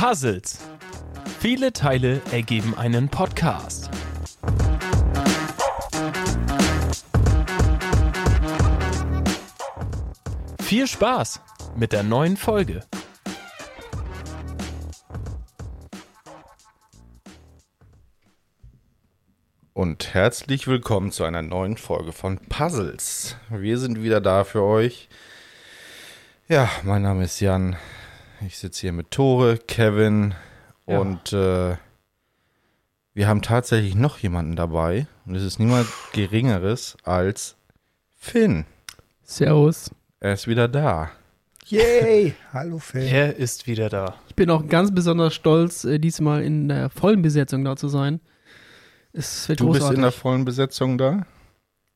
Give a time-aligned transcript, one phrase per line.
[0.00, 0.60] Puzzles.
[1.40, 3.90] Viele Teile ergeben einen Podcast.
[10.62, 11.40] Viel Spaß
[11.74, 12.84] mit der neuen Folge.
[19.72, 23.34] Und herzlich willkommen zu einer neuen Folge von Puzzles.
[23.50, 25.08] Wir sind wieder da für euch.
[26.46, 27.76] Ja, mein Name ist Jan.
[28.46, 30.34] Ich sitze hier mit Tore, Kevin
[30.86, 30.98] Ja.
[31.00, 31.76] und äh,
[33.14, 35.06] wir haben tatsächlich noch jemanden dabei.
[35.26, 37.56] Und es ist niemand Geringeres als
[38.16, 38.64] Finn.
[39.24, 39.90] Servus.
[40.20, 41.10] Er ist wieder da.
[41.66, 42.34] Yay!
[42.52, 43.02] Hallo Phil.
[43.02, 44.14] Er ist wieder da.
[44.28, 48.20] Ich bin auch ganz besonders stolz, äh, diesmal in der vollen Besetzung da zu sein.
[49.12, 49.96] Es wird Du bist großartig.
[49.98, 51.26] in der vollen Besetzung da?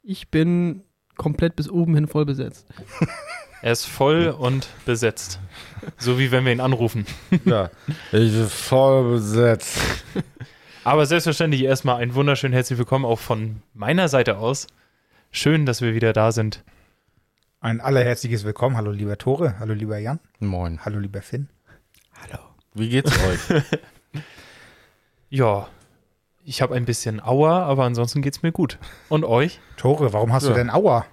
[0.04, 0.82] ich bin
[1.16, 2.66] komplett bis oben hin voll besetzt.
[3.62, 5.38] Er ist voll und besetzt.
[5.96, 7.06] So wie wenn wir ihn anrufen.
[7.44, 7.70] Ja.
[8.10, 9.78] Ich bin voll besetzt.
[10.84, 14.66] Aber selbstverständlich erstmal ein wunderschön herzlich willkommen auch von meiner Seite aus.
[15.30, 16.64] Schön, dass wir wieder da sind.
[17.60, 18.76] Ein allerherzliches Willkommen.
[18.76, 19.54] Hallo lieber Tore.
[19.60, 20.18] Hallo lieber Jan.
[20.40, 20.84] Moin.
[20.84, 21.48] Hallo lieber Finn.
[22.74, 23.62] Wie geht's euch?
[25.34, 25.66] Ja,
[26.44, 28.78] ich habe ein bisschen Aua, aber ansonsten geht's mir gut.
[29.08, 29.60] Und euch?
[29.78, 30.50] Tore, warum hast Ja.
[30.50, 31.06] du denn Aua?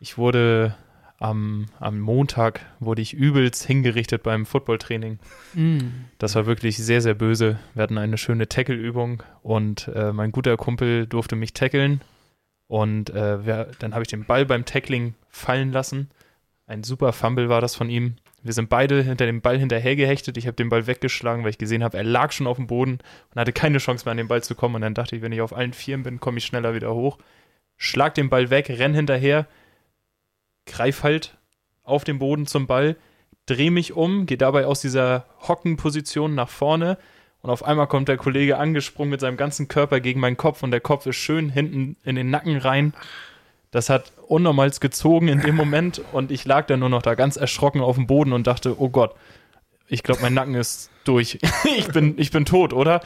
[0.00, 0.74] Ich wurde
[1.18, 5.18] am, am Montag wurde ich übelst hingerichtet beim Footballtraining.
[5.54, 5.78] Mm.
[6.18, 7.58] Das war wirklich sehr, sehr böse.
[7.74, 12.00] Wir hatten eine schöne Tackle-Übung und äh, mein guter Kumpel durfte mich tackeln.
[12.68, 16.10] Und äh, wir, dann habe ich den Ball beim Tackling fallen lassen.
[16.66, 18.16] Ein super Fumble war das von ihm.
[18.42, 20.36] Wir sind beide hinter dem Ball hinterhergehechtet.
[20.36, 22.98] Ich habe den Ball weggeschlagen, weil ich gesehen habe, er lag schon auf dem Boden
[23.32, 24.76] und hatte keine Chance mehr an den Ball zu kommen.
[24.76, 27.18] Und dann dachte ich, wenn ich auf allen Vieren bin, komme ich schneller wieder hoch.
[27.76, 29.46] Schlag den Ball weg, renn hinterher,
[30.68, 31.36] greif halt
[31.82, 32.96] auf den Boden zum Ball,
[33.46, 36.98] drehe mich um, gehe dabei aus dieser Hockenposition nach vorne
[37.40, 40.70] und auf einmal kommt der Kollege angesprungen mit seinem ganzen Körper gegen meinen Kopf und
[40.70, 42.94] der Kopf ist schön hinten in den Nacken rein.
[43.70, 47.36] Das hat unnormals gezogen in dem Moment und ich lag dann nur noch da ganz
[47.36, 49.14] erschrocken auf dem Boden und dachte, oh Gott,
[49.88, 51.38] ich glaube, mein Nacken ist durch.
[51.78, 53.00] ich, bin, ich bin tot, oder?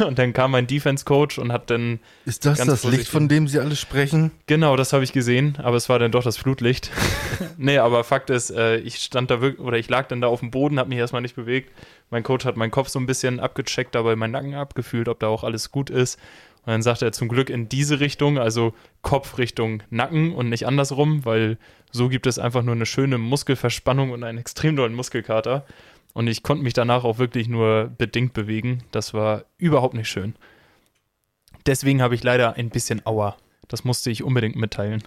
[0.00, 3.58] Und dann kam mein Defense-Coach und hat dann Ist das das Licht, von dem Sie
[3.58, 4.30] alle sprechen?
[4.46, 6.90] Genau, das habe ich gesehen, aber es war dann doch das Flutlicht.
[7.56, 10.40] nee, aber Fakt ist, äh, ich stand da wirklich, oder ich lag dann da auf
[10.40, 11.72] dem Boden, habe mich erstmal nicht bewegt.
[12.10, 15.28] Mein Coach hat meinen Kopf so ein bisschen abgecheckt, dabei meinen Nacken abgefühlt, ob da
[15.28, 16.18] auch alles gut ist.
[16.66, 20.66] Und dann sagte er zum Glück in diese Richtung, also Kopf Richtung Nacken und nicht
[20.66, 21.56] andersrum, weil
[21.92, 25.64] so gibt es einfach nur eine schöne Muskelverspannung und einen extrem dollen Muskelkater.
[26.14, 28.82] Und ich konnte mich danach auch wirklich nur bedingt bewegen.
[28.90, 30.34] Das war überhaupt nicht schön.
[31.66, 33.36] Deswegen habe ich leider ein bisschen Aua.
[33.68, 35.02] Das musste ich unbedingt mitteilen.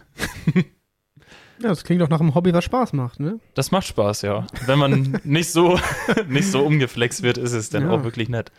[1.62, 3.39] Ja, das klingt doch nach einem Hobby, was Spaß macht, ne?
[3.53, 4.47] Das macht Spaß, ja.
[4.66, 5.79] Wenn man nicht so,
[6.28, 7.91] nicht so umgeflext wird, ist es dann Ja.
[7.91, 8.51] auch wirklich nett.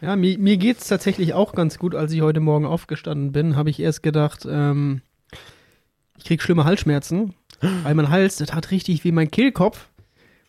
[0.00, 1.94] Ja, mir, mir geht es tatsächlich auch ganz gut.
[1.94, 5.02] Als ich heute Morgen aufgestanden bin, habe ich erst gedacht, ähm,
[6.16, 7.34] ich krieg schlimme Halsschmerzen,
[7.82, 9.88] weil mein Hals, das hat richtig wie mein Kehlkopf.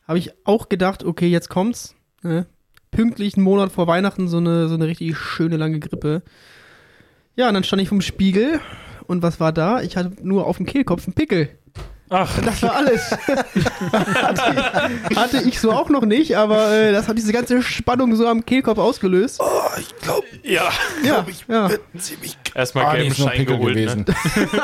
[0.08, 1.96] Habe ich auch gedacht, okay, jetzt kommt's.
[2.22, 2.46] Ne?
[2.92, 6.24] Pünktlich einen Monat vor Weihnachten so eine, so eine richtig schöne lange Grippe.
[7.36, 8.62] Ja, und dann stand ich vom Spiegel
[9.08, 9.82] und was war da?
[9.82, 11.50] Ich hatte nur auf dem Kehlkopf einen Pickel.
[12.18, 13.12] Ach, Das war alles.
[13.12, 18.16] hatte, ich, hatte ich so auch noch nicht, aber äh, das hat diese ganze Spannung
[18.16, 19.42] so am Kehlkopf ausgelöst.
[19.44, 19.46] Oh,
[19.78, 20.70] ich glaube, ja.
[21.04, 21.70] Ja, ja.
[21.98, 23.76] ziemlich Erstmal Ah, gelben Schein Pickel geholt.
[23.76, 24.06] gewesen.
[24.08, 24.16] Ne?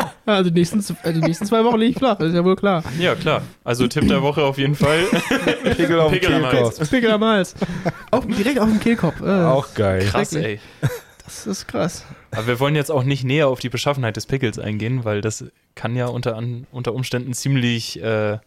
[0.26, 2.56] Also die nächsten, äh, die nächsten zwei Wochen liege ich flach, das ist ja wohl
[2.56, 2.84] klar.
[3.00, 3.42] Ja, klar.
[3.66, 5.04] Also Tipp der Woche auf jeden Fall.
[5.76, 6.90] Pickel auf dem Pickel am Kehlkopf.
[6.90, 7.56] Pickel am Hals.
[8.12, 9.20] Auf, direkt auf dem Kehlkopf.
[9.22, 10.06] Äh, Auch geil.
[10.10, 10.62] Krass, ey.
[11.34, 12.04] Das ist krass.
[12.32, 15.46] Aber wir wollen jetzt auch nicht näher auf die Beschaffenheit des Pickels eingehen, weil das
[15.76, 18.38] kann ja unter, an, unter Umständen ziemlich, äh,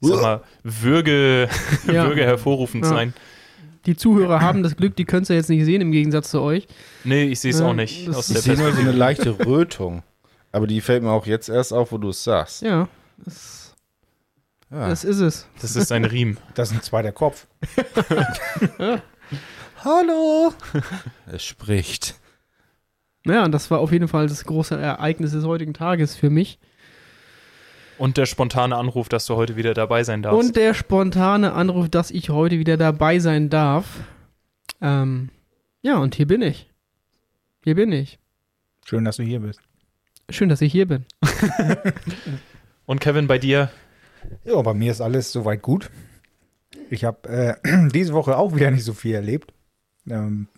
[0.00, 1.48] sag mal, Würge,
[1.86, 2.04] Ja.
[2.08, 2.90] Würge hervorrufend Ja.
[2.90, 3.14] sein.
[3.86, 6.40] Die Zuhörer haben das Glück, die können es ja jetzt nicht sehen im Gegensatz zu
[6.42, 6.66] euch.
[7.04, 8.08] Nee, ich sehe es Ja, auch nicht.
[8.08, 10.02] Ich sehe nur so eine leichte Rötung.
[10.52, 12.62] Aber die fällt mir auch jetzt erst auf, wo du es sagst.
[12.62, 12.88] Ja,
[13.18, 13.74] das,
[14.70, 14.88] Ja.
[14.88, 15.46] das ist es.
[15.62, 16.38] Das ist ein Riemen.
[16.54, 17.46] Das ist ein zweiter Kopf.
[19.82, 20.52] Hallo!
[21.32, 22.16] Es spricht.
[23.24, 26.58] Ja, und das war auf jeden Fall das große Ereignis des heutigen Tages für mich.
[27.96, 30.38] Und der spontane Anruf, dass du heute wieder dabei sein darfst.
[30.38, 34.00] Und der spontane Anruf, dass ich heute wieder dabei sein darf.
[34.80, 35.30] Ähm,
[35.82, 36.70] ja, und hier bin ich.
[37.62, 38.18] Hier bin ich.
[38.84, 39.60] Schön, dass du hier bist.
[40.30, 41.04] Schön, dass ich hier bin.
[42.86, 43.70] Und Kevin, bei dir?
[44.44, 45.90] Ja, bei mir ist alles soweit gut.
[46.88, 49.52] Ich habe äh, diese Woche auch wieder nicht so viel erlebt.
[50.08, 50.48] Ähm,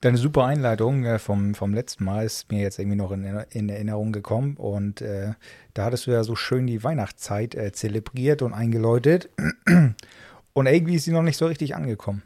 [0.00, 3.68] deine super Einleitung äh, vom, vom letzten Mal ist mir jetzt irgendwie noch in, in
[3.68, 4.56] Erinnerung gekommen.
[4.56, 5.34] Und äh,
[5.74, 9.28] da hattest du ja so schön die Weihnachtszeit äh, zelebriert und eingeläutet.
[10.54, 12.22] Und irgendwie ist sie noch nicht so richtig angekommen.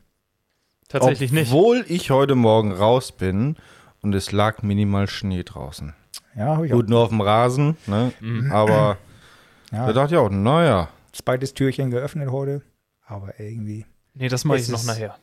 [0.88, 1.52] Tatsächlich nicht.
[1.52, 3.56] Obwohl ich heute Morgen raus bin
[4.00, 5.93] und es lag minimal Schnee draußen.
[6.34, 8.12] Ja, habe ich Gut, nur auf dem Rasen, ne?
[8.20, 8.50] Mhm.
[8.50, 8.96] Aber auch.
[9.70, 10.88] da Ja, dachte ich auch, naja.
[11.12, 12.62] zweites Türchen geöffnet heute.
[13.05, 13.84] Aber irgendwie.
[14.14, 15.17] Nee, das mache ich noch ist- nachher.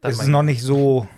[0.00, 1.08] Das Es ist noch nicht so.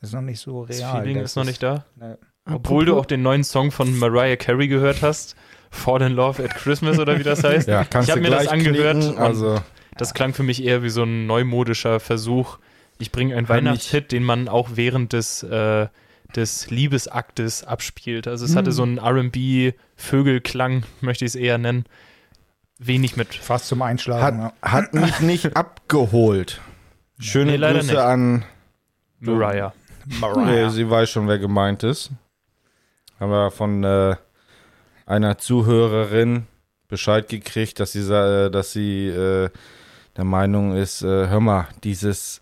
[0.00, 1.00] Ist noch nicht so das real.
[1.02, 1.84] Feeling Das ist noch nicht da.
[1.96, 2.18] Ne,
[2.50, 5.36] Obwohl du auch den neuen Song von Mariah Carey gehört hast.
[5.70, 7.68] Fall in Love at Christmas oder wie das heißt.
[7.68, 8.96] Ja, kannst ich habe du mir das gleich angehört.
[9.02, 9.60] knicken, also
[9.98, 12.58] das klang für mich eher wie so ein neumodischer Versuch.
[12.98, 15.88] Ich bringe einen Weihnachtshit, den man auch während des, äh,
[16.34, 18.26] des Liebesaktes abspielt.
[18.26, 18.58] Also es Hm.
[18.58, 21.84] hatte so einen R&B-Vögelklang, möchte ich es eher nennen.
[22.78, 24.38] Wenig mit Fast zum hat, Einschlafen.
[24.40, 24.52] ja.
[24.62, 26.60] hat mich nicht abgeholt.
[27.18, 27.96] Schöne Nee, Grüße nicht.
[27.96, 28.44] an
[29.20, 29.72] Mariah.
[30.44, 32.10] Nee, sie weiß schon, wer gemeint ist.
[33.18, 34.16] Haben wir von äh,
[35.06, 36.46] einer Zuhörerin
[36.86, 39.50] Bescheid gekriegt, dass sie, äh, dass sie äh,
[40.16, 42.40] der Meinung ist, äh, hör mal, dieses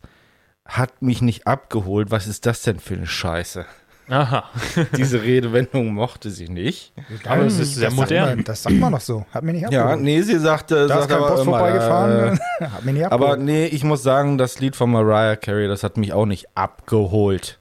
[0.64, 3.64] hat mich nicht abgeholt, was ist das denn für eine Scheiße?
[4.08, 4.44] Aha.
[4.96, 6.92] Diese Redewendung mochte sie nicht.
[7.26, 8.28] Aber es ist sehr das sagt modern.
[8.36, 9.26] Man, das sagt man doch so.
[9.32, 10.00] Hat mir nicht Ja, abgeholt.
[10.02, 12.38] nee, sie sagte, da ist sagt kein aber Bus immer, vorbeigefahren.
[12.60, 13.30] äh, Hat mir nicht abgeholt.
[13.32, 16.46] aber nee, ich muss sagen, das Lied von Mariah Carey, das hat mich auch nicht
[16.54, 17.58] abgeholt.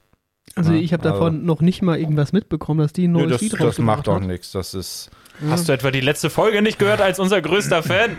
[0.54, 3.20] Also Ja, ich habe also- davon noch nicht mal irgendwas mitbekommen, dass die ein Nö,
[3.22, 4.52] neues das, Lied das macht auch nichts.
[4.52, 5.10] Das ist
[5.50, 8.16] Hast du etwa die letzte Folge nicht gehört als unser größter Fan?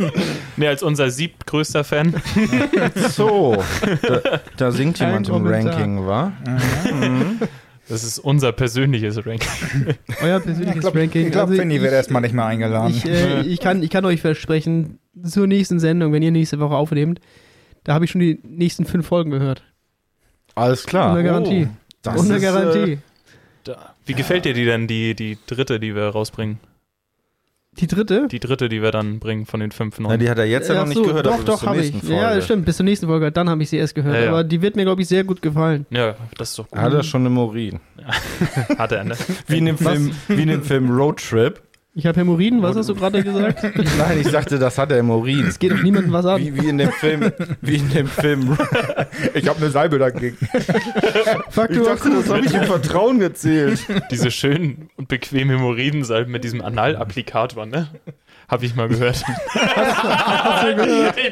[0.56, 2.20] nee, als unser siebtgrößter Fan.
[3.10, 3.62] So,
[4.02, 5.46] da, da singt Kein jemand im.
[5.46, 6.32] Ranking, wa?
[6.92, 7.38] Mhm.
[7.88, 9.48] Das ist unser persönliches Ranking.
[10.22, 11.26] Euer ich persönliches glaube, Ranking.
[11.26, 12.94] ich glaub, Also Finny wird erstmal nicht mehr eingeladen.
[12.96, 16.74] Ich, äh, ich, kann, ich kann euch versprechen, zur nächsten Sendung, wenn ihr nächste Woche
[16.74, 17.20] aufnehmt,
[17.84, 19.62] da habe ich schon die nächsten fünf Folgen gehört.
[20.56, 21.12] Alles klar.
[21.12, 21.68] Ohne Garantie.
[22.02, 22.98] das Ohne ist, Garantie.
[23.64, 23.94] Da.
[24.04, 26.58] Wie gefällt dir die denn, die, die dritte, die wir rausbringen?
[27.78, 28.28] Die dritte?
[28.28, 30.20] Die dritte, die wir dann bringen von den fünf na, neuen.
[30.20, 31.92] die hat er jetzt ja noch Ach nicht so, gehört, Doch, aber doch, habe ich.
[31.92, 32.14] Folge.
[32.14, 32.64] Ja, stimmt.
[32.64, 33.30] Bis zur nächsten Folge.
[33.30, 34.14] Dann habe ich sie erst gehört.
[34.16, 34.30] Ja, ja.
[34.30, 35.86] Aber die wird mir, glaube ich, sehr gut gefallen.
[35.90, 36.78] Ja, das ist doch gut.
[36.78, 37.80] Hat er schon im Urin.
[38.78, 39.16] Hat er, ne?
[39.46, 39.78] Wie in dem?
[39.78, 41.60] Film, wie in dem Film Road Trip.
[41.98, 43.62] Ich habe Hämorrhoiden, was hast du gerade gesagt?
[43.98, 45.46] Nein, ich sagte, das hat er Urin.
[45.46, 46.42] Es geht doch niemandem was an.
[46.42, 47.32] Wie, wie in dem Film,
[47.62, 48.54] wie in dem Film.
[49.32, 50.36] Ich habe eine Salbe dagegen.
[51.48, 53.80] Fuck, Ich du dachte, das habe ich im Vertrauen gezählt.
[54.10, 57.88] Diese schönen und bequemen Hämorrhoidensalben mit diesem Analapplikator, ne?
[58.48, 59.16] Habe ich mal gehört.
[59.16, 59.26] ich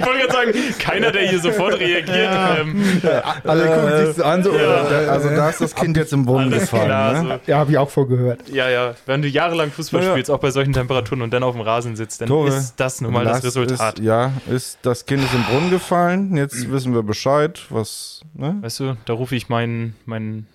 [0.05, 2.29] wollte gerade sagen, keiner, der hier sofort reagiert.
[2.59, 3.01] Ähm,
[3.45, 4.53] Alle gucken Äh, sich so an, so.
[4.57, 4.91] ja.
[5.03, 6.87] äh, Also da ist das Kind jetzt im Brunnen gefallen.
[6.87, 7.23] klar.
[7.23, 7.41] ne?
[7.45, 7.51] So.
[7.53, 8.49] Ja, habe ich auch vorgehört.
[8.49, 8.95] Ja, ja.
[9.07, 10.13] Wenn du jahrelang Fußball Ja, ja.
[10.15, 12.49] spielst, auch bei solchen Temperaturen und dann auf dem Rasen sitzt, dann Tore.
[12.49, 14.01] ist das nun mal das, Das Resultat.
[14.01, 16.37] Ist, ja, ist, das Kind ist im Brunnen gefallen.
[16.37, 18.57] Jetzt wissen wir Bescheid, was, ne?
[18.61, 20.49] Weißt du, da rufe ich meinen, meinen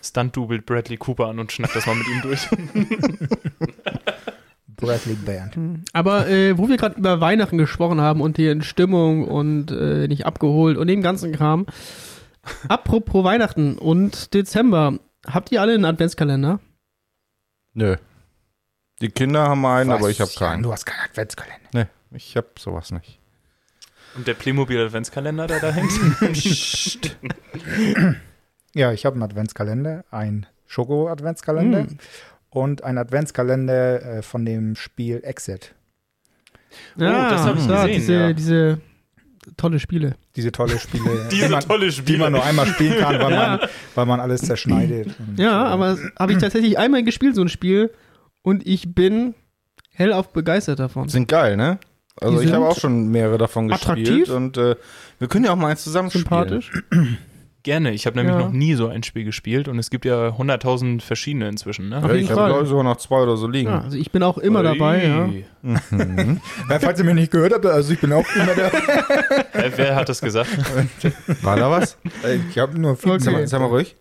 [0.00, 2.46] Stunt-Double Bradley Cooper an und schnack das mal mit ihm durch.
[4.76, 5.56] Bradley Band.
[5.92, 10.26] Aber äh, wo wir gerade über Weihnachten gesprochen haben und die Stimmung und äh, nicht
[10.26, 11.66] abgeholt und den ganzen Kram.
[12.68, 14.98] Apropos Weihnachten und Dezember.
[15.26, 16.58] Habt ihr alle einen Adventskalender?
[17.74, 17.96] Nö.
[19.00, 19.98] Die Kinder haben einen, Was?
[19.98, 20.62] aber ich habe Ja, keinen.
[20.62, 21.60] Du hast keinen Adventskalender.
[21.72, 23.18] Nee, ich habe sowas nicht.
[24.14, 25.92] Und der Playmobil Adventskalender, der da hängt.
[28.74, 31.98] Ja, ich habe einen Adventskalender, einen Schoko-Adventskalender Hm.
[32.52, 35.74] Und einen Adventskalender äh, von dem Spiel Exit.
[36.96, 38.32] Ja, das hab ich ja, gesehen, Diese, ja.
[38.32, 38.80] diese
[39.56, 40.14] tolle Spiele.
[40.36, 42.18] Diese tolle Spiele, Diese die, man, tolle die Spiele.
[42.18, 43.56] man nur einmal spielen kann, weil, Ja.
[43.58, 45.08] man, weil man alles zerschneidet.
[45.36, 47.90] Ja, aber habe ich tatsächlich einmal gespielt, so ein Spiel.
[48.42, 49.34] Und ich bin
[49.90, 51.08] hellauf begeistert davon.
[51.08, 51.78] Sind geil, ne?
[52.20, 54.30] Also Die ich habe auch schon mehrere davon gespielt attraktiv.
[54.30, 54.76] und äh,
[55.18, 56.70] wir können ja auch mal eins zusammen Sympathisch.
[57.64, 57.92] Gerne.
[57.92, 58.40] Ich habe nämlich Ja.
[58.42, 61.88] noch nie so ein Spiel gespielt und es gibt ja 100.000 verschiedene inzwischen.
[61.88, 62.02] Ne?
[62.04, 63.70] Ja, ich habe sogar noch zwei oder so liegen.
[63.70, 65.26] Ja, also ich bin auch immer dabei, ja.
[65.62, 66.40] Mhm.
[66.68, 68.66] Ja, falls ihr mich nicht gehört habt, also ich bin auch immer da.
[69.60, 70.50] Äh, wer hat das gesagt?
[71.42, 71.98] War da was?
[72.50, 73.20] Ich habe nur viel Okay.
[73.22, 73.94] Sag, mal, sag mal ruhig.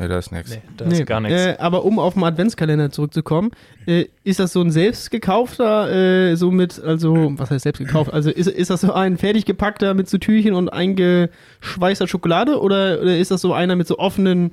[0.00, 0.50] Ne, da ist nichts.
[0.50, 1.38] Nee, da ist gar nichts.
[1.38, 3.50] Äh, aber um auf den Adventskalender zurückzukommen,
[3.86, 5.90] äh, ist das so ein selbst gekaufter,
[6.30, 8.10] äh, so mit, also, was heißt selbst gekauft?
[8.12, 13.00] Also ist, ist das so ein fertig gepackter mit so Türchen und eingeschweißter Schokolade oder,
[13.02, 14.52] oder ist das so einer mit so offenen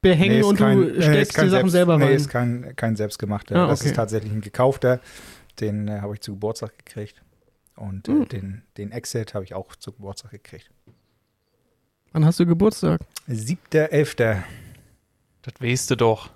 [0.00, 2.14] Behängen ist und kein- du nee, steckst die Sachen selbst, selber nee, rein?
[2.14, 3.54] ist kein, kein selbstgemachter.
[3.56, 3.90] Ah, Das okay.
[3.90, 5.00] ist tatsächlich ein gekaufter.
[5.60, 7.22] Den äh, habe ich zu Geburtstag gekriegt.
[7.76, 8.28] Und äh, Hm.
[8.28, 10.70] den, den Exit habe ich auch zu Geburtstag gekriegt.
[12.12, 13.00] Wann hast du Geburtstag?
[13.28, 14.38] 7.11.
[15.42, 16.30] Das weißt du doch.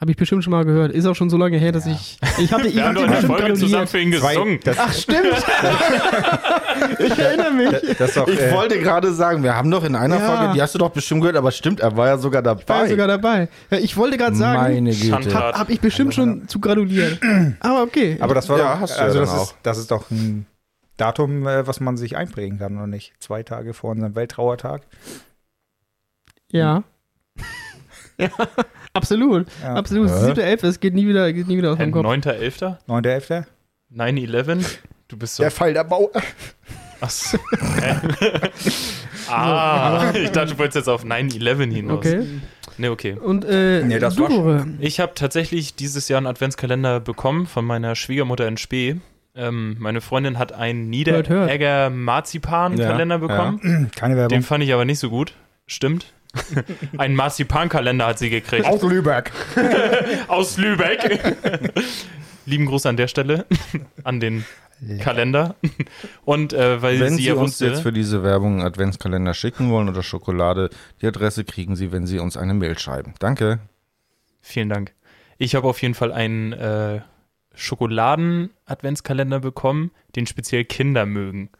[0.00, 0.92] Habe ich bestimmt schon mal gehört.
[0.92, 1.92] Ist auch schon so lange her, dass Ja.
[1.92, 2.18] ich.
[2.38, 4.60] Ich hatte ich Wir hab haben doch eine bestimmt Folge zusammen für ihn gesungen.
[4.64, 5.26] das, Ach, stimmt.
[6.98, 7.70] ich erinnere mich.
[7.96, 10.36] das ist doch, Ich äh, wollte gerade sagen, wir haben doch in einer Ja.
[10.36, 12.62] Folge, die hast du doch bestimmt gehört, aber stimmt, er war ja sogar dabei.
[12.62, 13.48] Ich war sogar dabei.
[13.70, 15.32] Ja, ich wollte gerade sagen, Meine Güte.
[15.34, 17.56] Habe hab ich bestimmt schon zu gratulieren.
[17.60, 18.18] Aber okay.
[18.20, 19.42] aber das war Ja, doch, hast du also das, auch.
[19.44, 20.46] ist, das ist doch ein
[20.96, 23.12] Datum, äh, was man sich einprägen kann, oder nicht?
[23.20, 24.82] Zwei Tage vor unserem Welttrauertag.
[26.50, 26.82] ja.
[28.18, 28.28] ja,
[28.92, 29.46] absolut.
[29.62, 29.74] Ja.
[29.74, 30.08] Absolut.
[30.08, 30.32] Hä?
[30.32, 30.66] 7.11.
[30.66, 32.06] Es geht nie wieder, geht nie wieder aus meinem Kopf.
[32.06, 32.76] 9.11.
[32.88, 33.44] 9.11.
[33.94, 34.64] 9-11.
[35.08, 35.42] Du bist so.
[35.42, 36.10] Der Fall der Bau.
[37.00, 37.38] Achso.
[39.28, 41.98] Ah, ich dachte, du wolltest jetzt auf 9-11 hinaus.
[41.98, 42.26] Okay.
[42.78, 43.12] Ne, okay.
[43.12, 47.64] Und äh, Nee, das du, war Ich habe tatsächlich dieses Jahr einen Adventskalender bekommen von
[47.64, 48.96] meiner Schwiegermutter in Spee.
[49.36, 50.90] Ähm, meine Freundin hat einen.
[50.90, 53.90] Niederegger Marzipan-Kalender Ja, bekommen.
[53.96, 54.28] Keine Werbung.
[54.36, 55.34] Den fand ich aber nicht so gut.
[55.66, 56.12] Stimmt.
[56.98, 58.64] Einen Marzipan-Kalender hat sie gekriegt.
[58.66, 59.32] Aus Lübeck.
[60.28, 61.36] Aus Lübeck.
[62.46, 63.46] Lieben Gruß an der Stelle
[64.04, 64.44] an den
[65.00, 65.54] Kalender.
[66.24, 69.32] Und äh, weil Wenn sie Sie ja uns wusste, jetzt für diese Werbung einen Adventskalender
[69.32, 70.68] schicken wollen oder Schokolade,
[71.00, 73.14] die Adresse kriegen Sie, wenn Sie uns eine Mail schreiben.
[73.18, 73.60] Danke.
[74.40, 74.92] vielen Dank.
[75.38, 77.00] Ich habe auf jeden Fall einen äh,
[77.54, 81.50] Schokoladen-Adventskalender bekommen, den speziell Kinder mögen.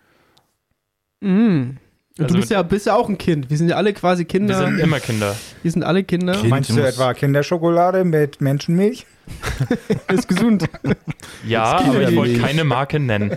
[1.20, 1.78] Mhm.
[2.16, 3.50] Also du bist ja, bist ja auch ein Kind.
[3.50, 4.56] Wir sind ja alle quasi Wir Kinder.
[4.56, 5.34] sind immer Kinder.
[5.62, 6.34] Wir sind alle Kinder.
[6.34, 6.48] Kind.
[6.48, 9.04] Meinst du etwa Kinderschokolade mit Menschenmilch?
[10.12, 10.64] Ist gesund.
[11.44, 13.36] Ja, aber ich wollte keine Marke nennen.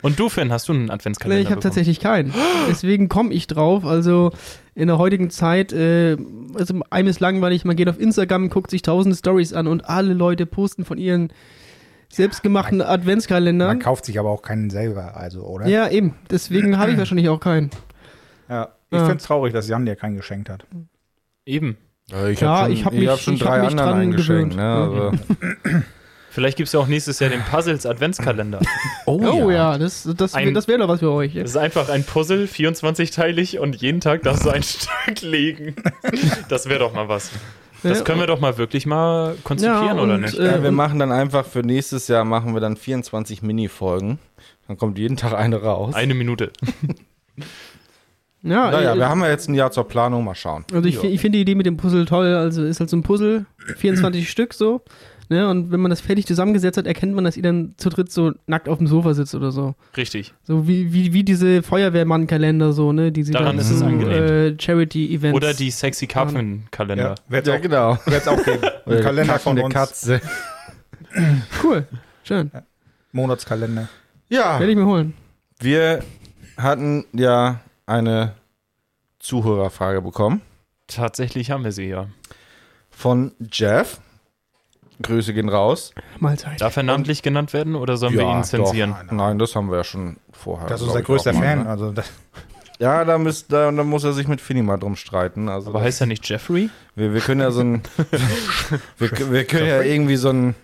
[0.00, 2.32] Und du, Finn, hast du einen Adventskalender Nee, ich habe tatsächlich keinen.
[2.70, 3.84] Deswegen komme ich drauf.
[3.84, 4.32] Also
[4.74, 6.16] in der heutigen Zeit, äh,
[6.54, 10.14] also einem ist langweilig, man geht auf Instagram, guckt sich tausende Stories an und alle
[10.14, 11.30] Leute posten von ihren
[12.12, 13.78] selbstgemachten Man Adventskalendern.
[13.78, 15.66] kauft sich aber auch keinen selber, also, oder?
[15.66, 16.14] Ja, eben.
[16.30, 17.70] Deswegen habe ich wahrscheinlich auch keinen.
[18.48, 18.68] Ja.
[18.90, 19.04] Ich Ja.
[19.04, 20.66] finde es traurig, dass Jan dir keinen geschenkt hat.
[21.46, 21.76] Eben.
[22.30, 24.54] Ich Ja, habe schon, hab mich- hab schon ich hab drei mich anderen eingeschenkt.
[24.56, 24.62] Ne?
[24.74, 25.12] Also,
[26.30, 28.60] Vielleicht gibt es ja auch nächstes Jahr den Puzzles Adventskalender.
[29.06, 29.76] Oh, ja.
[29.76, 31.34] das, das, Ein- das wäre doch was für euch.
[31.34, 35.74] Das ist einfach ein Puzzle, 24-teilig und jeden Tag darfst du ein Stück legen.
[36.48, 37.30] Das wäre doch mal was.
[37.82, 40.38] Das können wir doch mal wirklich mal konzipieren, Ja, oder nicht?
[40.38, 44.18] äh, wir machen dann einfach für nächstes Jahr machen wir dann 24 Mini-Folgen.
[44.68, 45.94] Dann kommt jeden Tag eine raus.
[45.94, 46.52] Eine Minute.
[48.44, 50.64] Ja, naja, äh, wir haben ja jetzt ein Jahr zur Planung, mal schauen.
[50.72, 52.26] Also ich, ich finde die Idee mit dem Puzzle toll.
[52.34, 53.46] Also ist halt so ein Puzzle,
[53.76, 54.82] 24 Stück so.
[55.32, 55.48] Ne?
[55.48, 58.32] Und wenn man das fertig zusammengesetzt hat, erkennt man, dass ihr dann zu dritt so
[58.46, 59.74] nackt auf dem Sofa sitzt oder so.
[59.96, 60.32] Richtig.
[60.42, 63.10] So wie, wie, wie diese Feuerwehrmann-Kalender so, ne?
[63.12, 64.60] Die sie Daran dann ist es angelehnt.
[64.60, 65.36] Äh, Charity-Events.
[65.36, 67.14] Oder die sexy Karpfen-Kalender.
[67.28, 67.98] Wird's Ja, auch, genau.
[68.06, 68.62] wird's auch geben.
[68.86, 69.74] Ein Kalender von uns.
[69.74, 70.20] Katze.
[71.62, 71.86] Cool.
[72.24, 72.50] Schön.
[73.12, 73.88] Monatskalender.
[74.30, 75.12] Ja, Werde ich mir holen.
[75.60, 76.02] wir
[76.56, 78.32] hatten ja eine
[79.18, 80.40] Zuhörerfrage bekommen
[80.86, 82.08] Tatsächlich haben wir sie ja.
[82.90, 84.00] von Jeff.
[85.02, 85.92] Grüße gehen raus.
[86.18, 86.60] Mahlzeit.
[86.60, 88.94] Darf er namentlich genannt werden oder sollen wir ihn zensieren?
[89.06, 89.12] Doch.
[89.12, 90.68] Nein, das haben wir ja schon vorher.
[90.68, 91.62] Das ist unser größter auch mal, Fan.
[91.64, 91.68] ne?
[91.68, 92.10] Also das,
[92.78, 95.48] Ja, da, müsst, da, da muss er sich mit Finny mal drum streiten.
[95.48, 96.70] Also Aber heißt er nicht Jeffrey?
[96.96, 97.82] wir, wir können ja so ein.
[98.98, 100.54] wir, wir können ja irgendwie so ein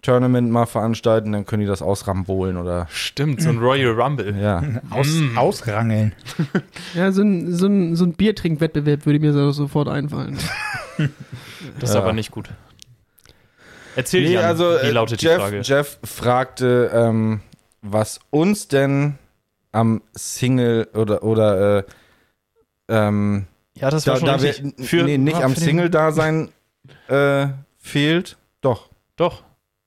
[0.00, 2.86] Tournament mal veranstalten, dann können die das ausrambolen oder.
[2.90, 4.36] Stimmt, so ein Royal Rumble.
[4.40, 4.62] Ja.
[4.90, 5.36] aus, Mm.
[5.36, 6.12] ausrangeln.
[6.94, 10.38] Ja, so ein, so ein, so ein Biertrinkwettbewerb würde mir so sofort einfallen.
[11.80, 12.00] Das ist Ja.
[12.02, 12.48] aber nicht gut.
[13.96, 15.60] Erzähl Nee, Jan, also wie äh, lautet Jeff, die Frage?
[15.62, 17.40] Jeff fragte, ähm,
[17.82, 19.18] was uns denn
[19.72, 21.84] am Single oder oder äh,
[22.88, 24.54] ähm, Ja, das da, war schon da wir.
[24.84, 26.50] Für, nee, nicht war am Single-Dasein
[27.08, 28.36] äh, fehlt.
[28.60, 28.88] Doch.
[29.16, 29.42] Doch,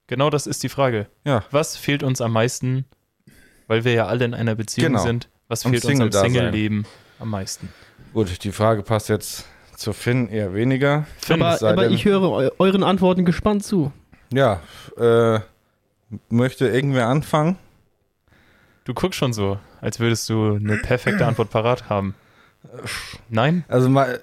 [0.08, 1.08] genau das ist die Frage.
[1.26, 1.44] Ja.
[1.52, 2.86] Was fehlt uns am meisten,
[3.68, 5.04] weil wir ja alle in einer Beziehung Genau.
[5.04, 6.12] sind, was Am fehlt uns am.
[6.12, 6.86] Single-Leben
[7.20, 7.70] am meisten?
[8.14, 9.46] Gut, die Frage passt jetzt
[9.82, 11.06] zu Finn eher weniger.
[11.20, 13.92] Finn, aber aber denn- ich höre eu euren Antworten gespannt zu.
[14.34, 14.62] Ja,
[14.98, 15.40] äh,
[16.30, 17.58] möchte irgendwer anfangen?
[18.86, 22.16] du guckst schon so, als würdest du eine perfekte Antwort parat haben.
[23.30, 23.64] Nein?
[23.68, 24.22] Also mal,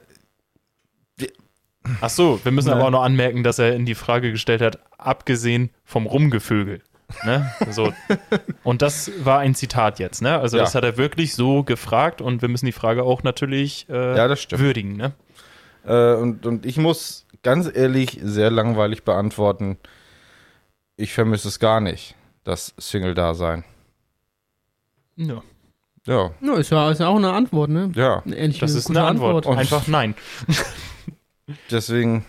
[2.03, 2.79] Ach so, wir müssen Nein.
[2.79, 6.83] aber auch noch anmerken, dass er in die Frage gestellt hat, abgesehen vom Rumgevögel.
[7.25, 7.51] Ne?
[7.71, 7.95] So.
[8.63, 10.39] Und das war ein Zitat jetzt, ne?
[10.39, 10.65] Also Ja.
[10.65, 14.29] das hat er wirklich so gefragt und wir müssen die Frage auch natürlich äh, ja,
[14.29, 14.61] das stimmt.
[14.61, 15.13] würdigen, ne?
[15.85, 19.79] Äh, und, und ich muss ganz ehrlich sehr langweilig beantworten,
[20.97, 23.65] ich vermisse es gar nicht, das Single-Dasein.
[25.17, 25.43] Ja.
[26.07, 27.93] Ja, Ja, ist ja, ist ja auch eine Antwort, ne?
[27.95, 29.45] ja, Eine ehrliche, Das ist eine Antwort.
[29.47, 30.15] Und- Einfach nein.
[31.71, 32.25] deswegen,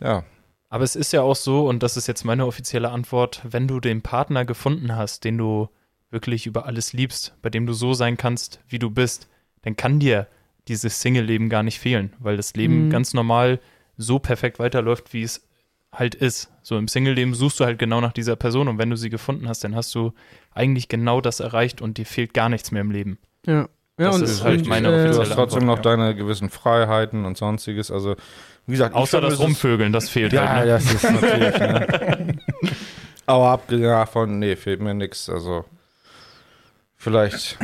[0.00, 0.24] ja,
[0.68, 3.80] Aber es ist ja auch so, und das ist jetzt meine offizielle Antwort, wenn du
[3.80, 5.68] den Partner gefunden hast, den du
[6.10, 9.28] wirklich über alles liebst, bei dem du so sein kannst, wie du bist,
[9.62, 10.26] dann kann dir
[10.68, 12.90] dieses Single-Leben gar nicht fehlen, weil das Leben Mhm.
[12.90, 13.60] ganz normal
[13.96, 15.46] so perfekt weiterläuft, wie es
[15.92, 16.50] halt ist.
[16.62, 19.48] So im Single-Leben suchst du halt genau nach dieser Person und wenn du sie gefunden
[19.48, 20.12] hast, dann hast du
[20.52, 23.18] eigentlich genau das erreicht und dir fehlt gar nichts mehr im Leben.
[23.46, 23.68] Ja.
[23.98, 26.50] Ja, Das und, ist halt meine äh, Du offizielle hast trotzdem noch Antwort, deine gewissen
[26.50, 27.90] Freiheiten und sonstiges.
[27.90, 28.14] Also,
[28.66, 30.66] wie gesagt, Außer das Rumvögeln, das fehlt Ja, halt.
[30.66, 30.72] Ne?
[30.72, 31.58] das ist natürlich.
[31.58, 32.34] ne?
[33.26, 35.30] Aber abgesehen davon, nee, fehlt mir nichts.
[35.30, 35.64] Also,
[36.96, 37.58] vielleicht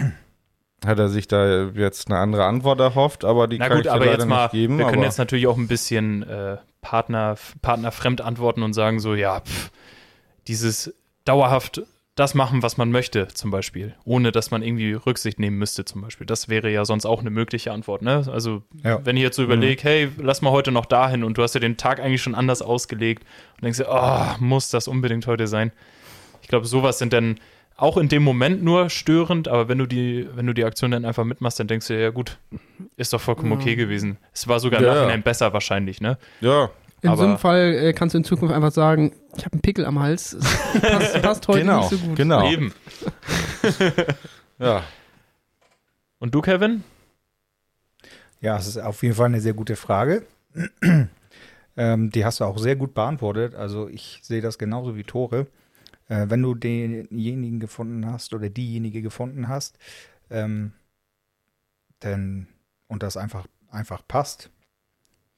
[0.86, 3.90] hat er sich da jetzt eine andere Antwort erhofft, aber die Na kann gut, ich
[3.90, 4.78] dir aber leider jetzt mal, nicht geben.
[4.78, 9.40] wir können jetzt natürlich auch ein bisschen äh, Partner, partnerfremd antworten und sagen so, ja,
[9.40, 9.70] pff,
[10.48, 10.92] dieses
[11.24, 11.82] dauerhaft
[12.14, 16.02] das machen, was man möchte, zum Beispiel, ohne dass man irgendwie Rücksicht nehmen müsste, zum
[16.02, 16.26] Beispiel.
[16.26, 18.24] Das wäre ja sonst auch eine mögliche Antwort, ne?
[18.30, 19.00] Also, Ja.
[19.06, 21.60] wenn ich jetzt so überlege, hey, lass mal heute noch dahin und du hast ja
[21.60, 23.24] den Tag eigentlich schon anders ausgelegt
[23.56, 25.72] und denkst dir, oh, muss das unbedingt heute sein?
[26.42, 27.36] Ich glaube, sowas sind dann
[27.76, 31.04] auch in dem Moment nur störend, aber wenn du die, wenn du die Aktion dann
[31.04, 32.38] einfach mitmachst, dann denkst du, ja gut,
[32.96, 33.58] ist doch vollkommen Ja.
[33.58, 34.18] okay gewesen.
[34.32, 34.94] Es war sogar Ja.
[34.94, 36.18] Nachhinein besser wahrscheinlich, ne?
[36.40, 36.70] ja,
[37.04, 39.62] in so einem aber- Fall äh, kannst du in Zukunft einfach sagen, ich habe einen
[39.62, 40.36] Pickel am Hals.
[40.80, 42.16] Passt, passt heute genau, nicht so gut.
[42.16, 42.48] genau.
[42.50, 42.72] Eben.
[44.58, 44.84] Ja,
[46.20, 46.84] Und du, Kevin?
[48.40, 50.24] Ja, es ist auf jeden Fall eine sehr gute Frage.
[51.76, 53.54] ähm, die hast du auch sehr gut beantwortet.
[53.56, 55.46] Also ich sehe das genauso wie Tore.
[56.12, 59.78] Äh, wenn du denjenigen gefunden hast oder diejenige gefunden hast,
[60.28, 60.72] ähm,
[62.02, 62.48] denn,
[62.86, 64.50] und das einfach, einfach passt,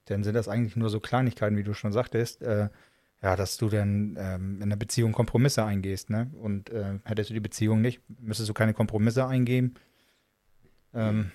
[0.06, 2.70] dann sind das eigentlich nur so Kleinigkeiten, wie du schon sagtest, äh,
[3.22, 6.30] ja, dass du dann ähm, in einer Beziehung Kompromisse eingehst, ne?
[6.42, 9.78] Und äh, hättest du die Beziehung nicht, müsstest du keine Kompromisse eingehen.
[10.92, 11.30] Ähm,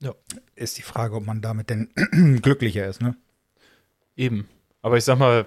[0.00, 0.14] Ja.
[0.54, 1.88] Ist die Frage, ob man damit denn
[2.42, 3.16] glücklicher ist, ne?
[4.16, 4.48] Eben.
[4.82, 5.46] Aber ich sag mal,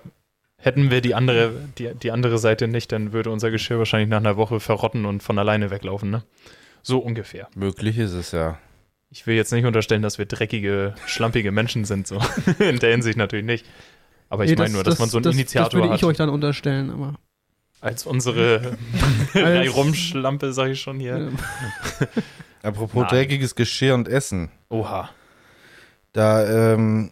[0.64, 4.18] hätten wir die andere, die, die andere Seite nicht, dann würde unser Geschirr wahrscheinlich nach
[4.18, 6.24] einer Woche verrotten und von alleine weglaufen, ne?
[6.82, 7.48] So ungefähr.
[7.56, 8.58] möglich ist es ja.
[9.10, 12.20] Ich will jetzt nicht unterstellen, dass wir dreckige, schlampige Menschen sind, so.
[12.60, 13.66] In der Hinsicht natürlich nicht.
[14.30, 15.98] Aber ich Nee, meine nur, dass man so einen das, Initiator Das würde hat.
[16.00, 17.14] ich euch dann unterstellen, aber.
[17.82, 18.78] als unsere
[19.76, 21.32] Rumschlampe, sag ich schon hier.
[22.64, 23.10] Apropos Nein.
[23.10, 24.50] dreckiges Geschirr und Essen.
[24.70, 25.10] Oha.
[26.14, 27.12] Da ähm,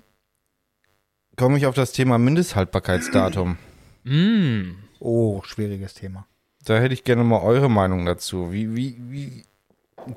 [1.42, 3.58] komme ich auf das Thema Mindesthaltbarkeitsdatum.
[4.04, 4.76] Mm.
[5.00, 6.28] Oh, schwieriges Thema.
[6.66, 8.52] Da hätte ich gerne mal eure Meinung dazu.
[8.52, 9.44] Wie, wie, wie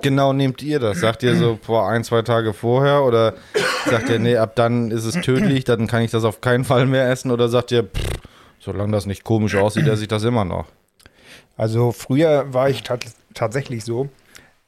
[0.03, 1.01] genau nehmt ihr das?
[1.01, 3.33] Sagt ihr so vor ein, zwei Tage vorher oder
[3.87, 6.85] sagt ihr, nee, ab dann ist es tödlich, dann kann ich das auf keinen Fall
[6.85, 8.21] mehr essen oder sagt ihr, pff,
[8.59, 10.67] solange das nicht komisch aussieht, esse ich das immer noch?
[11.57, 14.11] Also früher war ich tat tatsächlich so,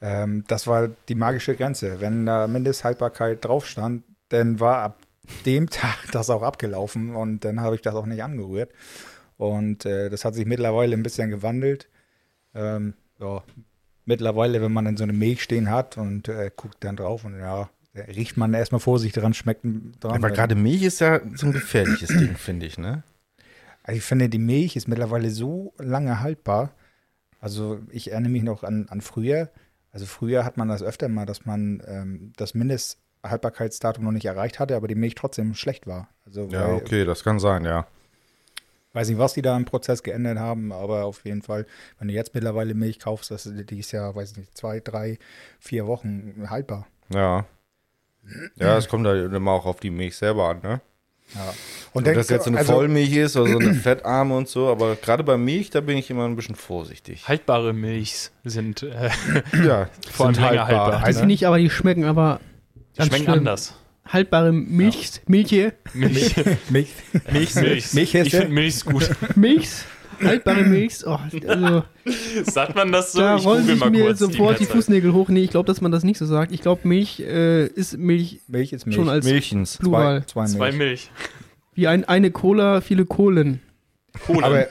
[0.01, 2.01] ähm, das war die magische Grenze.
[2.01, 4.97] Wenn da Mindesthaltbarkeit drauf stand, dann war ab
[5.45, 8.71] dem Tag das auch abgelaufen und dann habe ich das auch nicht angerührt.
[9.37, 11.89] Und äh, das hat sich mittlerweile ein bisschen gewandelt.
[12.55, 13.43] Ähm, ja,
[14.05, 17.37] mittlerweile, wenn man dann so eine Milch stehen hat und äh, guckt dann drauf und
[17.39, 20.15] ja, riecht man erstmal vorsichtig dran, schmeckt dran.
[20.15, 23.03] Aber gerade Milch ist ja so ein gefährliches Ding, finde ich, ne?
[23.83, 26.71] Also ich finde, die Milch ist mittlerweile so lange haltbar.
[27.39, 29.49] Also ich erinnere mich noch an, an früher.
[29.91, 32.53] Also früher hat man das öfter mal, dass man ähm, das
[33.27, 36.07] Mindesthaltbarkeitsdatum noch nicht erreicht hatte, aber die Milch trotzdem schlecht war.
[36.25, 37.85] Also Ja, weil, okay, das kann sein, ja.
[38.93, 41.65] weiß nicht, was die da im Prozess geändert haben, aber auf jeden Fall,
[41.99, 45.19] wenn du jetzt mittlerweile Milch kaufst, das ist, die ist ja, weiß nicht, zwei, drei,
[45.59, 46.87] vier Wochen haltbar.
[47.13, 47.45] Ja.
[48.55, 50.81] Ja, es kommt da immer auch auf die Milch selber an, ne?
[51.35, 51.53] Ja.
[51.93, 54.95] Ob dann- das jetzt eine also- Vollmilch ist oder so eine fettarme und so, aber
[54.95, 57.27] gerade bei Milch, da bin ich immer ein bisschen vorsichtig.
[57.27, 59.09] Haltbare Milchs sind äh,
[59.65, 61.03] Ja, vor allem länger haltbar.
[61.05, 62.39] die sind nicht, aber die schmecken aber.
[63.05, 63.73] Die ganz schmecken anders.
[64.07, 66.35] Haltbare Milch, Milche, Milch.
[66.69, 66.89] Milch.
[67.31, 67.55] Milch.
[67.55, 67.93] Milch.
[67.93, 69.09] Milch ich finde Milch ist gut.
[69.35, 69.83] Milchs,
[70.23, 71.05] haltbare Milchs.
[71.05, 71.83] Oh, also,
[72.43, 73.19] Sagt man das so?
[73.19, 74.77] da ich rollen sich mal mir kurz sofort die Mehrzahl.
[74.77, 75.27] Fußnägel hoch.
[75.27, 76.53] Nee, ich glaube, dass man das nicht so sagt.
[76.53, 78.95] Ich glaube, Milch äh, ist Milch Milch ist Milch.
[78.95, 79.77] schon als Milchens.
[79.77, 80.25] Plural.
[80.25, 80.77] zwei, zwei Zwei Milch.
[80.77, 81.11] Milch.
[81.75, 83.59] Wie ein, eine Cola, viele Kohlen.
[84.25, 84.47] Cola.
[84.47, 84.67] Aber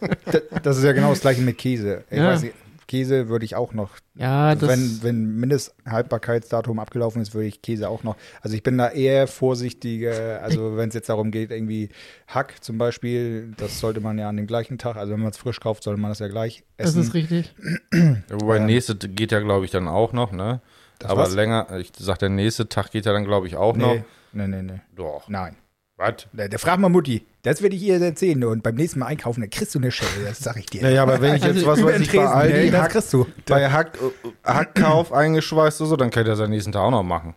[0.62, 2.04] das ist ja genau das gleiche mit Käse.
[2.10, 2.28] Ich Ja.
[2.28, 2.54] weiß nicht,
[2.86, 4.68] Käse würde ich auch noch, Ja, das.
[4.68, 8.16] wenn, wenn Mindesthaltbarkeitsdatum abgelaufen ist, würde ich Käse auch noch.
[8.42, 11.88] Also ich bin da eher vorsichtiger, also wenn es jetzt darum geht, irgendwie
[12.26, 15.36] Hack zum Beispiel, das sollte man ja an dem gleichen Tag, also wenn man es
[15.36, 17.02] frisch kauft, sollte man das ja gleich das essen.
[17.02, 17.54] ist richtig.
[17.92, 20.60] Ja, Wobei Ähm, nächste geht ja, glaube ich, dann auch noch, ne?
[20.98, 21.34] Das Aber was?
[21.34, 23.94] länger, ich sag, der nächste Tag geht ja dann, glaube ich, auch noch.
[23.94, 24.80] Nee, nee, nee, nee.
[24.94, 25.28] Doch.
[25.28, 25.56] Nein.
[25.96, 26.26] Was?
[26.32, 27.24] Der, der fragt mal Mutti.
[27.42, 28.42] Das werde ich ihr erzählen.
[28.44, 30.24] Und beim nächsten Mal einkaufen, dann kriegst du eine Schelle.
[30.26, 30.82] Das sag ich dir.
[30.82, 33.12] Naja, aber wenn ich jetzt Also was Über weiß ich bei Aldi nee, Hack, kriegst
[33.12, 33.26] du.
[33.46, 33.96] bei Hack,
[34.44, 37.34] Hackkauf eingeschweißt oder so, dann kann ich das am nächsten Tag auch noch machen.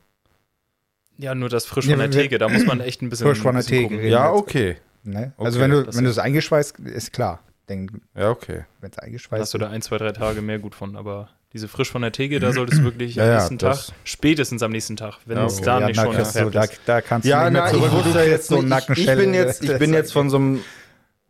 [1.18, 2.38] ja, nur das frisch von der Theke.
[2.40, 3.28] Da muss man echt ein bisschen.
[3.28, 3.98] Frisch von der Theke gucken.
[4.00, 4.12] reden.
[4.12, 4.40] Ja, jetzt.
[4.42, 4.78] okay.
[5.04, 5.34] Ne?
[5.38, 7.40] Okay, Also wenn du, das wenn du ist- es eingeschweißt, ist klar.
[7.68, 8.64] Wenn Ja, okay.
[8.82, 11.68] es Da eingeschweißt hast du da ein, zwei, drei Tage mehr gut von, aber diese
[11.68, 14.62] frisch von der Theke, da solltest du wirklich Ja, am ja, nächsten Tag, das- spätestens
[14.64, 15.66] am nächsten Tag, wenn Ja, es okay.
[15.66, 16.80] da ja, nicht schon erfärbt da, ist.
[16.86, 18.04] da kannst du Ja, nicht mehr na, ich, zurück.
[18.04, 20.62] kriegst jetzt so ich, ich bin jetzt, ich bin jetzt von so einem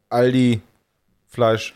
[0.10, 0.62] Aldi
[1.28, 1.74] Fleisch.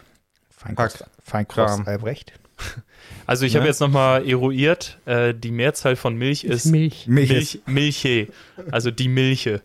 [0.49, 1.05] Feinkost.
[1.23, 2.33] Feinkost Albrecht.
[3.25, 3.59] Also ich Ne?
[3.59, 7.07] habe jetzt nochmal eruiert, äh, die Mehrzahl von Milch ist Milch.
[7.07, 8.27] Milch, Milch, Milche,
[8.71, 9.61] also die Milche.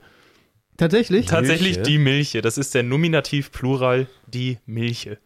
[0.77, 1.27] Tatsächlich?
[1.27, 1.83] Tatsächlich Milche?
[1.83, 5.19] die Milche, das ist der Nominativ Plural, die Milche.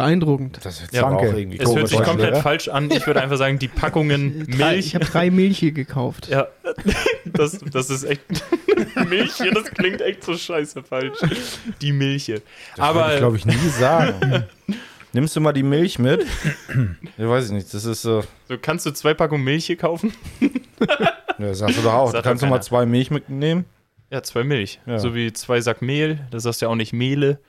[0.00, 0.58] Beeindruckend.
[0.62, 1.38] Das hört Ja, aber auch danke.
[1.40, 2.42] irgendwie Es hört sich komplett oder?
[2.42, 4.86] falsch an, ich würde einfach sagen, die Packungen Drei, Milch.
[4.86, 6.28] ich habe drei Milche gekauft.
[6.28, 6.48] Ja,
[7.24, 8.22] das, das ist echt.
[9.08, 11.18] Milche, das klingt echt so scheiße falsch.
[11.80, 12.42] Die Milche.
[12.78, 14.44] Aber ich glaube ich nie sagen.
[15.12, 16.24] Nimmst du mal die Milch mit?
[17.18, 18.22] Ich weiß ich nicht, das ist so.
[18.48, 20.12] so kannst du zwei Packungen Milche kaufen?
[21.38, 22.12] Ja, sagst du doch auch.
[22.12, 23.64] Sagt Kannst doch du mal zwei Milch mitnehmen?
[24.10, 24.80] Ja, zwei Milch.
[24.86, 24.98] Ja.
[25.00, 26.20] So wie zwei Sack Mehl.
[26.30, 27.40] Das sagst du ja auch nicht Mehle,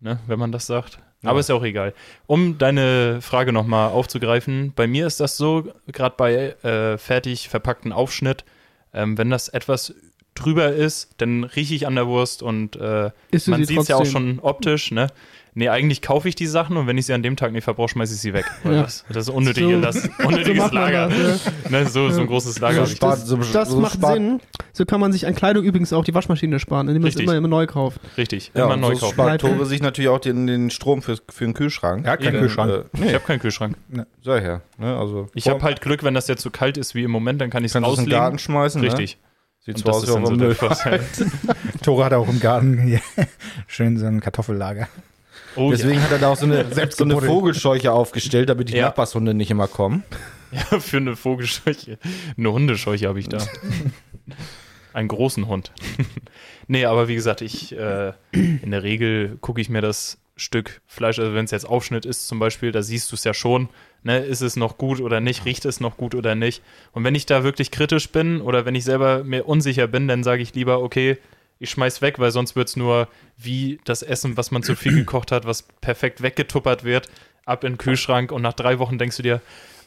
[0.00, 0.98] ne, wenn man das sagt.
[1.22, 1.30] Ja.
[1.30, 1.94] Aber ist ja auch egal.
[2.26, 7.92] Um deine Frage nochmal aufzugreifen, bei mir ist das so, gerade bei äh, fertig verpackten
[7.92, 8.44] Aufschnitt,
[8.92, 9.94] ähm, wenn das etwas
[10.34, 13.10] drüber ist, dann rieche ich an der Wurst und äh,
[13.46, 15.08] man sie sieht es ja auch schon optisch, ne?
[15.54, 17.90] Nee, eigentlich kaufe ich die Sachen und wenn ich sie an dem Tag nicht verbrauche,
[17.90, 18.46] schmeiße ich sie weg.
[18.62, 18.82] Weil Ja.
[18.84, 21.08] das, das ist unnötige So- So unnötiges man Lager.
[21.08, 21.70] das, ja.
[21.70, 21.86] Ne?
[21.88, 22.86] So, so ein großes Lager.
[22.86, 22.96] So ich.
[22.98, 24.40] spart- Das, so- das so macht spart- Sinn.
[24.72, 27.28] So kann man sich an Kleidung übrigens auch die Waschmaschine sparen, indem man es Richtig.
[27.28, 28.00] immer, immer neu kauft.
[28.16, 29.12] Richtig, Ja, immer neu so kaufen.
[29.12, 32.06] spart Tore sich natürlich auch den, den Strom für, für den Kühlschrank.
[32.06, 32.38] Ja, kein Eben.
[32.38, 32.72] Kühlschrank.
[32.72, 33.76] Äh, Ich nee, habe keinen Kühlschrank.
[34.24, 34.62] sei her.
[34.78, 34.96] Ne?
[34.96, 37.50] Also, Ich habe halt Glück, wenn das jetzt so kalt ist wie im Moment, dann
[37.50, 38.38] kann ich es kannst du es in den Garten rauslegen.
[38.38, 38.80] schmeißen.
[38.80, 39.16] Richtig.
[39.18, 39.28] Ne?
[39.66, 40.56] Sieht Und zwar das aus ist wie auf so dem Müll.
[41.82, 43.00] Tore hat auch im Garten hier
[43.66, 44.88] schön so ein Kartoffellager.
[45.56, 47.20] Oh, Deswegen hat er da auch so eine, so eine.
[47.20, 48.86] Vogelscheuche aufgestellt, damit die Ja.
[48.86, 50.02] Nachbarshunde nicht immer kommen.
[50.52, 51.98] ja, für eine Vogelscheuche.
[52.36, 53.38] Eine Hundescheuche habe ich da.
[54.92, 55.72] Einen großen Hund.
[56.68, 61.18] nee, aber wie gesagt, ich äh, in der Regel gucke ich mir das Stück Fleisch,
[61.18, 63.68] also wenn es jetzt Aufschnitt ist zum Beispiel, da siehst du es ja schon,
[64.02, 66.62] ne, ist es noch gut oder nicht, riecht es noch gut oder nicht.
[66.92, 70.24] Und wenn ich da wirklich kritisch bin oder wenn ich selber mir unsicher bin, dann
[70.24, 71.16] sage ich lieber, okay,
[71.62, 74.94] ich schmeiß weg, weil sonst wird es nur wie das Essen, was man zu viel
[74.94, 77.08] gekocht hat, was perfekt weggetuppert wird,
[77.44, 79.40] ab in den Kühlschrank und nach drei Wochen denkst du dir,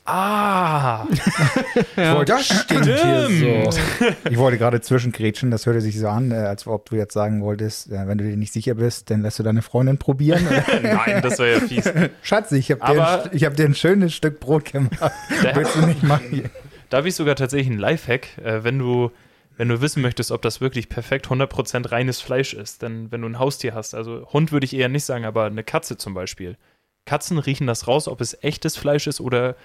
[0.05, 1.05] ah,
[1.97, 2.23] Ja.
[2.23, 3.79] das stimmt hier so.
[4.29, 7.41] Ich wollte gerade zwischengrätschen, das hörte sich so an, äh, als ob du jetzt sagen
[7.41, 10.47] wolltest, äh, wenn du dir nicht sicher bist, dann lässt du deine Freundin probieren.
[10.83, 11.91] nein, das wäre ja fies.
[12.21, 15.11] Schatz, ich habe dir, ich hab dir ein schönes Stück Brot gemacht.
[15.53, 16.49] Willst du nicht machen?
[16.89, 19.11] da habe ich sogar tatsächlich einen Lifehack, äh, wenn du
[19.57, 23.29] wenn du wissen möchtest, ob das wirklich perfekt 100% reines Fleisch ist, denn wenn du
[23.29, 26.57] ein Haustier hast, also Hund würde ich eher nicht sagen, aber eine Katze zum Beispiel.
[27.05, 29.55] Katzen riechen das raus, ob es echtes Fleisch ist oder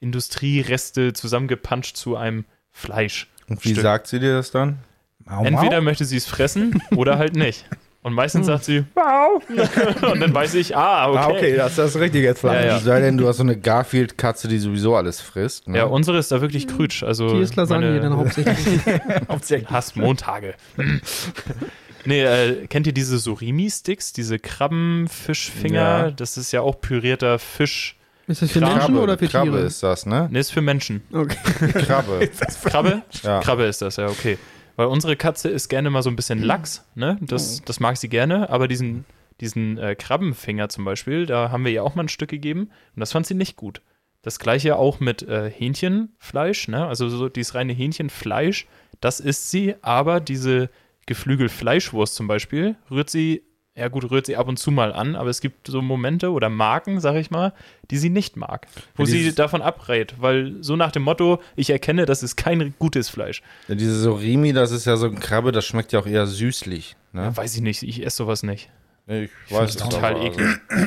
[0.00, 3.28] Industriereste zusammengepanscht zu einem Fleisch.
[3.48, 4.78] Und wie sagt sie dir das dann?
[5.24, 5.84] Mau, Entweder mau.
[5.84, 7.64] möchte sie es fressen oder halt nicht.
[8.04, 9.42] Und meistens sagt sie, wow.
[10.12, 11.18] Und dann weiß ich, ah, okay.
[11.18, 12.60] Ah, okay, das ist das richtige Fleisch.
[12.64, 12.76] Ja, ja.
[12.76, 15.66] Es sei denn, du hast so eine Garfield-Katze, die sowieso alles frisst.
[15.66, 15.78] Ne?
[15.78, 17.02] Ja, unsere ist da wirklich krütsch.
[17.02, 18.56] Also Die ist Lasagne meine- dann hauptsächlich.
[19.30, 19.70] Hauptsächlich.
[19.70, 20.52] Hasst Montage.
[22.04, 26.04] nee, äh, kennt ihr diese Surimi-Sticks, diese Krabbenfischfinger?
[26.04, 26.10] Ja.
[26.10, 27.96] Das ist ja auch pürierter Fisch.
[28.26, 29.62] Ist das für Krabbe, Menschen oder für Krabbe Tiere?
[29.62, 30.28] ist das, ne?
[30.30, 31.02] Ne, ist für Menschen.
[31.10, 31.36] Okay.
[31.72, 32.28] Krabbe.
[32.64, 33.02] Krabbe?
[33.22, 33.40] Ja.
[33.40, 34.36] Krabbe ist das, ja, okay.
[34.76, 37.18] Weil unsere Katze isst gerne mal so ein bisschen Lachs, ne?
[37.20, 39.04] Das, das mag sie gerne, aber diesen,
[39.40, 43.00] diesen äh, Krabbenfinger zum Beispiel, da haben wir ihr auch mal ein Stück gegeben und
[43.00, 43.82] das fand sie nicht gut.
[44.22, 46.86] Das gleiche auch mit äh, Hähnchenfleisch, ne?
[46.86, 48.66] Also so dieses reine Hähnchenfleisch,
[49.00, 50.70] das isst sie, aber diese
[51.06, 53.42] Geflügelfleischwurst zum Beispiel rührt sie,
[53.76, 56.48] ja gut, rührt sie ab und zu mal an, aber es gibt so Momente oder
[56.48, 57.52] Marken, sag ich mal,
[57.90, 61.70] die sie nicht mag, wo Ja, sie davon abrät, weil so nach dem Motto, ich
[61.70, 63.42] erkenne, das ist kein gutes Fleisch.
[63.68, 66.96] Ja, diese Surimi, das ist ja so ein Krabbe, das schmeckt ja auch eher süßlich.
[67.12, 67.22] Ne?
[67.22, 68.70] Ja, weiß ich nicht, ich esse sowas nicht.
[69.06, 70.46] Ich find weiß es total aber, eklig.
[70.68, 70.86] Also,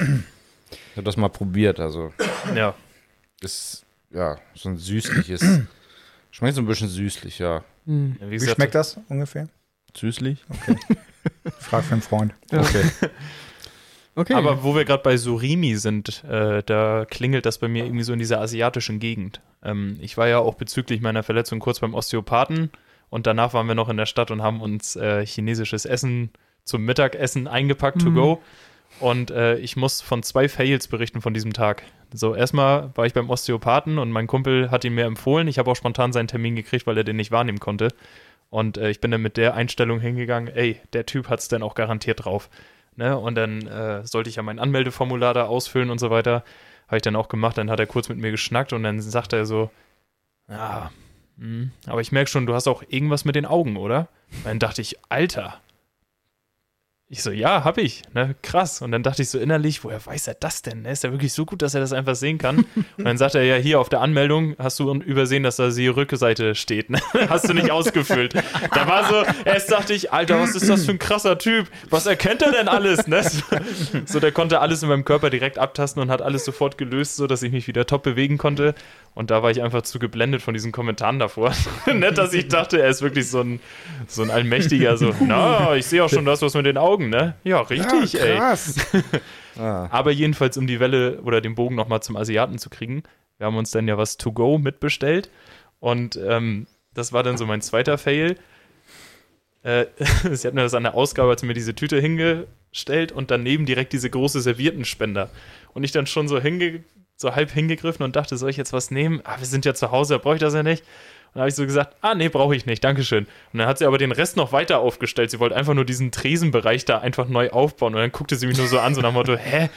[0.69, 2.11] ich habe das mal probiert, also
[2.55, 2.73] Ja.
[3.41, 5.61] ist ja so ein süßliches.
[6.31, 7.63] Schmeckt so ein bisschen süßlich, ja.
[7.85, 8.15] Hm.
[8.19, 9.47] Wie, Wie gesagt, schmeckt das ungefähr?
[9.97, 10.45] Süßlich?
[11.59, 12.33] Frag für einen Freund.
[12.51, 12.61] Ja.
[12.61, 12.83] Okay.
[14.15, 14.33] Okay.
[14.33, 18.13] Aber wo wir gerade bei Surimi sind, äh, da klingelt das bei mir irgendwie so
[18.13, 19.41] in dieser asiatischen Gegend.
[19.63, 22.71] Ähm, ich war ja auch bezüglich meiner Verletzung kurz beim Osteopathen
[23.11, 26.31] und danach waren wir noch in der Stadt und haben uns äh, chinesisches Essen
[26.63, 28.15] zum Mittagessen eingepackt to Mhm.
[28.15, 28.41] go.
[28.99, 31.83] Und äh, ich muss von zwei Fails berichten von diesem Tag.
[32.11, 35.47] So, erstmal war ich beim Osteopathen und mein Kumpel hat ihn mir empfohlen.
[35.47, 37.89] Ich habe auch spontan seinen Termin gekriegt, weil er den nicht wahrnehmen konnte.
[38.49, 41.63] Und äh, ich bin dann mit der Einstellung hingegangen, ey, der Typ hat es dann
[41.63, 42.49] auch garantiert drauf.
[42.95, 43.17] Ne?
[43.17, 46.43] Und dann äh, sollte ich ja mein Anmeldeformular da ausfüllen und so weiter.
[46.87, 47.57] Habe ich dann auch gemacht.
[47.57, 49.69] Dann hat er kurz mit mir geschnackt und dann sagte er so,
[50.49, 50.91] ja,
[51.37, 54.07] hm, aber ich merke schon, du hast auch irgendwas mit den Augen, oder?
[54.31, 55.61] Und dann dachte ich, Alter,
[57.09, 58.81] Ich so, ja, hab ich, ne, krass.
[58.81, 60.81] Und dann dachte ich so innerlich, woher weiß er das denn?
[60.81, 60.91] Ne?
[60.91, 62.65] Ist er wirklich so gut, dass er das einfach sehen kann?
[62.97, 65.87] Und dann sagt er ja, hier auf der Anmeldung hast du übersehen, dass da die
[65.87, 66.89] Rückseite steht.
[66.89, 66.99] Ne?
[67.29, 68.33] Hast du nicht ausgefüllt.
[68.73, 71.69] Da war so, erst dachte ich, Alter, was ist das für ein krasser Typ?
[71.89, 73.07] Was erkennt er denn alles?
[73.07, 73.21] Ne?
[74.05, 77.25] So, der konnte alles in meinem Körper direkt abtasten und hat alles sofort gelöst, so
[77.25, 78.75] dass ich mich wieder top bewegen konnte.
[79.17, 81.51] Und da war ich einfach zu geblendet von diesen Kommentaren davor.
[81.91, 83.59] Nicht, dass ich dachte, er ist wirklich so ein,
[84.05, 87.33] so ein Allmächtiger, so, na, ich sehe auch schon das, was mit den Augen, ne?
[87.43, 88.37] Ja, richtig, ja, ey.
[88.37, 88.75] krass.
[89.57, 89.87] ah.
[89.89, 93.01] Aber jedenfalls, um die Welle oder den Bogen nochmal zum Asiaten zu kriegen,
[93.39, 95.31] wir haben uns dann ja was to go mitbestellt.
[95.79, 98.35] Und ähm, das war dann so mein zweiter Fail.
[99.63, 99.87] Äh,
[100.31, 103.93] sie hat mir das an der Ausgabe, sie mir diese Tüte hingestellt und daneben direkt
[103.93, 105.31] diese große Serviertenspender.
[105.73, 106.83] Und ich dann schon so hinge
[107.17, 109.21] so halb hingegriffen und dachte, soll ich jetzt was nehmen?
[109.25, 110.83] Ah, wir sind ja zu Hause, da brauche ich das ja nicht.
[110.83, 113.25] Und dann habe ich so gesagt, ah, nee, brauche ich nicht, Dankeschön.
[113.51, 115.31] Und dann hat sie aber den Rest noch weiter aufgestellt.
[115.31, 117.95] Sie wollte einfach nur diesen Tresenbereich da einfach neu aufbauen.
[117.95, 119.69] Und dann guckte sie mich nur so an, so nach dem Motto, hä?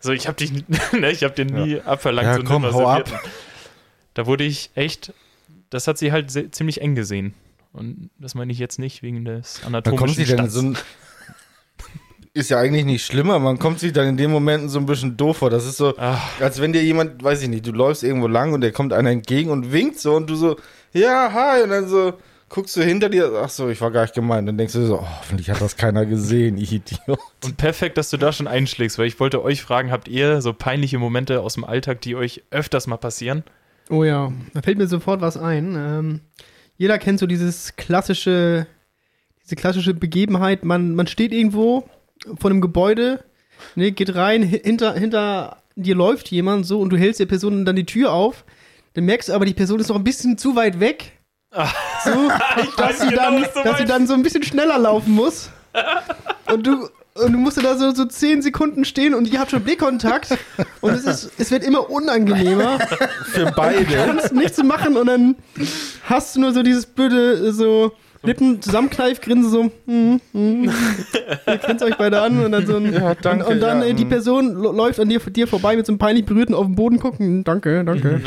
[0.00, 0.52] So, ich habe dich,
[0.92, 2.26] ne, ich habe den nie abverlangt.
[2.26, 3.08] Ja, so komm, hau ab.
[4.14, 5.12] Da wurde ich echt,
[5.70, 7.34] das hat sie halt ziemlich eng gesehen.
[7.72, 10.54] Und das meine ich jetzt nicht wegen des anatomischen kommt sie Stands.
[10.54, 10.78] so ein.
[12.38, 15.16] Ist ja eigentlich nicht schlimmer, man kommt sich dann in den Momenten so ein bisschen
[15.16, 15.50] doof vor.
[15.50, 16.40] Das ist so, Ach.
[16.40, 19.10] als wenn dir jemand, weiß ich nicht, du läufst irgendwo lang und der kommt einer
[19.10, 20.56] entgegen und winkt so und du so,
[20.92, 22.12] ja, hi, und dann so
[22.48, 24.46] guckst du hinter dir, ach so, ich war gar nicht gemeint.
[24.46, 27.18] Dann denkst du so, oh, hoffentlich hat das keiner gesehen, ich Idiot.
[27.44, 30.52] Und perfekt, dass du da schon einschlägst, weil ich wollte euch fragen, habt ihr so
[30.52, 33.42] peinliche Momente aus dem Alltag, die euch öfters mal passieren?
[33.90, 35.74] Oh ja, da fällt mir sofort was ein.
[35.76, 36.20] Ähm,
[36.76, 38.68] jeder kennt so dieses klassische,
[39.42, 41.88] diese klassische Begebenheit, man, man steht irgendwo
[42.40, 43.24] vor einem Gebäude,
[43.74, 47.64] ne, geht rein, hi- hinter, hinter dir läuft jemand so und du hältst der Person
[47.64, 48.44] dann die Tür auf,
[48.94, 51.12] dann merkst du aber, die Person ist noch ein bisschen zu weit weg.
[52.04, 52.28] So,
[52.76, 55.50] dass, sie genau, dann, du dass sie dann so ein bisschen schneller laufen muss.
[56.52, 59.62] Und du, und du musst da so, so zehn Sekunden stehen und ihr habt schon
[59.64, 60.38] Blickkontakt
[60.80, 62.78] und es, ist, es wird immer unangenehmer
[63.24, 63.84] Für beide.
[63.84, 65.34] kannst nichts machen und dann
[66.04, 67.90] hast du nur so dieses blöde, so
[68.22, 70.72] Lippen zusammenkneifgrinsen, so, hm, hm,
[71.46, 73.88] ihr grinst euch beide an und dann so ein, Ja, danke, und, und dann ja,
[73.88, 74.08] äh, die hm.
[74.08, 77.44] Person läuft an dir, dir vorbei mit so einem peinlich berührten auf den Boden gucken,
[77.44, 78.20] danke, danke.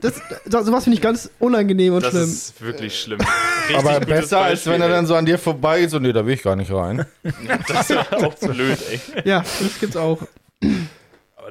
[0.00, 2.24] Das, das, sowas finde ich ganz unangenehm und Das schlimm.
[2.24, 3.18] ist wirklich schlimm.
[3.68, 6.34] Richtig Aber besser, als wenn er dann so an dir vorbeigeht, so, nee, da will
[6.34, 7.06] ich gar nicht rein.
[7.68, 9.00] Das ist auch blöd, ey.
[9.24, 10.18] Ja, das gibt's auch.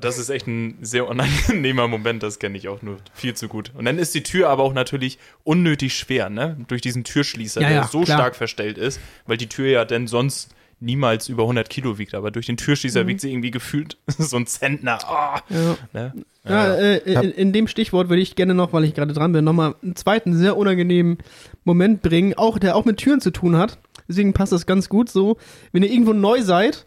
[0.02, 3.72] Das ist echt ein sehr unangenehmer Moment, das kenne ich auch nur viel zu gut.
[3.76, 6.58] Und dann ist die Tür aber auch natürlich unnötig schwer, ne?
[6.68, 8.18] Durch diesen Türschließer, Ja, der ja, so klar.
[8.18, 10.50] stark verstellt ist, weil die Tür ja dann sonst
[10.84, 12.16] niemals über 100 Kilo wiegt.
[12.16, 14.98] Aber durch den Türschließer wiegt sie irgendwie gefühlt so ein Zentner.
[15.08, 15.78] Ah, Ja.
[15.94, 16.14] ne?
[16.44, 19.46] Ja, äh, in, in dem Stichwort würde ich gerne noch, weil ich gerade dran bin,
[19.46, 21.20] nochmal einen zweiten sehr unangenehmen
[21.66, 23.78] Moment bringen, auch der auch mit Türen zu tun hat.
[24.10, 25.38] Deswegen passt das ganz gut so.
[25.72, 26.84] Wenn ihr irgendwo neu seid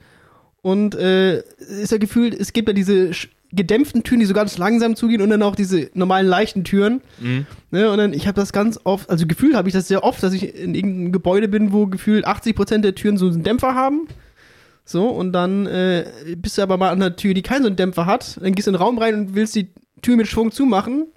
[0.65, 3.11] und äh, ist ja gefühlt, es gibt ja diese
[3.53, 7.03] gedämpften Türen, die so ganz langsam zugehen und dann auch diese normalen leichten Türen.
[7.21, 7.47] Mhm.
[7.71, 10.23] Ne, und dann, ich habe das ganz oft, also gefühlt habe ich das sehr oft,
[10.23, 14.09] dass ich in irgendeinem Gebäude bin, wo gefühlt 80% der Türen so einen Dämpfer haben.
[14.87, 16.07] So, und dann äh,
[16.39, 18.39] bist du aber mal an einer Tür, die keinen so einen Dämpfer hat.
[18.41, 19.69] Dann gehst du in den Raum rein und willst die
[20.01, 21.09] Tür mit Schwung zumachen,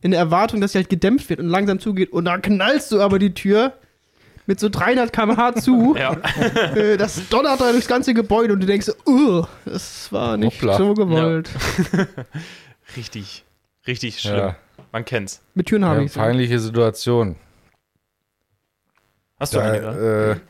[0.00, 2.10] in der Erwartung, dass sie halt gedämpft wird und langsam zugeht.
[2.10, 3.74] Und dann knallst du aber die Tür
[4.46, 5.94] mit so 300 km/h zu.
[5.98, 6.12] Ja.
[6.74, 10.60] äh, das donnert da durchs ganze Gebäude und du denkst, so, uh, das war nicht
[10.62, 10.76] Hoppla.
[10.76, 11.50] so gewollt.
[12.96, 13.44] Richtig,
[13.86, 14.36] richtig schlimm.
[14.36, 14.56] Ja,
[14.92, 15.40] Man kennt's.
[15.54, 17.34] Mit Türen habe ja ich peinliche Situation.
[19.40, 20.40] Hast du Da, eine?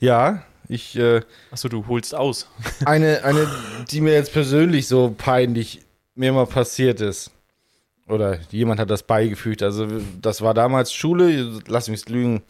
[0.00, 2.48] Äh, ja, ich, äh, Achso, du holst aus.
[2.84, 3.48] eine, eine,
[3.90, 5.80] die mir jetzt persönlich so peinlich
[6.14, 7.30] mir mal passiert ist.
[8.08, 9.62] Oder jemand hat das beigefügt.
[9.62, 9.86] Also,
[10.20, 12.42] das war damals Schule, lass mich lügen,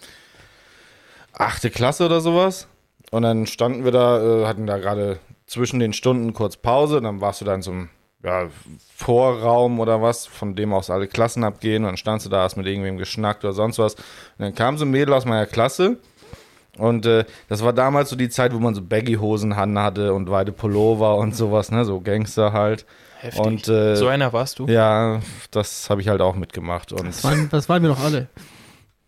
[1.39, 2.67] achte Klasse oder sowas.
[3.11, 6.99] Und dann standen wir da, äh, hatten da gerade zwischen den Stunden kurz Pause.
[6.99, 7.89] Und dann warst du da in so einem
[8.25, 8.49] ja,
[8.95, 11.85] Vorraum oder was, von dem aus alle Klassen abgehen.
[11.85, 13.95] Und dann standst du da, hast mit irgendwem geschnackt oder sonst was.
[13.95, 14.05] Und
[14.39, 15.99] dann kam so ein Mädel aus meiner Klasse.
[16.79, 20.53] Und äh, das war damals so die Zeit, wo man so Baggy-Hosen hatte und weite
[20.53, 21.85] Pullover und sowas, ne?
[21.87, 22.85] So Gangster halt.
[23.21, 23.41] Heftig.
[23.41, 24.67] Und äh, so einer warst du?
[24.67, 25.21] ja,
[25.51, 26.93] das habe ich halt auch mitgemacht.
[26.93, 28.29] Und Das waren, das waren wir doch alle.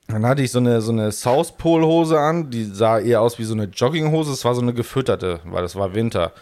[0.09, 3.39] Dann hatte ich so eine, so eine South Pole Hose an, die sah eher aus
[3.39, 4.33] wie so eine Jogginghose.
[4.33, 6.33] Es war so eine gefütterte, weil es war Winter.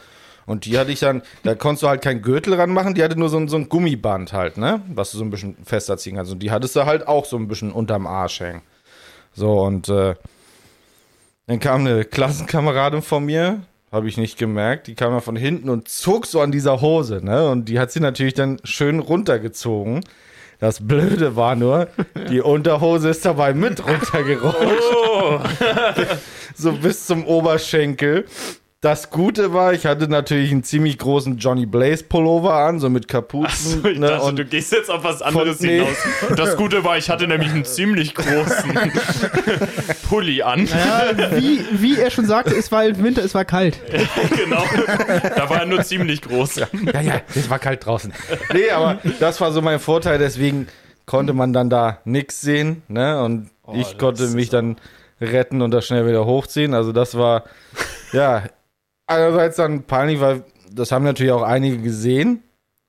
[0.46, 3.28] Und die hatte ich dann, da konntest du halt keinen Gürtel ranmachen, die hatte nur
[3.28, 4.80] so ein, so ein Gummiband halt, ne?
[4.94, 6.30] Was du so ein bisschen fester ziehen kannst.
[6.30, 8.62] Und die hattest du halt auch so ein bisschen unterm Arsch hängen.
[9.34, 10.14] So, und äh,
[11.48, 15.68] dann kam eine Klassenkameradin von mir, habe ich nicht gemerkt, die kam ja von hinten
[15.68, 17.50] und zog so an dieser Hose, ne?
[17.50, 20.04] Und die hat sie natürlich dann schön runtergezogen.
[20.58, 21.88] Das Blöde war nur,
[22.30, 24.94] die Unterhose ist dabei mit runtergerutscht.
[24.94, 25.38] Oh,
[26.54, 28.24] so bis zum Oberschenkel.
[28.86, 33.08] Das Gute war, ich hatte natürlich einen ziemlich großen Johnny Blaze Pullover an, so mit
[33.08, 33.82] Kapuzen.
[33.82, 35.80] so, ich ne, dachte, und du gehst jetzt auf was anderes nee.
[35.80, 35.96] hinaus.
[36.36, 38.78] Das Gute war, ich hatte nämlich einen ziemlich großen
[40.08, 40.66] Pulli an.
[40.66, 43.76] Ja, wie, wie er schon sagte, es war im Winter, es war kalt.
[44.36, 44.62] genau.
[45.34, 46.54] Da war er nur ziemlich groß.
[46.54, 48.12] ja, ja, es war kalt draußen.
[48.52, 50.68] Nee, aber das war so mein Vorteil, deswegen
[51.06, 53.20] konnte man dann da nichts sehen, ne?
[53.20, 54.76] Und ich das konnte mich dann
[55.20, 56.72] retten und das schnell wieder hochziehen.
[56.72, 57.42] Also das war,
[58.12, 58.44] ja,
[59.06, 62.42] einerseits dann peinlich, weil das haben natürlich auch einige gesehen,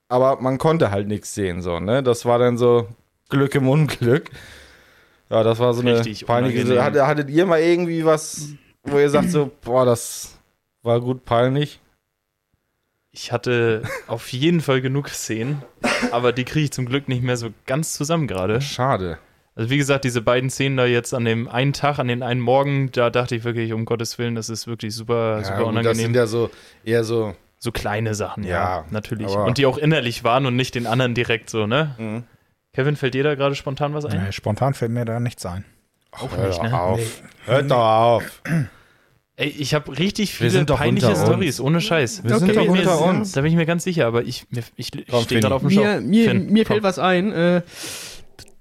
[0.09, 2.03] aber man konnte halt nichts sehen, so, ne?
[2.03, 2.87] Das war dann so
[3.29, 4.29] Glück im Unglück.
[5.29, 6.81] Ja, das war so eine Richtig peinliche.
[6.83, 8.49] Hattet, hattet ihr mal irgendwie was,
[8.83, 10.37] wo ihr sagt so, boah, das
[10.83, 11.81] war gut peinlich?
[13.11, 15.63] Ich hatte auf jeden Fall genug Szenen,
[16.11, 18.61] aber die kriege ich zum Glück nicht mehr so ganz zusammen gerade.
[18.61, 19.17] Schade.
[19.57, 22.39] Also wie gesagt, diese beiden Szenen da jetzt an dem einen Tag, an den einen
[22.39, 25.69] Morgen, da dachte ich wirklich, um Gottes Willen, das ist wirklich super, super gut, das
[25.69, 25.95] unangenehm.
[25.95, 26.51] sind ja so
[26.85, 27.35] eher so.
[27.57, 29.29] so kleine Sachen, ja, Ja, natürlich.
[29.29, 31.95] Und die auch innerlich waren und nicht den anderen direkt so, ne?
[31.97, 32.23] Mhm.
[32.73, 34.23] Kevin, fällt dir da gerade spontan was ein?
[34.25, 35.65] Nee, spontan fällt mir da nichts ein.
[36.11, 36.79] Auch Hör nicht, doch ne?
[36.79, 37.21] auf.
[37.45, 38.41] Hört doch auf.
[39.37, 41.15] Ey, ich habe richtig viele sind peinliche.
[41.15, 42.23] Stories, ohne Scheiß.
[42.23, 43.31] Wir sind da, bin doch ich mir, unter uns.
[43.31, 45.67] da bin ich mir ganz sicher, aber ich, mir, ich, ich stehe gerade auf dem
[45.69, 46.01] Mir, Schlauch.
[46.01, 47.31] mir, Finn, mir fällt was ein.
[47.31, 47.61] Äh,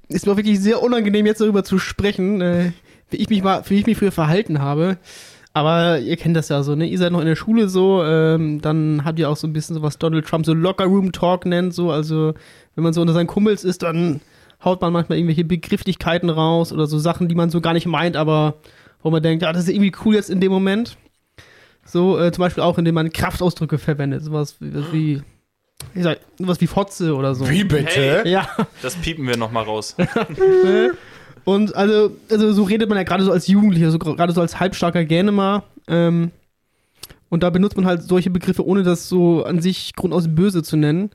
[0.09, 2.73] ist mir wirklich sehr unangenehm, jetzt darüber zu sprechen, äh,
[3.11, 4.99] wie ich mich mal, wie ich mich früher verhalten habe.
[5.53, 6.87] Aber ihr kennt das ja so, ne?
[6.87, 9.75] Ihr seid noch in der Schule so, ähm, dann habt ihr auch so ein bisschen
[9.75, 12.35] so was Donald Trump so Locker Room Talk nennt, so, also
[12.75, 14.21] wenn man so unter seinen Kumpels ist, dann
[14.62, 18.16] haut man manchmal irgendwelche Begrifflichkeiten raus oder so Sachen, die man so gar nicht meint,
[18.16, 18.57] aber
[19.03, 20.99] wo man denkt, ja, das ist irgendwie cool jetzt in dem Moment.
[21.87, 25.23] So, äh, zum Beispiel auch, indem man Kraftausdrücke verwendet, sowas wie, wie
[25.95, 27.49] ich sag, sowas wie Fotze oder so.
[27.49, 28.23] Wie bitte?
[28.25, 28.31] Hey.
[28.31, 28.49] Ja,
[28.83, 29.97] Das piepen wir nochmal raus.
[30.29, 30.95] ne?
[31.45, 34.59] Und also, also so redet man ja gerade so als Jugendlicher, so gerade so als
[34.59, 35.65] halbstarker Gänemer.
[35.87, 36.33] Ähm,
[37.29, 40.77] und da benutzt man halt solche Begriffe, ohne das so an sich grundaus böse zu
[40.77, 41.11] nennen.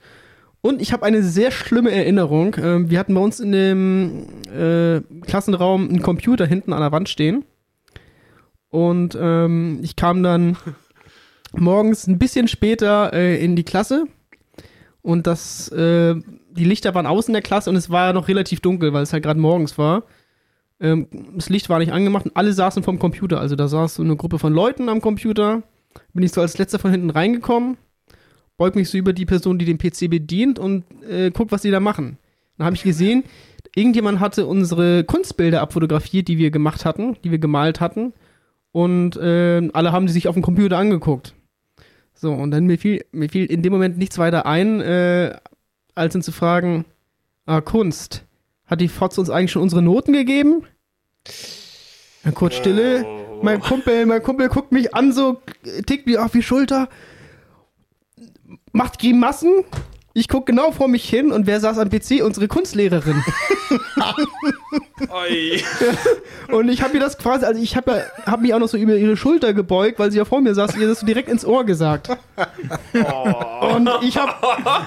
[0.62, 2.56] Und ich habe eine sehr schlimme Erinnerung.
[2.62, 7.10] Ähm, wir hatten bei uns in dem äh, Klassenraum einen Computer hinten an der Wand
[7.10, 7.44] stehen.
[8.70, 10.56] Und ähm, ich kam dann
[11.52, 14.06] morgens ein bisschen später äh, in die Klasse.
[15.02, 16.16] Und das, äh,
[16.52, 19.24] die Lichter waren außen der Klasse und es war noch relativ dunkel, weil es halt
[19.24, 20.04] gerade morgens war.
[20.80, 23.40] Ähm, das Licht war nicht angemacht und alle saßen vorm Computer.
[23.40, 25.64] Also da saß so eine Gruppe von Leuten am Computer.
[26.14, 27.78] Bin ich so als letzter von hinten reingekommen,
[28.58, 31.72] beug mich so über die Person, die den PC bedient und äh, guck, was die
[31.72, 32.18] da machen.
[32.58, 33.24] Dann habe ich gesehen,
[33.76, 38.14] irgendjemand hatte unsere Kunstbilder abfotografiert, die wir gemacht hatten, die wir gemalt hatten.
[38.72, 41.34] Und äh, alle haben die sich auf dem Computer angeguckt.
[42.22, 45.36] So, und dann mir fiel, mir fiel in dem Moment nichts weiter ein, äh,
[45.96, 46.86] als ihn zu fragen,
[47.48, 48.26] ah, Kunst,
[48.68, 50.62] hat die Fotze uns eigentlich schon unsere Noten gegeben?
[52.24, 53.08] Dann kurz Stille.
[53.42, 55.42] Mein Kumpel, mein Kumpel guckt mich an, so
[55.88, 56.90] tickt mir auf die Schulter,
[58.72, 59.66] macht Grimassen.
[60.14, 62.24] Ich guck genau vor mich hin und wer saß am PC?
[62.24, 63.24] Unsere Kunstlehrerin.
[65.10, 65.62] Oi.
[66.52, 68.78] Und ich habe mir das quasi, also ich habe ja, hab mich auch noch so
[68.78, 71.46] über ihre Schulter gebeugt, weil sie ja vor mir saß, ihr das so direkt ins
[71.46, 72.10] Ohr gesagt.
[72.10, 74.34] Und ich habe,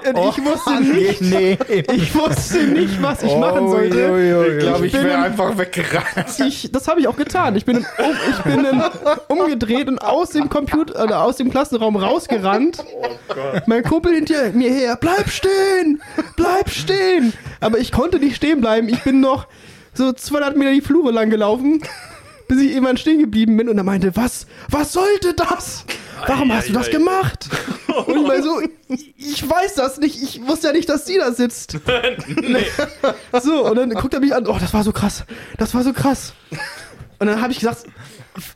[0.05, 1.59] ich wusste nicht, nee.
[1.93, 4.55] ich wusste nicht, was ich machen sollte.
[4.59, 6.39] Ich glaube, ich bin wäre im- einfach weggerannt.
[6.47, 7.57] Ich, das habe ich auch getan.
[7.57, 7.85] Ich bin, um,
[8.31, 8.85] ich bin dann
[9.29, 12.85] umgedreht und aus dem Computer, oder aus dem Klassenraum rausgerannt.
[13.67, 16.03] Mein Kumpel hinter mir her, bleib stehen,
[16.37, 17.33] bleib stehen.
[17.61, 18.89] Aber ich konnte nicht stehen bleiben.
[18.89, 19.47] Ich bin noch
[19.95, 21.83] so 200 Meter die Flure lang gelaufen,
[22.49, 25.85] bis ich irgendwann stehen geblieben bin und er meinte, was, was sollte das?
[26.27, 27.49] Warum hast du das gemacht?
[28.07, 28.61] Und ich meine so,
[29.17, 30.21] ich weiß das nicht.
[30.21, 31.79] Ich wusste ja nicht, dass sie da sitzt.
[33.43, 35.25] So, und dann guckt er mich an, oh, das war so krass.
[35.59, 36.33] Das war so krass.
[37.19, 37.85] Und dann habe ich gesagt,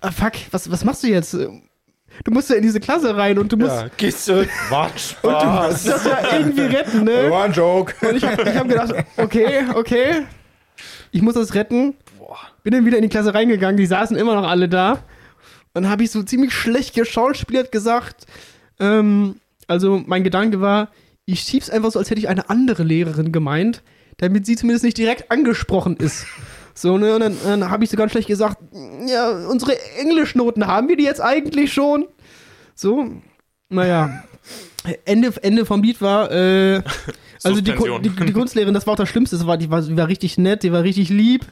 [0.01, 1.35] "Ah, fuck, was, was machst du jetzt?
[1.35, 4.47] Du musst ja in diese Klasse rein und du musst, Ja, gehst du.
[4.71, 5.73] War und du Spaß.
[5.73, 7.31] musst das ja irgendwie retten, ne?
[7.31, 7.95] War ein Joke.
[8.07, 10.23] Und ich habe ich hab gedacht, okay, okay,
[11.11, 11.95] ich muss das retten.
[12.63, 14.93] Bin dann wieder in die Klasse reingegangen, die saßen immer noch alle da.
[15.75, 18.27] Und dann habe ich so ziemlich schlecht geschauspielert gesagt,
[18.81, 20.91] ähm, also mein Gedanke war,
[21.25, 23.83] ich schieb's einfach so, als hätte ich eine andere Lehrerin gemeint,
[24.17, 26.27] damit sie zumindest nicht direkt angesprochen ist.
[26.75, 28.59] So, ne, und dann, dann habe ich so ganz schlecht gesagt,
[29.09, 32.07] ja, unsere Englischnoten, haben wir die jetzt eigentlich schon?
[32.77, 33.21] So,
[33.69, 34.23] naja.
[35.05, 36.83] Ende, Ende vom Lied war, äh,
[37.45, 39.97] also die, die, die Kunstlehrerin, das war auch das Schlimmste, das war, die, war, die
[39.97, 41.47] war richtig nett, die war richtig lieb.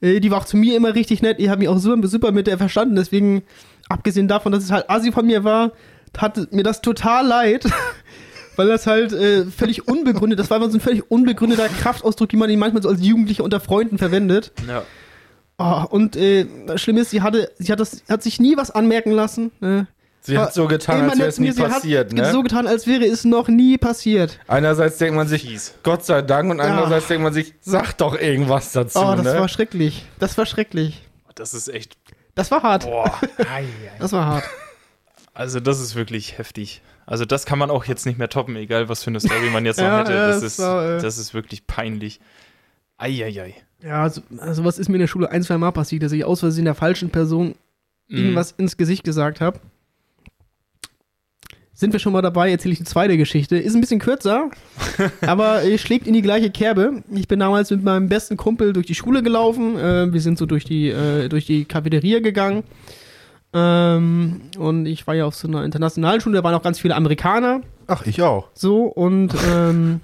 [0.00, 1.38] Äh, Die war auch zu mir immer richtig nett.
[1.38, 2.96] Ich habe mich auch super, super mit der verstanden.
[2.96, 3.42] Deswegen,
[3.88, 5.72] abgesehen davon, dass es halt assi von mir war,
[6.12, 7.64] tat mir das total leid.
[8.56, 12.36] weil das halt äh, völlig unbegründet, das war immer so ein völlig unbegründeter Kraftausdruck, die
[12.36, 14.52] man ihn manchmal so als Jugendliche unter Freunden verwendet.
[14.68, 14.82] Ja.
[15.56, 18.70] Oh, und äh, das Schlimme ist, sie hatte, sie hat das, hat sich nie was
[18.70, 19.50] anmerken lassen.
[19.60, 19.86] Ne?
[20.22, 22.30] Sie hat so getan, als wäre es nie mir, sie passiert, hat ne?
[22.30, 24.38] so getan, als wäre es noch nie passiert.
[24.48, 25.74] Einerseits denkt man sich, Fies.
[25.82, 26.64] Gott sei Dank, und Ja.
[26.64, 29.40] andererseits denkt man sich, sag doch irgendwas dazu, Oh, das ne?
[29.40, 30.04] war schrecklich.
[30.18, 31.00] Das war schrecklich.
[31.34, 31.96] Das ist echt.
[32.34, 32.84] Das war hart.
[32.84, 33.18] Boah.
[33.98, 34.44] Das war hart.
[35.32, 36.82] Also, das ist wirklich heftig.
[37.06, 39.64] Also, das kann man auch jetzt nicht mehr toppen, egal was für eine Story man
[39.64, 40.12] jetzt noch Ja, hätte.
[40.12, 42.20] Das, ist, war, äh, das ist wirklich peinlich.
[42.98, 43.54] Eieiei.
[43.82, 46.24] Ja, also, also was ist mir in der Schule ein, zwei Mal passiert, dass ich
[46.24, 47.54] aus Versehen der falschen Person
[48.08, 48.16] Mhm.
[48.18, 49.60] irgendwas ins Gesicht gesagt habe.
[51.80, 53.56] Sind wir schon mal dabei, erzähle ich die zweite Geschichte.
[53.56, 54.50] Ist ein bisschen kürzer,
[55.26, 57.02] aber schlägt in die gleiche Kerbe.
[57.10, 59.78] Ich bin damals mit meinem besten Kumpel durch die Schule gelaufen.
[59.78, 62.64] Äh, wir sind so durch die, äh, durch die Cafeteria gegangen.
[63.54, 66.94] Ähm, und ich war ja auf so einer internationalen Schule, da waren auch ganz viele
[66.96, 67.62] Amerikaner.
[67.86, 68.48] Ach, ich auch.
[68.52, 70.02] So, und ähm,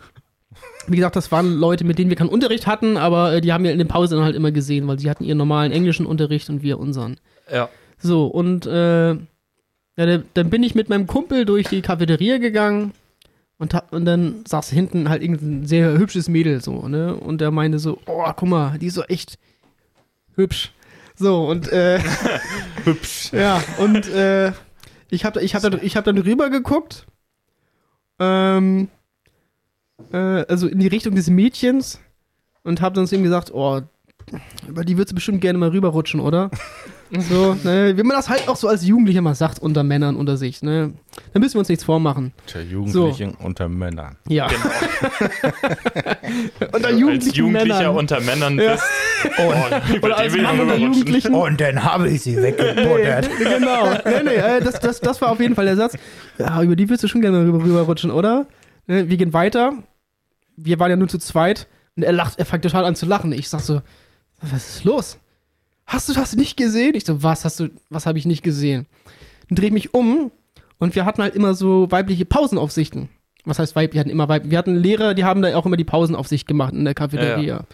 [0.87, 3.64] wie gesagt, das waren Leute, mit denen wir keinen Unterricht hatten, aber äh, die haben
[3.64, 6.49] wir in den Pausen dann halt immer gesehen, weil sie hatten ihren normalen englischen Unterricht
[6.49, 7.18] und wir unseren.
[7.53, 7.68] Ja.
[7.99, 9.16] So, und äh,
[9.97, 12.92] ja, da- dann bin ich mit meinem Kumpel durch die Cafeteria gegangen
[13.59, 17.14] und, hab, und dann saß hinten halt irgendein sehr hübsches Mädel so, ne?
[17.16, 19.38] Und der meinte so, oh, guck mal, die ist so echt
[20.34, 20.72] hübsch.
[21.14, 21.99] So, und äh,
[22.84, 23.32] Hübsch.
[23.32, 24.53] ja, und äh,
[25.09, 27.07] ich habe ich hab dann, ich hab dann rüber geguckt,
[28.18, 28.88] ähm,
[30.12, 32.01] äh, also in die Richtung des Mädchens
[32.64, 33.80] und habe dann zu ihm gesagt, oh,
[34.68, 36.51] über die würdest du bestimmt gerne mal rüberrutschen, oder?
[37.28, 40.36] So, ne, wie man das halt auch so als Jugendlicher mal sagt unter Männern unter
[40.36, 40.92] sich, ne?
[41.32, 42.32] Da müssen wir uns nichts vormachen.
[42.46, 44.16] Tja, Jugendlichen unter Männern.
[44.28, 44.48] Ja.
[46.72, 47.96] unter Als jugendlichen Jugendlicher Männern.
[47.96, 48.72] unter Männern Ja.
[48.72, 48.84] bist.
[49.38, 49.52] Oh,
[49.94, 50.76] über Oder die als Mann unter.
[50.76, 51.34] Jugendlichen.
[51.34, 53.28] Und dann habe ich sie weggebuttert.
[53.38, 53.90] Nee, genau.
[54.04, 55.96] Nee, nee, äh, das, das, das war auf jeden Fall der Satz.
[56.38, 58.46] Ja, über die würdest du schon gerne rüber, rüberrutschen, oder?
[58.86, 59.72] Ne, wir gehen weiter.
[60.57, 61.66] Wir waren ja nur zu zweit.
[61.96, 63.32] Und er lacht, er fängt total an zu lachen.
[63.32, 63.80] Ich sag so,
[64.40, 65.18] was ist los?
[65.87, 66.95] Hast du das nicht gesehen?
[66.95, 68.87] Ich so, was hast du, was habe ich nicht gesehen?
[69.49, 70.32] Dann dreh ich mich um
[70.78, 73.09] und wir hatten halt immer so weibliche Pausenaufsichten.
[73.45, 73.93] Was heißt weib?
[73.93, 74.51] Wir hatten immer weib.
[74.51, 77.64] Wir hatten Lehrer, die haben da auch immer die Pausenaufsicht gemacht in der Cafeteria.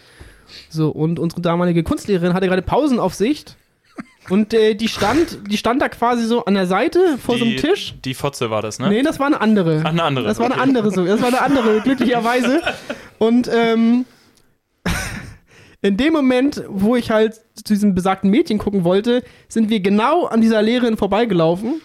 [0.69, 3.57] So, und unsere damalige Kunstlehrerin hatte gerade Pausenaufsicht.
[4.29, 7.57] Und äh, die stand, die stand da quasi so an der Seite vor so einem
[7.57, 7.93] Die- Tisch.
[8.05, 8.87] Die Fotze war das, ne?
[8.87, 9.81] Nee, das war eine andere.
[9.83, 10.25] Ach, eine andere.
[10.25, 10.63] Das war eine okay.
[10.63, 11.05] andere so.
[11.05, 12.61] Das war eine andere, glücklicherweise.
[13.19, 14.05] Und ähm,
[15.83, 20.25] in dem Moment, wo ich halt zu diesem besagten Mädchen gucken wollte, sind wir genau
[20.25, 21.81] an dieser Lehrerin vorbeigelaufen.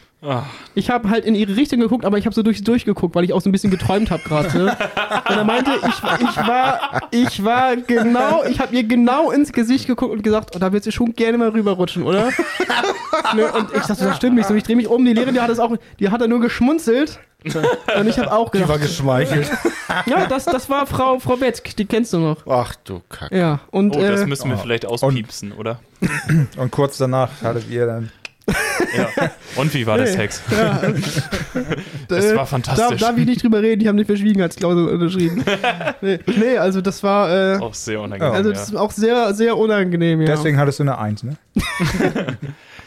[0.74, 3.24] Ich habe halt in ihre Richtung geguckt, aber ich habe so durch sie durchgeguckt, weil
[3.24, 4.58] ich auch so ein bisschen geträumt habe gerade.
[4.58, 4.76] ne?
[5.28, 9.86] Und er meinte, ich, ich war, ich war genau, ich habe ihr genau ins Gesicht
[9.86, 12.30] geguckt und gesagt, oh, da willst du schon gerne mal rüberrutschen, oder?
[13.36, 13.52] ne?
[13.52, 14.54] Und ich dachte, das stimmt nicht so.
[14.54, 17.20] Ich drehe mich um, die Lehrerin, die hat das auch, die hat da nur geschmunzelt.
[17.44, 19.48] Und ich habe auch Die war gedacht, geschmeichelt.
[20.06, 22.44] ja, das, das war Frau, Frau Wetzk, die kennst du noch.
[22.48, 23.38] Ach du Kacke.
[23.38, 24.60] Ja, und oh, das äh, müssen wir oh.
[24.60, 25.78] vielleicht auspiepsen, oder?
[26.56, 28.12] Und kurz danach hattet ihr dann.
[28.96, 29.30] Ja.
[29.56, 30.12] Und wie war der Nee.
[30.12, 30.42] Sex?
[30.50, 30.80] ja,
[32.08, 33.00] Das äh, war da fantastisch.
[33.00, 35.44] darf ich nicht drüber reden, die haben eine Verschwiegenheitsklausel unterschrieben.
[36.00, 38.32] nee, nee, also das war, äh, Auch sehr unangenehm.
[38.34, 40.26] also das ist auch sehr, sehr unangenehm, ja.
[40.28, 41.36] Deswegen hattest du eine Eins, ne?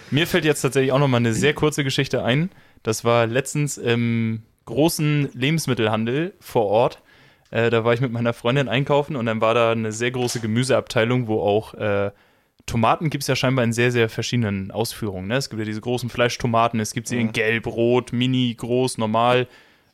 [0.10, 2.50] Mir fällt jetzt tatsächlich auch noch mal eine sehr kurze Geschichte ein.
[2.84, 7.02] Das war letztens im großen Lebensmittelhandel vor Ort.
[7.52, 10.40] Äh, da war ich mit meiner Freundin einkaufen und dann war da eine sehr große
[10.40, 12.12] Gemüseabteilung, wo auch äh,
[12.66, 15.28] Tomaten gibt es ja scheinbar in sehr, sehr verschiedenen Ausführungen.
[15.28, 15.36] Ne?
[15.36, 19.48] Es gibt ja diese großen Fleischtomaten, es gibt sie in gelb, rot, mini, groß, normal,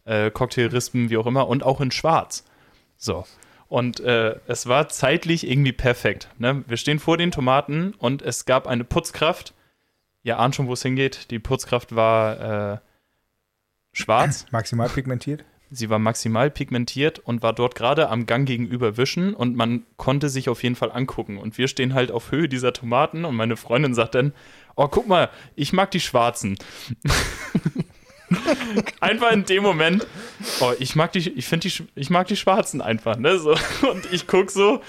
[0.05, 2.45] äh, Cocktailrispen, wie auch immer, und auch in schwarz.
[2.97, 3.25] So.
[3.67, 6.29] Und äh, es war zeitlich irgendwie perfekt.
[6.37, 6.63] Ne?
[6.67, 9.53] Wir stehen vor den Tomaten und es gab eine Putzkraft.
[10.23, 11.31] Ihr ahnt schon, wo es hingeht.
[11.31, 12.77] Die Putzkraft war äh,
[13.91, 14.45] schwarz.
[14.51, 15.43] Maximal pigmentiert.
[15.69, 20.29] Sie war maximal pigmentiert und war dort gerade am Gang gegenüber wischen und man konnte
[20.29, 21.37] sich auf jeden Fall angucken.
[21.37, 24.33] Und wir stehen halt auf Höhe dieser Tomaten und meine Freundin sagt dann,
[24.75, 26.57] oh, guck mal, ich mag die schwarzen.
[28.99, 30.07] einfach in dem Moment,
[30.59, 33.51] oh, ich mag die, ich finde die, ich mag die schwarzen einfach, ne, so.
[33.91, 34.81] Und ich guck so,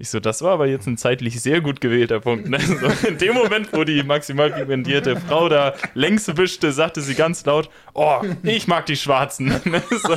[0.00, 2.48] ich so, das war aber jetzt ein zeitlich sehr gut gewählter Punkt.
[2.48, 2.58] Ne?
[2.60, 7.44] So, in dem Moment, wo die maximal pigmentierte Frau da längs wischte, sagte sie ganz
[7.44, 9.52] laut, oh, ich mag die Schwarzen.
[9.64, 9.82] Ne?
[9.90, 10.16] So.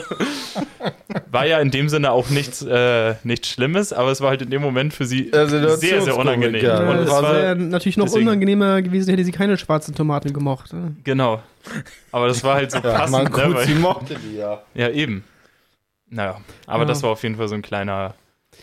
[1.32, 4.50] War ja in dem Sinne auch nichts, äh, nichts Schlimmes, aber es war halt in
[4.50, 6.64] dem Moment für sie Also, sehr, sehr unangenehm.
[6.64, 9.58] Ja, Ja, Und das es war, wäre natürlich noch deswegen- unangenehmer gewesen, hätte sie keine
[9.58, 10.74] schwarzen Tomaten gemocht.
[10.74, 10.96] ne?
[11.04, 11.42] genau.
[12.12, 13.12] Aber das war halt so Ja, passend.
[13.12, 13.30] man ne?
[13.48, 14.62] gut, Weil- sie mochte die ja.
[14.74, 15.24] Ja, eben.
[16.10, 16.86] Naja, aber Ja.
[16.86, 18.14] das war auf jeden Fall so ein kleiner,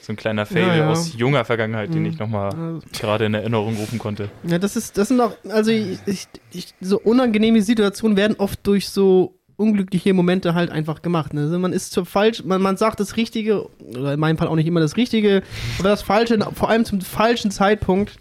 [0.02, 0.90] so ein kleiner Fail Ja, ja.
[0.90, 2.06] aus junger Vergangenheit, den Mhm.
[2.10, 4.28] ich nochmal Also, gerade in Erinnerung rufen konnte.
[4.44, 8.66] Ja, das ist, das sind auch, also ich, ich, ich, so unangenehme Situationen werden oft
[8.66, 11.34] durch so unglückliche Momente halt einfach gemacht.
[11.34, 11.40] Ne?
[11.42, 14.54] Also man ist zu falsch, man, man sagt das Richtige, oder in meinem Fall auch
[14.54, 15.42] nicht immer das Richtige,
[15.80, 18.16] aber das Falsche, vor allem zum falschen Zeitpunkt.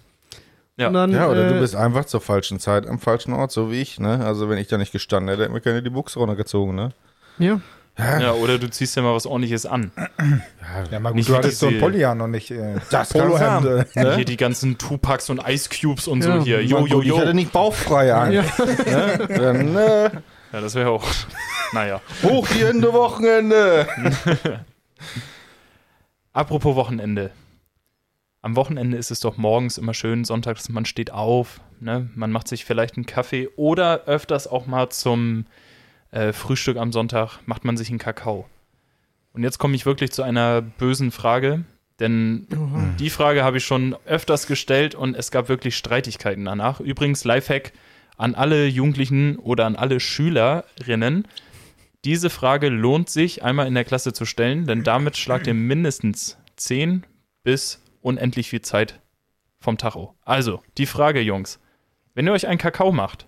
[0.78, 0.90] Ja.
[0.90, 3.82] Dann, Ja, oder äh, du bist einfach zur falschen Zeit am falschen Ort, so wie
[3.82, 4.24] ich, ne?
[4.26, 6.92] Also wenn ich da nicht gestanden hätte, hätte mir keine die Buchse runtergezogen, ne?
[7.40, 7.62] Ja.
[7.98, 9.92] Ja, oder du ziehst ja mal was ordentliches an.
[10.92, 13.66] Ja, mal gut, Nicht du hattest so ein Pulli an und nicht äh, Das Polohemd.
[13.96, 14.04] äh.
[14.04, 14.16] Ne?
[14.16, 16.38] Hier die ganzen Tupacs und Ice Cubes und Ja.
[16.38, 16.62] so hier.
[16.64, 17.34] Jo, jo, gut, Ich hatte jo.
[17.34, 18.32] nicht bauchfrei an.
[18.32, 18.44] Ja.
[18.44, 19.28] Ne?
[19.30, 20.04] Dann, äh,
[20.54, 21.04] Ja, das wäre auch.
[21.74, 22.00] Naja.
[22.24, 23.88] hoch die Hände Wochenende.
[26.34, 27.32] Apropos Wochenende.
[28.42, 32.10] Am Wochenende ist es doch morgens immer schön, sonntags, man steht auf, ne?
[32.16, 35.46] man macht sich vielleicht einen Kaffee oder öfters auch mal zum
[36.12, 38.48] äh, Frühstück am Sonntag macht man sich einen Kakao.
[39.34, 41.64] Und jetzt komme ich wirklich zu einer bösen Frage,
[42.00, 42.48] denn
[43.00, 46.80] die Frage habe ich schon öfters gestellt und es gab wirklich Streitigkeiten danach.
[46.80, 47.74] Übrigens, Lifehack
[48.18, 51.28] an alle Jugendlichen oder an alle Schülerinnen.
[52.06, 56.38] Diese Frage lohnt sich einmal in der Klasse zu stellen, denn damit schlagt ihr mindestens
[56.56, 57.06] 10
[57.44, 59.00] bis unendlich viel Zeit
[59.60, 60.16] vom Tacho.
[60.24, 61.60] Also, die Frage, Jungs.
[62.14, 63.28] Wenn ihr euch einen Kakao macht,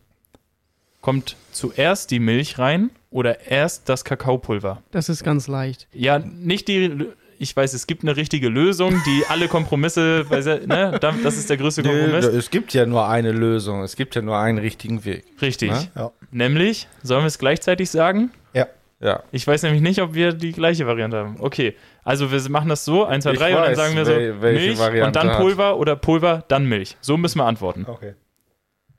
[1.02, 4.82] kommt zuerst die Milch rein oder erst das Kakaopulver?
[4.92, 5.88] Das ist ganz leicht.
[5.94, 7.08] Ja, nicht die.
[7.42, 10.26] Ich weiß, es gibt eine richtige Lösung, die alle Kompromisse,
[10.68, 12.26] ne, da- das ist der größte Nö, Kompromiss.
[12.26, 13.82] es gibt ja nur eine Lösung.
[13.82, 15.24] Es gibt ja nur einen richtigen Weg.
[15.42, 15.72] Richtig.
[15.72, 15.88] Ne?
[15.96, 16.12] Ja.
[16.32, 18.32] Nämlich, sollen wir es gleichzeitig sagen?
[18.54, 18.68] ja.
[19.02, 19.24] Ja.
[19.32, 21.38] Ich weiß nämlich nicht, ob wir die gleiche Variante haben.
[21.40, 21.74] Okay,
[22.04, 24.72] also wir machen das so, 1, 2, Ich 3 und dann sagen wir so Milch
[24.72, 25.38] und Variante dann hat.
[25.40, 26.98] Pulver oder Pulver, dann Milch.
[27.00, 27.86] So müssen wir antworten.
[27.88, 28.16] Okay.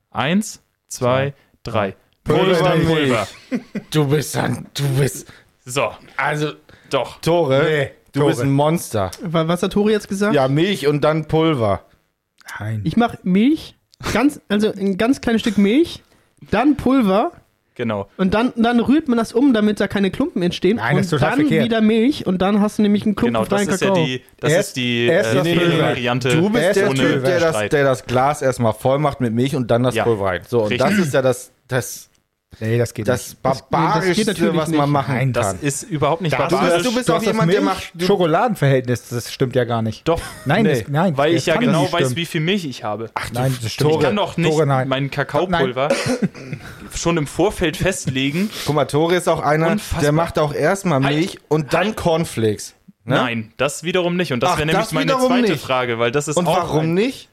[0.09, 1.33] 1, 2,
[1.63, 1.95] 3.
[2.23, 2.85] Pulver, dann.
[2.85, 3.27] Pulver.
[3.91, 5.31] Du bist ein, du bist,
[5.65, 6.53] So, also,
[6.89, 7.19] doch.
[7.21, 8.29] Tore, Nee, du Tore.
[8.31, 9.11] bist ein Monster.
[9.21, 10.35] Wa- Was hat Tori jetzt gesagt?
[10.35, 11.85] Ja, Milch und dann Pulver.
[12.59, 12.81] Nein.
[12.83, 13.75] Ich mache Milch,
[14.13, 16.03] ganz, also ein ganz kleines Stück Milch,
[16.51, 17.31] dann Pulver
[17.75, 18.07] Genau.
[18.17, 20.75] und dann, dann rührt man das um, damit da keine Klumpen entstehen.
[20.75, 21.65] Nein, und das ist total dann verkehrt.
[21.65, 24.67] wieder Milch und dann hast du nämlich einen Genau, das ist ja die, das Erst-
[24.69, 25.79] ist die erst äh, das Pulver.
[25.83, 27.73] Variante Du bist Erst der Typ, der das, Streit.
[27.73, 30.03] der das Glas erstmal voll macht mit Milch und dann das Ja.
[30.03, 30.41] Pulver rein.
[30.47, 30.89] So, und Richtig.
[30.89, 32.09] das ist ja das, das,
[32.59, 33.41] Nee, das geht das nicht.
[33.41, 34.91] Barbarischste, natürlich was man nicht.
[34.91, 35.59] machen Nein, Das kann.
[35.61, 36.83] ist überhaupt nicht Das- barbarisch.
[36.83, 40.05] du bist Du auch das jemand, der macht- du- Schokoladenverhältnis, das stimmt ja gar nicht.
[40.07, 41.17] Doch, Nein, Nee, das, nein.
[41.17, 42.15] weil das ich ja kann genau weiß, stimmen.
[42.17, 43.09] wie viel Milch ich habe.
[43.33, 45.89] Nein, das stimmt Ich kann doch nicht Tore, mein Kakaopulver
[46.93, 48.49] schon im Vorfeld festlegen.
[48.65, 50.01] Guck mal, Tore ist auch einer, Unfassbar.
[50.01, 51.41] der macht auch erstmal Milch Halt.
[51.47, 51.95] und dann Halt.
[51.97, 52.75] Cornflakes.
[53.05, 53.15] Ne?
[53.15, 54.33] Nein, das wiederum nicht.
[54.33, 55.63] Und das Ach, wäre nämlich das meine zweite nicht.
[55.63, 57.29] Frage, weil das ist Und auch warum nicht?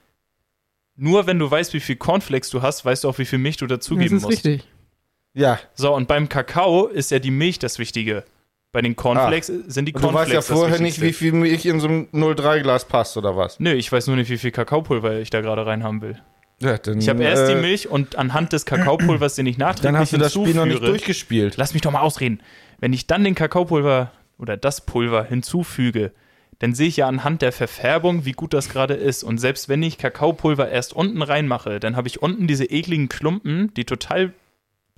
[0.97, 3.57] Nur wenn du weißt, wie viel Cornflakes du hast, weißt du auch, wie viel Milch
[3.59, 4.45] du Das dazugeben ist musst.
[4.45, 4.64] richtig.
[5.39, 8.24] Ja, So, und beim Kakao ist ja die Milch das Wichtige.
[8.72, 11.64] Bei den Cornflakes sind die und du Cornflakes weißt ja vorher nicht, wie viel Milch
[11.64, 13.59] in so einem 0,3-Glas passt oder was.
[13.61, 16.20] Nö, ich weiß nur nicht, wie viel Kakaopulver ich da gerade reinhaben will.
[16.61, 19.93] Ja, dann, Ich habe erst äh, die Milch und anhand des Kakaopulvers, den ich nachträglich
[19.93, 21.57] Dann hast du das Spiel noch nicht durchgespielt.
[21.57, 22.41] Lass mich doch mal ausreden.
[22.80, 26.12] Wenn ich dann den Kakaopulver oder das Pulver hinzufüge,
[26.59, 29.22] dann sehe ich ja anhand der Verfärbung, wie gut das gerade ist.
[29.22, 33.72] Und selbst wenn ich Kakaopulver erst unten reinmache, dann habe ich unten diese ekligen Klumpen,
[33.74, 34.32] die total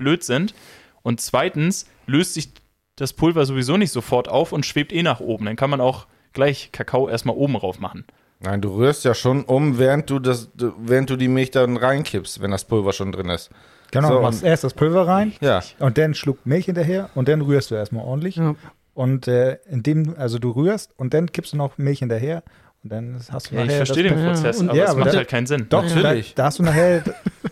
[0.00, 0.54] blöd sind.
[1.02, 2.50] Und zweitens löst sich
[2.96, 5.44] das Pulver sowieso nicht sofort auf und schwebt eh nach oben.
[5.46, 8.04] Dann kann man auch gleich Kakao erstmal oben rauf machen.
[8.40, 12.40] Nein, du rührst ja schon um, während du das, während du die Milch dann reinkippst,
[12.42, 13.50] wenn das Pulver schon drin ist.
[13.90, 15.62] Genau, So, du machst erst das Pulver rein Ja.
[15.78, 18.36] und dann schluckt Milch hinterher und dann rührst du erstmal ordentlich.
[18.36, 18.54] Ja.
[18.94, 22.42] Und äh, indem, also du rührst und dann kippst du noch Milch hinterher
[22.82, 24.84] und dann hast du Ja, ich nachher verstehe das, den Ja, Prozess, und- aber ja,
[24.84, 25.66] es aber macht halt keinen Sinn.
[25.68, 26.34] Doch, Natürlich.
[26.34, 27.02] Da, da hast du nachher,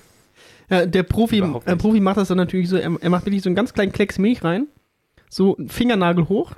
[0.70, 1.76] Ja, der Profi, äh.
[1.76, 4.18] Profi macht das dann natürlich so, er, er macht wirklich so einen ganz kleinen Klecks
[4.18, 4.66] Milch rein,
[5.30, 6.52] so einen Fingernagel hoch,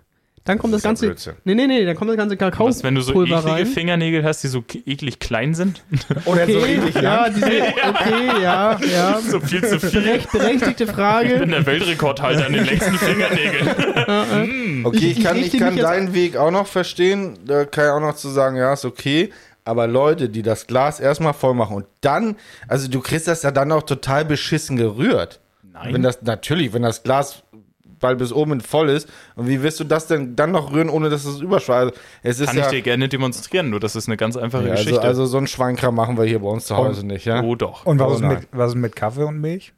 [0.45, 1.35] dann kommt das, ist ja ganze, Blödsinn.
[1.45, 3.67] nee, nee, nee, dann kommt das ganze Kakaopulver Was, wenn du so eklige rein.
[3.67, 5.85] Fingernägel hast, die so eklig klein sind?
[6.25, 7.47] oder so Okay, ähnlich ja, diese,
[7.91, 9.21] okay, ja, ja.
[9.21, 10.01] so viel zu viel.
[10.01, 11.47] Berecht, berechtigte Ich bin Frage.
[11.47, 14.87] der Weltrekordhalter an den längsten Fingernägeln.
[14.87, 17.39] Okay, Ich- ich, kann, ich kann deinen Weg auch noch verstehen.
[17.45, 19.31] Da kann ich auch noch zu sagen, ja, ist okay.
[19.71, 23.53] Aber Leute, die das Glas erstmal voll machen und dann, also du kriegst das ja
[23.53, 25.41] dann auch total beschissen gerührt.
[25.63, 25.95] Nein.
[25.95, 27.45] Wenn das, natürlich, wenn das Glas
[28.01, 29.09] bald bis oben voll ist.
[29.37, 31.93] Und wie wirst du das denn dann noch rühren, ohne dass es überschweißt?
[31.93, 34.65] Also, es ist Kann ja, ich dir gerne demonstrieren, nur das ist eine ganz einfache
[34.65, 35.07] ja, also, Geschichte.
[35.07, 37.43] also so ein Schweinkram machen wir hier bei uns zu Hause nicht, ja?
[37.43, 39.75] oh doch, Und was, Oh ist mit, was ist mit Kaffee und Milch?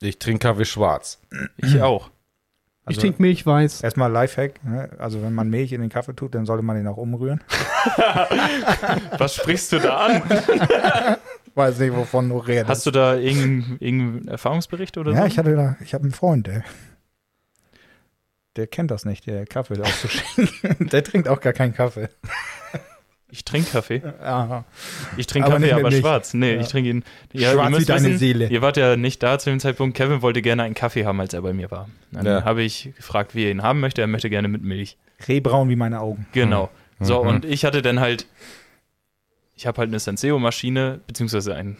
[0.00, 1.18] Ich trinke Kaffee schwarz.
[1.56, 2.10] ich auch.
[2.88, 3.82] Ich Also- trinke Milch weiß.
[3.82, 4.90] Erstmal Lifehack, ne?
[4.98, 7.42] also wenn man Milch in den Kaffee tut, dann sollte man den auch umrühren.
[9.18, 10.22] Was sprichst du da an?
[11.56, 12.68] Weiß nicht, wovon du redest.
[12.68, 15.26] Hast du da irgendeinen irgendeinen Erfahrungsbericht oder ja, so?
[15.26, 16.62] ich hatte da, ich habe einen Freund, der,
[18.56, 20.88] der kennt das nicht, der Kaffee auszuschenken.
[20.90, 22.08] der trinkt auch gar keinen Kaffee.
[23.28, 24.02] Ich trinke Kaffee.
[24.22, 24.64] Aha.
[25.16, 25.98] Ich trinke Kaffee, aber Milch.
[25.98, 26.32] schwarz.
[26.32, 26.60] Nee, Ja.
[26.60, 27.04] ich trinke ihn.
[27.32, 28.48] Ja, Schwarz ihr müsst wie deine wissen, Seele.
[28.48, 29.96] Ihr wart ja nicht da zu dem Zeitpunkt.
[29.96, 31.88] Kevin wollte gerne einen Kaffee haben, als er bei mir war.
[32.12, 32.44] Dann Ja.
[32.44, 34.00] habe ich gefragt, wie er ihn haben möchte.
[34.00, 34.96] Er möchte gerne mit Milch.
[35.26, 36.26] Rehbraun wie meine Augen.
[36.32, 36.70] Genau.
[37.00, 37.28] So, Mhm.
[37.30, 38.26] und ich hatte dann halt,
[39.54, 41.76] ich habe halt eine Senseo-Maschine, beziehungsweise ein,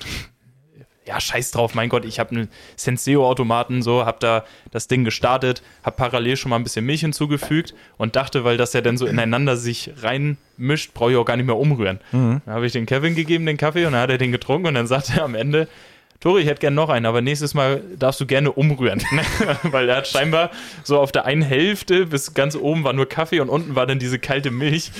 [1.07, 5.63] ja, scheiß drauf, mein Gott, ich habe einen Senseo-Automaten, so, habe da das Ding gestartet,
[5.85, 9.07] habe parallel schon mal ein bisschen Milch hinzugefügt und dachte, weil das ja dann so
[9.07, 12.01] ineinander sich reinmischt, brauche ich auch gar nicht mehr umrühren.
[12.13, 12.43] Mhm.
[12.45, 14.75] Dann habe ich den Kevin gegeben, den Kaffee, und dann hat er den getrunken und
[14.75, 15.69] dann sagte er am Ende,
[16.19, 19.03] Tori, ich hätte gern noch einen, aber nächstes Mal darfst du gerne umrühren.
[19.63, 20.51] Weil er hat scheinbar
[20.83, 23.99] so auf der einen Hälfte bis ganz oben war nur Kaffee und unten war dann
[23.99, 24.91] diese kalte Milch.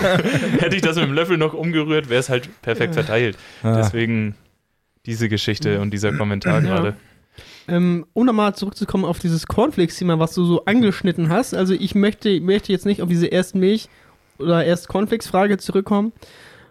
[0.58, 3.38] hätte ich das mit dem Löffel noch umgerührt, wäre es halt perfekt verteilt.
[3.62, 3.76] Ah.
[3.76, 4.34] Deswegen
[5.06, 6.68] diese Geschichte und dieser Kommentar Ja.
[6.68, 6.96] gerade.
[7.66, 11.54] Ähm, um nochmal zurückzukommen auf dieses Cornflakes-Thema, was du so angeschnitten hast.
[11.54, 13.88] Also ich möchte, möchte jetzt nicht auf diese erst Milch
[14.38, 16.12] oder erst Cornflakes-Frage zurückkommen,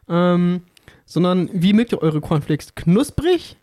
[0.07, 0.61] ähm,
[1.05, 2.75] sondern wie mögt ihr eure Cornflakes?
[2.75, 3.57] Knusprig?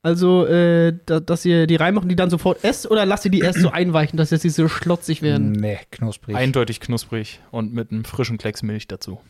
[0.00, 3.40] Also, äh, da, dass ihr die reinmachen, die dann sofort esst oder lasst ihr die
[3.40, 5.52] erst so einweichen, dass jetzt die so schlotzig werden?
[5.52, 6.36] Nee, knusprig.
[6.36, 9.20] Eindeutig knusprig und mit einem frischen Klecks Milch dazu.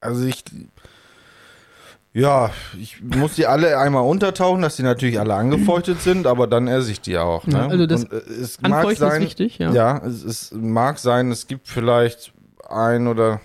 [0.00, 0.42] Also ich.
[2.12, 6.66] Ja, ich muss die alle einmal untertauchen, dass die natürlich alle angefeuchtet sind, aber dann
[6.66, 7.46] esse ich die auch.
[7.46, 7.58] Ne?
[7.58, 9.70] Ja, also das Und, äh, es mag Anfeuchten ist sein, wichtig, ja.
[9.72, 12.32] ja, es, es mag sein, es gibt vielleicht
[12.68, 13.40] ein oder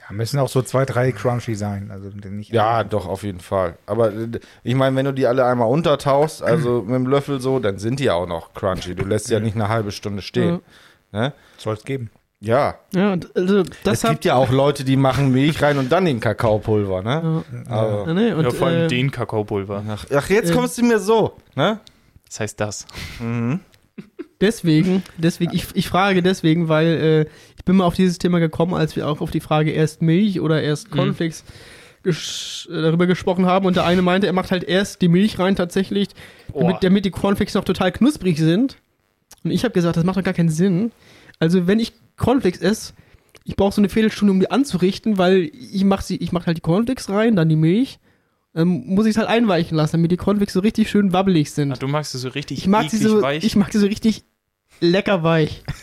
[0.00, 1.92] Ja, müssen auch so zwei, drei crunchy sein.
[1.92, 3.78] Also nicht ja, doch auf jeden Fall.
[3.86, 7.60] Aber äh, ich meine, wenn du die alle einmal untertauchst, also mit dem Löffel so,
[7.60, 8.96] dann sind die auch noch crunchy.
[8.96, 10.60] Du lässt sie ja nicht eine halbe Stunde stehen.
[11.12, 11.32] Ne?
[11.56, 12.10] Soll es geben.
[12.44, 15.92] Ja, Ja, und also das es gibt ja auch Leute, die machen Milch rein und
[15.92, 17.44] dann den Kakaopulver, ne?
[17.68, 19.84] Aber, Ja, nee, und, ja, vor allem äh, den Kakaopulver.
[19.88, 21.78] ach, ach, jetzt äh, kommst du mir so, ne?
[22.26, 22.86] Das heißt das.
[24.40, 27.20] Deswegen, deswegen, ich, ich frage deswegen, weil äh,
[27.56, 30.40] ich bin mal auf dieses Thema gekommen, als wir auch auf die Frage erst Milch
[30.40, 30.96] oder erst Mhm.
[30.96, 31.44] Cornflakes
[32.02, 35.38] ges äh, darüber gesprochen haben und der eine meinte, er macht halt erst die Milch
[35.38, 36.08] rein tatsächlich,
[36.52, 38.78] damit, damit die Cornflakes noch total knusprig sind.
[39.44, 40.90] Und ich habe gesagt, das macht doch gar keinen Sinn.
[41.38, 42.92] Also wenn ich Cornflakes esse,
[43.44, 46.56] ich brauche so eine Viertelstunde, um die anzurichten, weil ich mache sie, ich mache halt
[46.56, 47.98] die Cornflakes rein, dann die Milch,
[48.54, 51.72] ähm, muss ich es halt einweichen lassen, damit die Cornflakes so richtig schön wabbelig sind.
[51.72, 53.42] Ah, du magst sie so richtig Ich mag sie so, weich.
[53.44, 54.24] ich mag sie so richtig
[54.80, 55.62] lecker weich.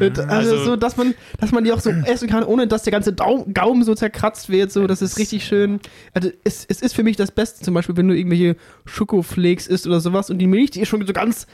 [0.00, 2.92] also, Also- so, dass man, dass man die auch so essen kann, ohne dass der
[2.92, 4.72] ganze Daum, Gaumen so zerkratzt wird.
[4.72, 5.80] So, das ist richtig schön.
[6.14, 8.56] Also es, es ist für mich das Beste, zum Beispiel, wenn du irgendwelche
[8.86, 11.46] Schokoflakes isst oder sowas und die Milch, die ist schon so ganz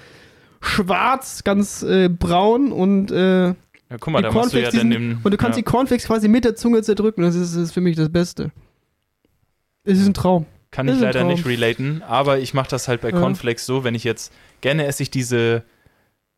[0.61, 3.55] schwarz, ganz äh, braun und äh, ja,
[4.01, 5.21] guck mal, da machst du ja Cornflakes, die dann sind- den.
[5.23, 5.63] und du kannst ja.
[5.63, 7.23] die Cornflakes quasi mit der Zunge zerdrücken.
[7.23, 8.51] Das ist, ist für mich das Beste.
[9.85, 10.47] Es ist ein Traum.
[10.73, 11.29] Kann ich leider Traum.
[11.31, 13.19] nicht relaten, aber ich mache das halt bei Ja.
[13.21, 15.63] Cornflakes so, wenn ich jetzt gerne esse ich diese,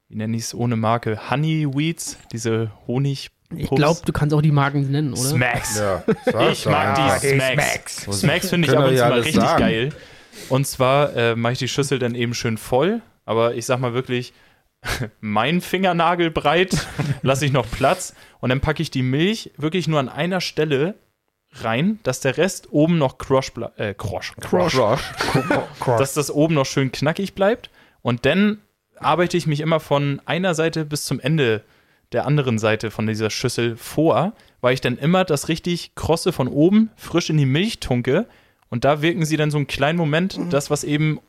[0.08, 3.30] wie nenne ich es ohne Marke, Honey Weeds, diese Honig.
[3.56, 5.20] Ich glaube, du kannst auch die Marken nennen, oder?
[5.22, 5.78] Smacks.
[5.78, 6.04] Ja,
[6.52, 7.96] Ich mag die Smacks.
[8.02, 8.20] Smacks.
[8.20, 9.58] Smacks finde ich Können ab und zu mal richtig sagen.
[9.60, 9.88] geil.
[10.50, 13.92] Und zwar äh, mache ich die Schüssel dann eben schön voll, aber ich sag mal
[13.92, 14.32] wirklich,
[15.20, 16.86] mein Fingernagel breit,
[17.22, 20.94] lasse ich noch Platz und dann packe ich die Milch wirklich nur an einer Stelle
[21.52, 23.78] rein, dass der Rest oben noch bleibt.
[23.78, 24.34] Äh, Crosch.
[24.40, 24.76] Crush.
[25.98, 27.70] dass das oben noch schön knackig bleibt.
[28.00, 28.60] Und dann
[28.96, 31.62] arbeite ich mich immer von einer Seite bis zum Ende
[32.12, 36.48] der anderen Seite von dieser Schüssel vor, weil ich dann immer das richtig krosse von
[36.48, 38.26] oben frisch in die Milch tunke.
[38.70, 41.20] Und da wirken sie dann so einen kleinen Moment, das, was eben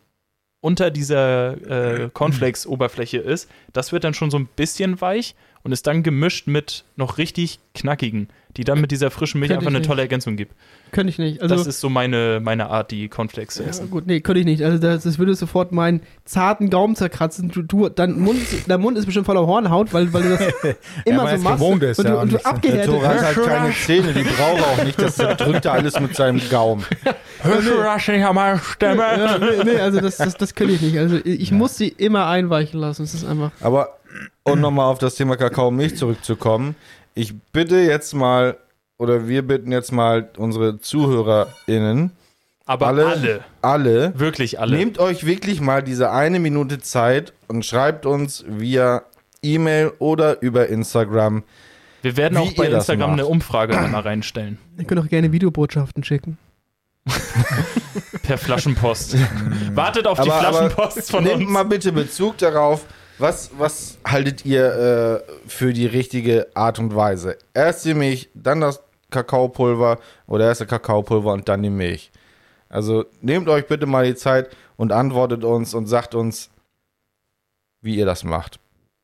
[0.61, 5.85] unter dieser äh, Cornflakes-Oberfläche ist, das wird dann schon so ein bisschen weich und ist
[5.87, 9.81] dann gemischt mit noch richtig knackigen, die dann mit dieser frischen Milch einfach ich eine
[9.85, 10.53] tolle Ergänzung gibt.
[10.91, 11.41] Könnte ich nicht.
[11.41, 13.91] Also, das ist so meine, meine Art, die Cornflakes zu Ja, essen.
[13.91, 14.63] gut, nee, könnte ich nicht.
[14.63, 17.49] Also das, das würde sofort meinen zarten Gaumen zerkratzen.
[17.49, 20.41] Du, du, dein, Mund, dein Mund ist bestimmt voller Hornhaut, weil, weil du das
[21.05, 21.57] immer man so machst.
[21.59, 22.43] gewohnt ist, und du, ja, und du so.
[22.43, 24.99] Der abgehärtet Tor hat halt keine Zähne, die braucht er auch nicht.
[24.99, 26.83] Das drückt er alles mit seinem Gaumen.
[27.43, 28.95] Hörst du das nicht an meiner Stimme?
[28.97, 30.97] Ja, nee, nee, also das, das, das könnte ich nicht.
[30.97, 33.03] Also ich muss sie immer einweichen lassen.
[33.03, 33.51] Es ist einfach.
[33.61, 33.98] Aber,
[34.43, 36.75] um nochmal auf das Thema Kakao und Milch zurückzukommen,
[37.15, 38.57] ich bitte jetzt mal,
[38.97, 42.11] oder wir bitten jetzt mal unsere ZuhörerInnen,
[42.65, 43.43] Aber alle, alle.
[43.61, 44.75] alle, Wirklich alle.
[44.77, 49.03] nehmt euch wirklich mal diese eine Minute Zeit und schreibt uns via
[49.41, 51.43] E-Mail oder über Instagram.
[52.01, 54.57] Wir werden wie auch bei Instagram eine Umfrage einmal reinstellen.
[54.77, 56.37] Ihr könnt auch gerne Videobotschaften schicken.
[58.23, 59.17] Per Flaschenpost.
[59.75, 61.49] Wartet auf die Aber- aber Flaschenpost von Nehmt uns.
[61.49, 62.85] mal bitte Bezug darauf,
[63.19, 67.37] was, was haltet ihr äh, für die richtige Art und Weise?
[67.53, 72.11] Erst die Milch, dann das Kakaopulver oder erst das Kakaopulver und dann die Milch.
[72.69, 76.49] Also nehmt euch bitte mal die Zeit und antwortet uns und sagt uns,
[77.81, 78.59] wie ihr das macht.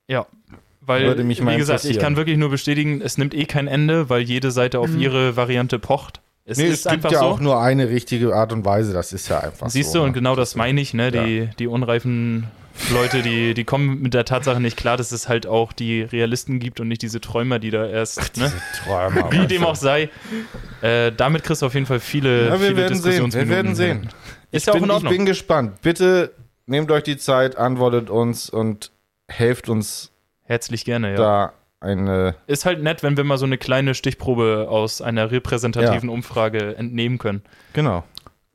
[0.07, 0.27] Ja.
[0.81, 3.67] Weil, Würde mich mal wie gesagt, ich kann wirklich nur bestätigen, es nimmt eh kein
[3.67, 6.21] Ende, weil jede Seite auf ihre Variante pocht.
[6.47, 7.25] Es Nee, ist es gibt einfach ja so.
[7.25, 9.99] auch nur eine richtige Art und Weise, das ist ja einfach Siehst so.
[9.99, 10.13] du, und ne?
[10.13, 11.09] genau das meine ich, ne?
[11.11, 12.45] Die, die unreifen
[12.91, 16.59] Leute, die, die kommen mit der Tatsache nicht klar, dass es halt auch die Realisten
[16.59, 18.51] gibt und nicht diese Träumer, die da erst, ne?
[18.83, 20.09] Träumer, wie dem auch sei.
[20.81, 23.33] Äh, damit kriegst du auf jeden Fall viele, Ja, wir viele werden sehen.
[23.33, 24.09] Wir werden sehen.
[24.51, 25.13] Ist Ich ja auch bin, in ich Ordnung.
[25.13, 25.81] bin gespannt.
[25.81, 26.31] Bitte
[26.65, 28.91] nehmt euch die Zeit, antwortet uns und
[29.27, 30.11] helft uns
[30.43, 31.15] Herzlich gerne, ja.
[31.15, 32.35] da eine.
[32.45, 37.17] Ist halt nett, wenn wir mal so eine kleine Stichprobe aus einer repräsentativen Umfrage entnehmen
[37.17, 37.41] können.
[37.73, 38.03] Genau.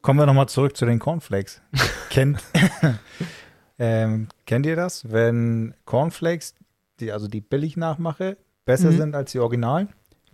[0.02, 1.60] Kommen wir nochmal zurück zu den Cornflakes.
[2.10, 2.38] kennt,
[3.81, 5.11] ähm, kennt ihr das?
[5.11, 6.55] Wenn Cornflakes,
[7.01, 8.97] die, also die Billig-Nachmache, besser Mhm.
[8.99, 9.89] sind als die Originalen?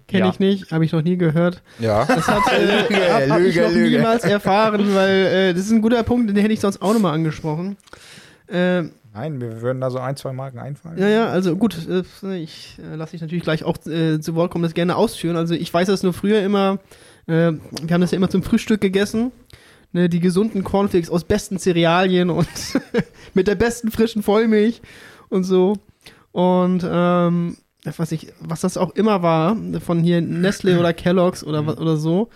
[0.09, 0.31] Kenne Ja.
[0.31, 1.63] ich nicht, habe ich noch nie gehört.
[1.79, 2.05] Ja.
[2.05, 3.97] Das hat, äh, Lüge, hab, hab ich Lüge, noch Lüge.
[3.97, 7.15] niemals erfahren, weil äh, das ist ein guter Punkt, den hätte ich sonst auch nochmal
[7.15, 7.77] angesprochen.
[8.49, 10.99] Ähm, Nein, wir würden da so ein, zwei Marken einfallen.
[10.99, 14.51] Ja, ja, also gut, äh, ich äh, lasse dich natürlich gleich auch äh, zu Wort
[14.51, 15.37] kommen, das gerne ausführen.
[15.37, 16.79] Also ich weiß das nur früher immer,
[17.27, 19.33] äh, wir haben das ja immer zum Frühstück gegessen.
[19.97, 22.47] Ne, die gesunden Cornflakes aus besten Cerealien und
[23.35, 24.83] mit der besten frischen Vollmilch
[25.31, 25.79] und so.
[26.33, 31.67] Und ähm, was ich, was das auch immer war, von hier Nestle oder Kellogg's oder
[31.67, 32.29] was oder so.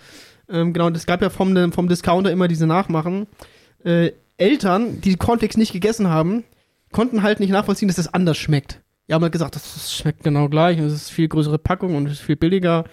[0.49, 3.27] Ähm, genau, das gab ja vom, vom Discounter immer diese Nachmachen.
[3.85, 6.43] Äh, Eltern, die Cornflakes nicht gegessen haben,
[6.91, 8.81] konnten halt nicht nachvollziehen, dass das anders schmeckt.
[9.07, 11.95] Die haben halt gesagt, das, das schmeckt genau gleich und es ist viel größere Packung
[11.95, 12.85] und es ist viel billiger.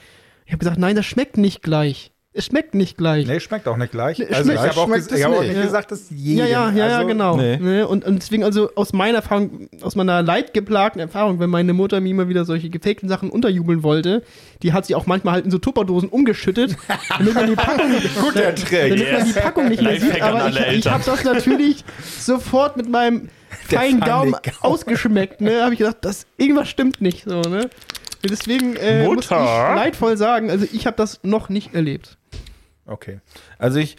[0.44, 2.12] Ich habe gesagt, nein, das schmeckt nicht gleich.
[2.34, 3.26] Es schmeckt nicht gleich.
[3.26, 4.18] Nee, schmeckt auch nicht gleich.
[4.18, 5.48] Nee, Also ich schmeckt- habe auch, schmeckt ges- es ich hab auch nicht.
[5.48, 5.62] nicht Ja.
[5.64, 6.38] gesagt, dass jedem.
[6.38, 7.36] Ja, ja, ja, ja, also, genau.
[7.38, 7.56] nee.
[7.56, 7.88] Ne?
[7.88, 12.10] Und, und deswegen also aus meiner Erfahrung, aus meiner leidgeplagten Erfahrung, wenn meine Mutter mir
[12.10, 14.22] immer wieder solche gefakten Sachen unterjubeln wollte,
[14.62, 16.76] die hat sie auch manchmal halt in so Tupperdosen umgeschüttet,
[17.16, 18.90] damit man die Packung nicht, Guter Trick.
[18.90, 20.20] damit man die Packung nicht mehr sieht.
[20.22, 21.82] Aber ich, ich habe das natürlich
[22.20, 23.30] sofort mit meinem
[23.66, 24.36] feinen Gaumen.
[24.60, 25.40] ausgeschmeckt.
[25.40, 27.40] Ne, habe ich gedacht, das irgendwas stimmt nicht so.
[27.40, 27.68] Ne.
[28.24, 32.18] Deswegen äh, muss ich leidvoll sagen, also ich habe das noch nicht erlebt.
[32.86, 33.20] Okay.
[33.58, 33.96] Also ich.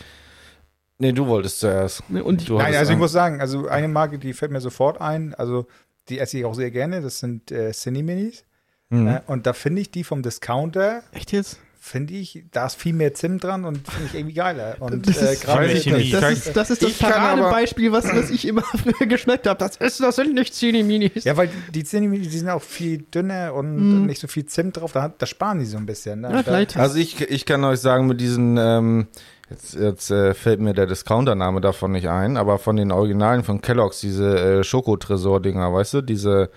[0.98, 2.10] Nee, du wolltest zuerst.
[2.10, 2.24] Ne?
[2.24, 4.60] Und ich, Du Nein, also ich einen- muss sagen, also eine Marke, die fällt mir
[4.60, 5.66] sofort ein, also
[6.10, 8.44] die esse ich auch sehr gerne, das sind äh, Cineminis.
[8.90, 9.08] Mhm.
[9.08, 11.60] Äh, und da finde ich die vom Discounter, echt jetzt?
[11.82, 14.76] Finde ich, da ist viel mehr Zimt dran und finde ich irgendwie geiler.
[14.80, 16.14] Und Das äh, ist- gerade ich nicht.
[16.14, 19.58] Das ist das, ist das Paradebeispiel, was, was ich immer früher geschmeckt habe.
[19.60, 21.24] Das, ist, das sind nicht Zini-Minis.
[21.24, 24.06] Ja, weil die Cineminis, die sind auch viel dünner und Mhm.
[24.06, 26.22] nicht so viel Zimt drauf, da, da sparen die so ein bisschen.
[26.22, 26.32] Ne?
[26.32, 26.76] Ja, vielleicht.
[26.78, 29.08] Also ich, ich kann euch sagen, mit diesen, ähm,
[29.50, 33.62] jetzt, jetzt äh, fällt mir der Discounter-Name davon nicht ein, aber von den Originalen von
[33.62, 36.50] Kellogg's, diese äh, Schokotresor-Dinger, weißt du, diese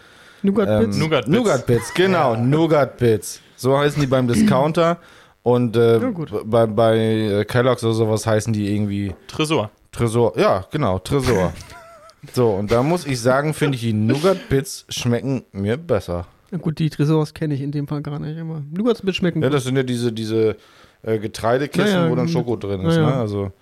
[0.43, 0.97] Nougat-Bits.
[0.97, 1.37] ähm, Nougat Bits.
[1.37, 3.41] Nougat-Bits, genau, Nougat-Bits.
[3.63, 4.99] So heißen die beim Discounter
[5.45, 6.31] und äh, Ja, gut.
[6.45, 9.71] bei, bei äh, Kellogg's oder sowas heißen die irgendwie Tresor.
[9.93, 10.37] Tresor.
[10.39, 11.53] Ja, genau, Tresor.
[12.33, 16.27] so, und da muss ich sagen, finde ich die Nougat-Bits schmecken mir besser.
[16.51, 18.39] Na gut, die Tresors kenne ich in dem Fall gar nicht.
[18.39, 19.55] Aber Nougat-Bits schmecken Ja, gut.
[19.57, 20.57] das sind ja diese, diese
[21.03, 22.29] äh, Getreidekisten, Ja, ja, wo dann.
[22.29, 23.07] Schoko drin ist, ja.
[23.07, 23.15] ne?
[23.15, 23.53] Also.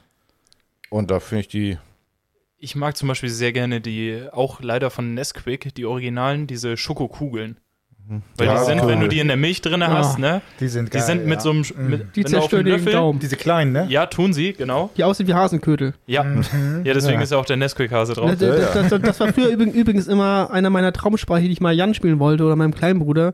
[0.89, 1.79] Und da finde ich die.
[2.59, 7.59] Ich mag zum Beispiel sehr gerne die, auch leider von Nesquik, die Originalen, diese Schokokugeln.
[8.37, 8.89] Weil Ja, die sind, cool.
[8.89, 10.41] wenn du die in der Milch drin hast, ne?
[10.59, 11.41] Die sind Die geil, sind mit ja.
[11.41, 11.91] so einem, Mhm.
[11.91, 13.19] mit, Die zerstören den Löffel- Daumen.
[13.21, 13.87] Diese kleinen, ne?
[13.89, 14.91] Ja, tun sie, genau.
[14.97, 15.95] Die aussehen wie Hasenkötel.
[16.07, 16.43] Ja, Mhm.
[16.85, 17.23] ja deswegen Ja.
[17.23, 18.33] ist ja auch der Nesquik-Hase drauf.
[18.37, 21.73] Das, das, das, das, war früher übrig- übrigens immer einer meiner Traumsprache, die ich mal
[21.73, 23.33] Jan spielen wollte oder meinem kleinen Bruder,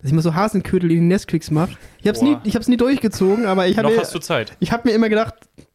[0.00, 1.76] dass ich mal so Hasenkötel in die Nestquicks mache.
[2.00, 2.40] Ich hab's, nie, Boah.
[2.44, 4.56] ich hab's nie durchgezogen, aber ich Noch habe hast du Zeit.
[4.60, 5.34] ich hab mir immer gedacht,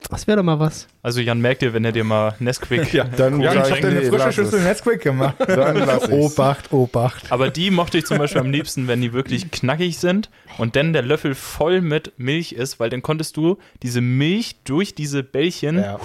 [0.09, 0.87] das wäre doch mal was.
[1.03, 3.87] Also Jan merkt dir, wenn er dir mal Nesquik Dann Ja, ich ich, hab dir
[3.87, 4.65] eine nee, frische Schüssel es.
[4.65, 5.35] Nesquik gemacht.
[5.47, 5.87] Dann.
[6.11, 7.31] Obacht, Obacht.
[7.31, 10.93] Aber die mochte ich zum Beispiel am liebsten, wenn die wirklich knackig sind und dann
[10.93, 15.77] der Löffel voll mit Milch ist, weil dann konntest du diese Milch durch diese Bällchen
[15.77, 15.99] Ja,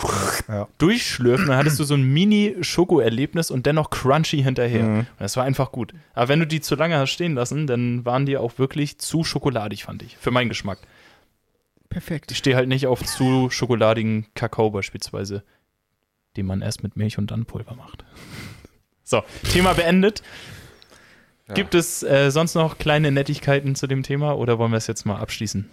[0.48, 0.68] ja.
[0.78, 4.82] durchschlürfen, dann hattest du so ein Mini-Schoko-Erlebnis und dennoch crunchy hinterher.
[4.82, 4.98] Mhm.
[4.98, 5.92] Und das war einfach gut.
[6.14, 9.22] Aber wenn du die zu lange hast stehen lassen, dann waren die auch wirklich zu
[9.22, 10.16] schokoladig, fand ich.
[10.16, 10.78] Für meinen Geschmack.
[11.88, 12.32] Perfekt.
[12.32, 15.44] Ich stehe halt nicht auf zu schokoladigen Kakao beispielsweise,
[16.36, 18.04] den man erst mit Milch und dann Pulver macht.
[19.04, 20.22] So, Thema beendet.
[21.48, 21.54] Ja.
[21.54, 25.04] Gibt es äh, sonst noch kleine Nettigkeiten zu dem Thema oder wollen wir es jetzt
[25.04, 25.68] mal abschließen?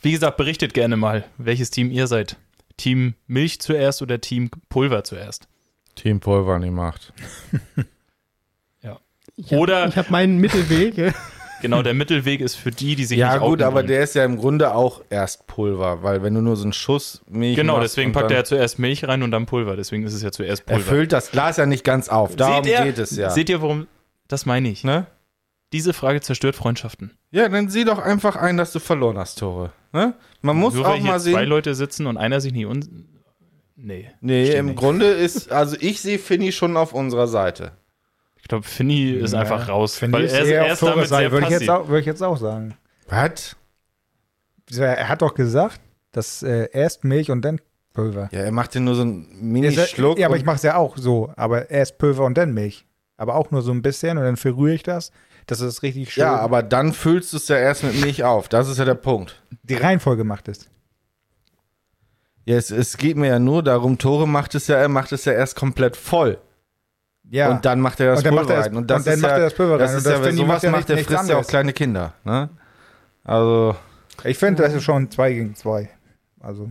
[0.00, 2.36] Wie gesagt, berichtet gerne mal, welches Team ihr seid.
[2.76, 5.48] Team Milch zuerst oder Team Pulver zuerst?
[5.94, 7.12] Team Pulver die macht.
[9.36, 10.96] Ich hab, Oder- Ich habe meinen Mittelweg.
[10.96, 11.12] ja.
[11.62, 13.86] Genau, der Mittelweg ist für die, die sich Ja, nicht gut, outen aber wollen.
[13.86, 17.22] der ist ja im Grunde auch erst Pulver, weil wenn du nur so einen Schuss
[17.26, 19.74] Milch Genau, machst deswegen packt er ja zuerst Milch rein und dann Pulver.
[19.74, 20.90] Deswegen ist es ja zuerst Er Pulver.
[20.90, 22.36] füllt das Glas ja nicht ganz auf.
[22.36, 23.30] Darum ihr, geht es ja.
[23.30, 23.86] Seht ihr, warum?
[24.28, 24.84] Das meine ich.
[24.84, 25.06] ne?
[25.72, 27.12] Diese Frage zerstört Freundschaften.
[27.30, 29.72] Ja, dann sieh doch einfach ein, dass du verloren hast, Tore.
[29.92, 30.12] Ne?
[30.42, 31.48] Man muss Nur auch weil hier mal zwei sehen.
[31.48, 33.06] Leute sitzen und einer sich nie un...
[33.76, 34.10] Nee.
[34.20, 34.76] Nee, im nicht.
[34.78, 37.72] Grunde ist, also ich sehe Finny schon auf unserer Seite.
[38.44, 39.96] Ich glaube, Finny ist Ja, einfach raus.
[39.96, 41.88] Finde weil ich er ist, eher er ist damit Seite, sehr würde ich, jetzt auch,
[41.88, 42.74] würde ich jetzt auch sagen.
[43.08, 43.56] Was?
[44.76, 45.80] Er hat doch gesagt,
[46.12, 47.58] dass äh, erst Milch und dann
[47.94, 48.28] Pulver.
[48.32, 50.18] Ja, er macht ja nur so einen Mini-Schluck.
[50.18, 51.32] ja, aber ich mache es ja auch so.
[51.36, 52.84] Aber erst Pulver und dann Milch.
[53.16, 55.10] Aber auch nur so ein bisschen und dann verrühre ich das.
[55.46, 56.24] Das ist richtig schön.
[56.24, 58.50] ja, aber dann füllst du es ja erst mit Milch auf.
[58.50, 59.42] Das ist ja der Punkt.
[59.62, 60.68] die Reihenfolge macht es.
[62.44, 65.24] Ja, es, es geht mir ja nur darum, Tore macht es ja, er macht es
[65.24, 66.36] ja erst komplett voll.
[67.30, 67.50] Ja.
[67.50, 68.76] Und dann macht er das Und dann macht Pulver er das- rein.
[68.76, 69.78] Und, dann macht er das Pulver rein.
[69.80, 72.12] Das Und das ich, sowas macht ja macht der frisst ja auch kleine Kinder.
[72.24, 72.48] Ne?
[73.24, 73.74] Also,
[74.24, 75.90] ich finde, das ist schon zwei gegen zwei.
[76.40, 76.70] Also,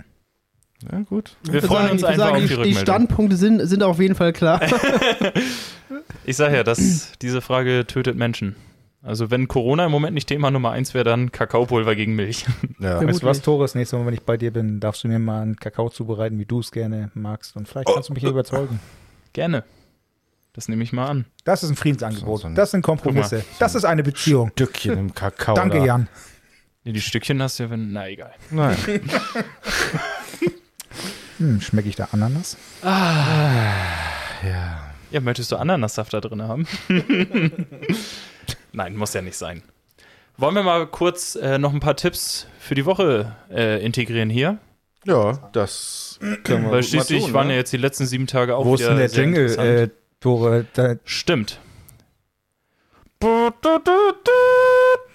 [0.92, 1.36] ja gut.
[1.44, 2.76] Wir freuen sagen, uns einfach sagen, auf die die, die.
[2.76, 4.62] Standpunkte sind, sind auf jeden Fall klar.
[6.26, 8.56] Ich sage ja, dass diese Frage tötet Menschen.
[9.02, 12.46] Also wenn Corona im Moment nicht Thema Nummer eins wäre, dann Kakaopulver gegen Milch.
[12.80, 13.06] Ja.
[13.06, 13.42] Weißt du was.
[13.42, 13.76] Tores?
[13.76, 16.46] Nächstes Mal, wenn ich bei dir bin, darfst du mir mal einen Kakao zubereiten, wie
[16.46, 17.56] du es gerne magst.
[17.56, 18.80] Und vielleicht kannst du mich hier überzeugen.
[19.34, 19.64] Gerne.
[20.54, 21.26] Das nehme ich mal an.
[21.46, 22.38] Das ist ein Friedensangebot.
[22.38, 23.44] So- so ein- das sind Kompromisse.
[23.60, 24.52] Das ist eine Beziehung.
[24.52, 25.56] Stückchen im Kakao.
[25.56, 25.86] Danke, da.
[25.86, 26.08] Jan.
[26.84, 27.92] Nee, die Stückchen hast du ja, wenn.
[27.92, 28.34] Na egal.
[28.52, 28.78] Nein.
[31.40, 32.58] Hm, schmecke ich da Ananas?
[32.84, 34.80] ja.
[35.12, 36.68] Ja, möchtest du Ananassaft da drin haben?
[38.72, 39.64] Nein, muss ja nicht sein.
[40.38, 44.58] Wollen wir mal kurz äh, noch ein paar Tipps für die Woche äh, integrieren hier?
[45.06, 47.54] Ja, das können wir Weil mal schließlich tun, waren ne?
[47.54, 49.90] ja jetzt die letzten sieben Tage auch Wo ist wieder denn der Jingle, äh,
[50.24, 50.66] Tore?
[50.74, 51.60] Da, Stimmt.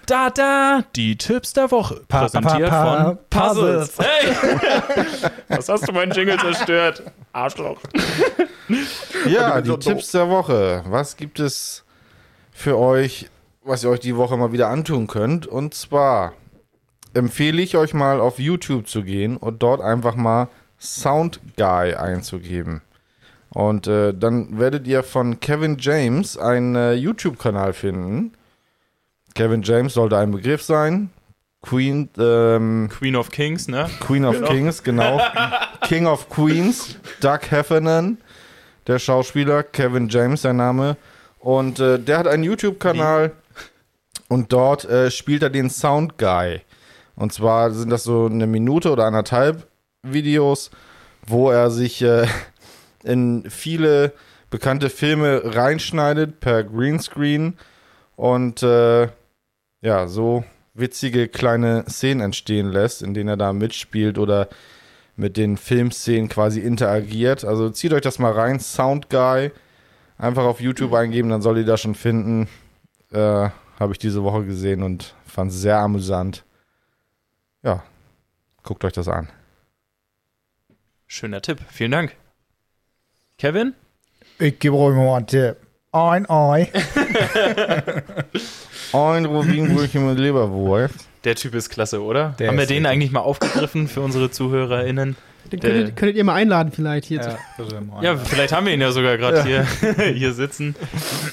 [0.07, 2.03] Da, da, die Tipps der Woche.
[2.09, 3.99] Pa- Präsentiert pa- pa- von Puzzles.
[3.99, 5.31] Hey!
[5.49, 7.03] Was hast du meinen Jingle zerstört?
[7.33, 7.79] Arschloch.
[9.27, 10.83] Ja, die Tipps der Woche.
[10.87, 11.85] Was gibt es
[12.53, 13.29] für euch,
[13.63, 15.47] was ihr euch die Woche mal wieder antun könnt?
[15.47, 16.33] Und zwar
[17.15, 20.49] empfehle ich euch mal auf YouTube zu gehen und dort einfach mal
[20.79, 22.83] Sound Guy einzugeben.
[23.51, 28.33] Und äh, dann werdet ihr von Kevin James einen äh, YouTube-Kanal finden.
[29.35, 31.11] Kevin James sollte ein Begriff sein.
[31.63, 33.89] Queen, ähm, Queen of Kings, ne?
[34.01, 35.21] Queen of Kings, genau.
[35.83, 38.19] King of Queens, Doug Heffernan,
[38.87, 40.97] der Schauspieler, Kevin James, sein Name.
[41.41, 43.33] Und äh, der hat einen YouTube-Kanal
[44.29, 46.61] und dort äh, spielt er den Sound Guy.
[47.17, 49.67] Und zwar sind das so eine Minute oder anderthalb
[50.03, 50.71] Videos,
[51.27, 52.27] wo er sich äh,
[53.05, 54.13] in viele
[54.51, 57.59] bekannte Filme reinschneidet per Greenscreen
[58.17, 59.09] und äh,
[59.81, 60.45] ja, so
[60.75, 64.49] witzige kleine Szenen entstehen lässt, in denen er da mitspielt oder
[65.17, 67.45] mit den Filmszenen quasi interagiert.
[67.45, 69.51] Also zieht euch das mal rein, Sound Guy.
[70.17, 72.49] Einfach auf YouTube eingeben, dann soll ihr das schon finden.
[73.13, 76.45] Äh, Habe ich diese Woche gesehen und fand es sehr amüsant.
[77.63, 77.85] Ja,
[78.63, 79.29] guckt euch das an.
[81.07, 81.59] Schöner Tipp.
[81.71, 82.17] Vielen Dank.
[83.39, 83.75] Kevin?
[84.41, 85.57] ich gebe euch mal einen Tipp.
[85.93, 86.71] Ein Ei.
[88.93, 91.09] Ein Rubinbrötchen mit Leberwurst.
[91.25, 92.35] Der Typ ist klasse, oder?
[92.39, 92.87] Der Haben wir den richtig.
[92.91, 95.17] eigentlich mal aufgegriffen für unsere ZuhörerInnen?
[95.53, 97.23] Den könntet, könntet ihr mal einladen vielleicht hier.
[97.23, 97.31] zu-
[98.01, 99.65] Ja, Ja, vielleicht haben wir ihn ja sogar gerade hier,
[100.15, 100.75] hier sitzen.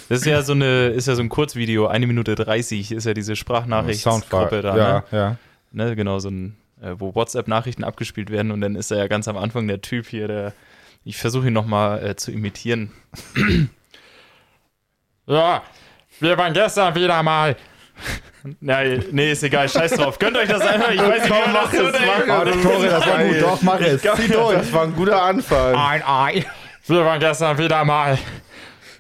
[0.08, 3.14] Das ist ja so eine, ist ja so ein Kurzvideo, eine Minute 30 ist ja
[3.14, 5.04] diese Sprachnachrichtsgruppe da, Ja, ne?
[5.12, 5.36] ja.
[5.72, 5.96] ne?
[5.98, 9.36] Genau, so ein, äh, wo WhatsApp-Nachrichten abgespielt werden und dann ist er ja ganz am
[9.38, 10.54] Anfang der Typ hier, der,
[11.06, 12.92] ich versuche ihn nochmal äh, zu imitieren.
[15.28, 15.64] ja,
[16.20, 17.56] wir waren gestern wieder mal.
[18.62, 18.80] Ja,
[19.12, 20.20] nee, ist egal, scheiß drauf.
[20.20, 22.30] Gönnt euch das einfach, ich weiß nicht, wie man das denkt.
[22.30, 23.42] Oh, Tore, das war gut.
[23.42, 24.02] Doch, mach es.
[24.02, 24.58] Zieh durch.
[24.58, 25.74] Das war ein guter Anfang.
[25.76, 26.46] Ein Ei.
[26.86, 28.18] Wir waren gestern wieder mal.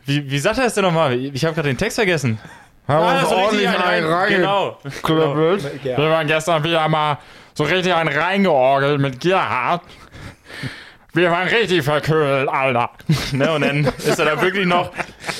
[0.05, 1.13] Wie, wie sagt er es denn nochmal?
[1.13, 2.39] Ich habe gerade den Text vergessen.
[2.87, 4.79] Haben Ah, uns so ordentlich einen Genau.
[4.83, 5.83] reingeklöppelt.
[5.83, 7.17] Wir waren gestern wieder mal
[7.53, 9.81] so richtig ein reingeorgelt mit Gerhard.
[11.15, 12.91] Wir waren richtig verkühlt, Alter.
[13.31, 14.91] ne, und dann ist er da wirklich noch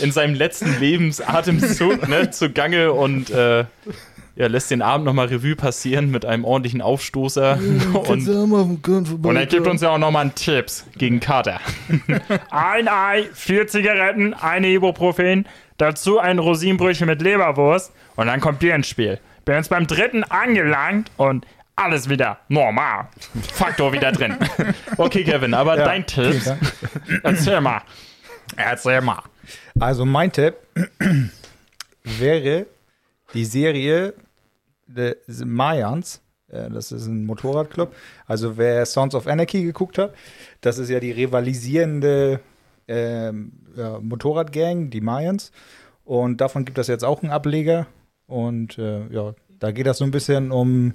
[0.02, 3.66] in seinem letzten Lebensatemzug ne, zugange und äh,
[4.38, 7.60] ja, lässt den Abend nochmal Revue passieren mit einem ordentlichen Aufstoßer.
[8.08, 11.60] und, und er gibt uns ja auch nochmal einen Tipps gegen Kater.
[12.52, 15.46] ein Ei, vier Zigaretten, eine Ibuprofen,
[15.78, 19.20] dazu ein Rosinenbrötchen mit Leberwurst und dann kommt Bier ins Spiel.
[19.44, 21.46] Bin jetzt beim dritten angelangt und
[21.76, 23.08] alles wieder normal.
[23.54, 24.38] Faktor wieder drin.
[24.98, 26.42] Okay, Kevin, aber dein Tipp,
[27.24, 27.82] erzähl mal.
[28.56, 29.22] Erzähl mal.
[29.80, 30.56] Also mein Tipp
[32.04, 32.66] wäre
[33.34, 34.14] die Serie
[34.88, 36.22] des Mayans.
[36.50, 37.94] Äh, Das ist ein Motorradclub.
[38.28, 40.14] Also wer Sons of Anarchy geguckt hat,
[40.62, 42.40] das ist ja die rivalisierende
[42.88, 45.52] ähm, ja, Motorradgang, die Mayans.
[46.04, 47.88] Und davon gibt es jetzt auch einen Ableger.
[48.28, 50.94] Und äh, ja, da geht das so ein bisschen um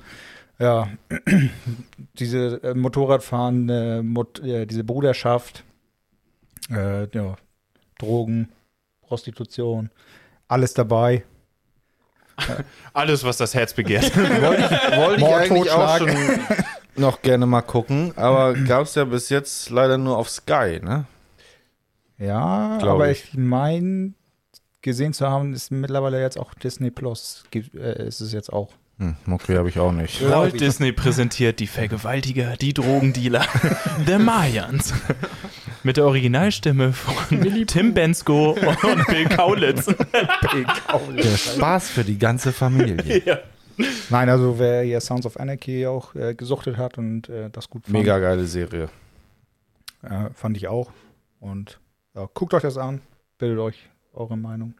[0.60, 0.88] ja,
[2.18, 5.64] diese äh, Motorradfahren, äh, Mot äh, diese Bruderschaft,
[6.70, 7.36] äh, ja,
[7.98, 8.50] Drogen,
[9.02, 9.90] Prostitution,
[10.48, 11.24] alles dabei.
[12.94, 14.16] Alles, was das Herz begehrt.
[14.16, 16.10] Wollte ich, wollte ich eigentlich auch schon
[16.96, 21.04] noch gerne mal gucken, aber gab es ja bis jetzt leider nur auf Sky, ne?
[22.16, 23.24] Ja, Glaub aber ich.
[23.24, 24.14] ich, meine,
[24.80, 27.44] gesehen zu haben, ist mittlerweile jetzt auch Disney Plus.
[27.50, 28.72] Gibt, äh, ist es jetzt auch.
[29.00, 30.22] Hm, okay, habe ich auch nicht.
[30.28, 33.46] Walt Disney präsentiert die Vergewaltiger, die Drogendealer,
[34.06, 34.92] The Mayans.
[35.82, 39.86] Mit der Originalstimme von Tim Bensko und Bill Kaulitz.
[39.86, 43.22] Der Spaß für die ganze Familie.
[43.24, 43.38] ja.
[44.10, 47.84] Nein, also wer hier Sounds of Anarchy auch äh, gesuchtet hat und äh, das gut
[47.86, 48.90] fand, Mega geile Serie.
[50.02, 50.92] äh, fand ich auch.
[51.40, 51.80] Und
[52.14, 53.00] ja, guckt euch das an,
[53.38, 54.74] bildet euch eure Meinung.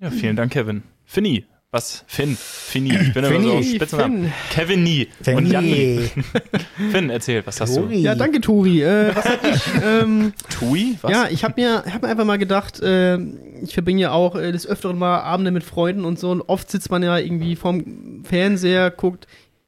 [0.00, 0.84] ja, vielen Dank, Kevin.
[1.04, 2.04] Finny, was?
[2.06, 2.94] Finn, Finny.
[2.94, 4.32] Ich bin immer so Spitzennamen.
[4.50, 5.08] Kevin Nie.
[5.26, 6.10] Und Janni.
[6.90, 7.88] Finn, erzähl, was hast du?
[7.88, 8.82] Ja, danke, Tori.
[8.82, 9.62] Äh, was hab ich?
[9.84, 10.96] ähm, Tui?
[11.02, 11.10] Was?
[11.10, 13.18] ja, ich habe mir, hab mir einfach mal gedacht, äh,
[13.62, 16.30] ich verbringe ja auch äh, des Öfteren mal Abende mit Freunden und so.
[16.30, 19.26] Und oft sitzt man ja irgendwie vorm Fernseher, guckt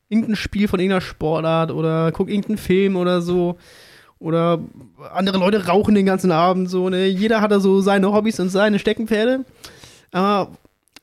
[0.09, 3.59] irgendein Spiel von irgendeiner Sportart oder guckt irgendeinen Film oder so.
[4.20, 4.61] Oder
[5.12, 6.88] andere Leute rauchen den ganzen Abend so.
[6.88, 7.07] Ne?
[7.07, 9.44] Jeder hat da so seine Hobbys und seine Steckenpferde.
[10.11, 10.53] Aber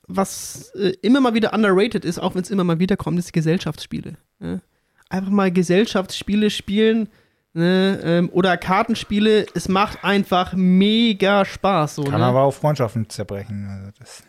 [0.08, 3.34] was äh, immer mal wieder underrated ist, auch wenn es immer mal wieder kommt, ist
[3.34, 4.14] Gesellschaftsspiele.
[4.40, 4.62] Ne?
[5.10, 7.10] Einfach mal Gesellschaftsspiele spielen
[7.54, 8.00] ne?
[8.04, 9.46] ähm, oder Kartenspiele.
[9.54, 11.96] Es macht einfach mega Spaß.
[11.96, 12.26] So, Kann ne?
[12.26, 13.68] aber auch Freundschaften zerbrechen.
[13.70, 14.24] Also das,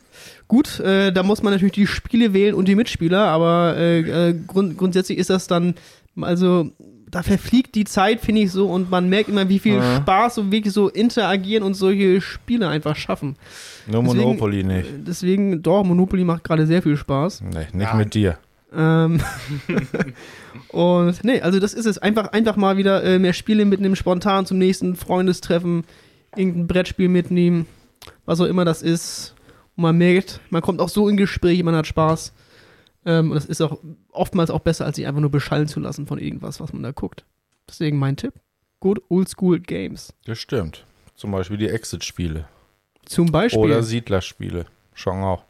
[0.48, 4.34] Gut, äh, da muss man natürlich die Spiele wählen und die Mitspieler, aber äh, äh,
[4.46, 5.74] grund grundsätzlich ist das dann,
[6.20, 6.70] also
[7.10, 9.96] da verfliegt die Zeit, finde ich so, und man merkt immer, wie viel Ja.
[9.98, 13.36] Spaß und wirklich so interagieren und solche Spiele einfach schaffen.
[13.86, 14.88] Nur Deswegen- Monopoly nicht.
[14.90, 17.42] Äh, Deswegen, doch, Monopoly macht gerade sehr viel Spaß.
[17.42, 17.94] Nee, nicht Ja.
[17.94, 18.38] mit dir.
[18.74, 19.20] Ähm,
[20.68, 21.98] und nee, also das ist es.
[21.98, 25.84] Einfach, einfach mal wieder äh, mehr Spiele mitnehmen, spontan zum nächsten Freundestreffen,
[26.34, 27.66] irgendein Brettspiel mitnehmen,
[28.24, 29.34] was auch immer das ist.
[29.76, 32.32] Und man merkt, man kommt auch so in Gespräche, man hat Spaß.
[33.06, 33.78] Ähm, und das ist auch
[34.10, 36.90] oftmals auch besser, als sich einfach nur beschallen zu lassen von irgendwas, was man da
[36.90, 37.24] guckt.
[37.68, 38.34] Deswegen mein Tipp.
[38.80, 40.12] Good Old School Games.
[40.26, 40.84] Das stimmt.
[41.14, 42.46] Zum Beispiel die Exit-Spiele.
[43.06, 43.60] Zum Beispiel.
[43.60, 44.66] Oder Siedlerspiele.
[44.92, 45.44] Schon auch.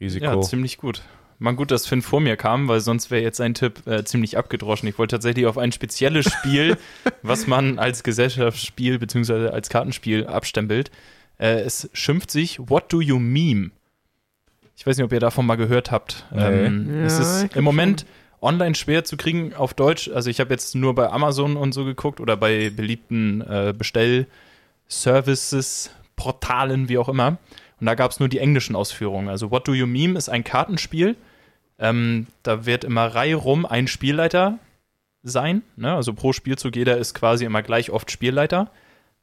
[0.00, 0.26] Risiko.
[0.26, 1.02] Ja, ziemlich gut.
[1.38, 4.36] Mal gut, dass Finn vor mir kam, weil sonst wäre jetzt sein Tipp äh, ziemlich
[4.36, 4.88] abgedroschen.
[4.88, 6.76] Ich wollte tatsächlich auf ein spezielles Spiel,
[7.22, 9.48] was man als Gesellschaftsspiel bzw.
[9.48, 10.90] als Kartenspiel abstempelt.
[11.38, 13.70] Äh, es schimpft sich What Do You Meme?
[14.76, 16.26] Ich weiß nicht, ob ihr davon mal gehört habt.
[16.30, 16.42] Nee.
[16.42, 18.06] Ähm, Ja, es ist im Moment
[18.40, 20.08] online schwer zu kriegen auf Deutsch.
[20.08, 25.90] Also ich habe jetzt nur bei Amazon und so geguckt oder bei beliebten äh, Bestellservices,
[26.14, 27.38] Portalen, wie auch immer.
[27.80, 29.28] Und da gab es nur die englischen Ausführungen.
[29.28, 31.16] Also What Do You Meme ist ein Kartenspiel.
[31.78, 34.58] Ähm, da wird immer reihum ein Spielleiter
[35.22, 35.62] sein.
[35.76, 35.94] Ne?
[35.94, 38.70] Also pro Spielzug jeder ist quasi immer gleich oft Spielleiter.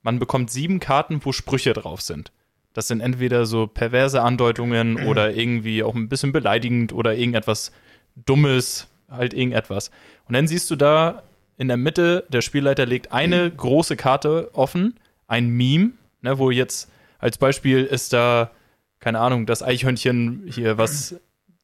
[0.01, 2.31] Man bekommt sieben Karten, wo Sprüche drauf sind.
[2.73, 7.71] Das sind entweder so perverse Andeutungen oder irgendwie auch ein bisschen beleidigend oder irgendetwas
[8.15, 9.91] Dummes, halt irgendetwas.
[10.27, 11.23] Und dann siehst du da
[11.57, 16.89] in der Mitte, der Spielleiter legt eine große Karte offen, ein Meme, ne, wo jetzt
[17.19, 18.51] als Beispiel ist da,
[18.99, 21.15] keine Ahnung, das Eichhörnchen hier, was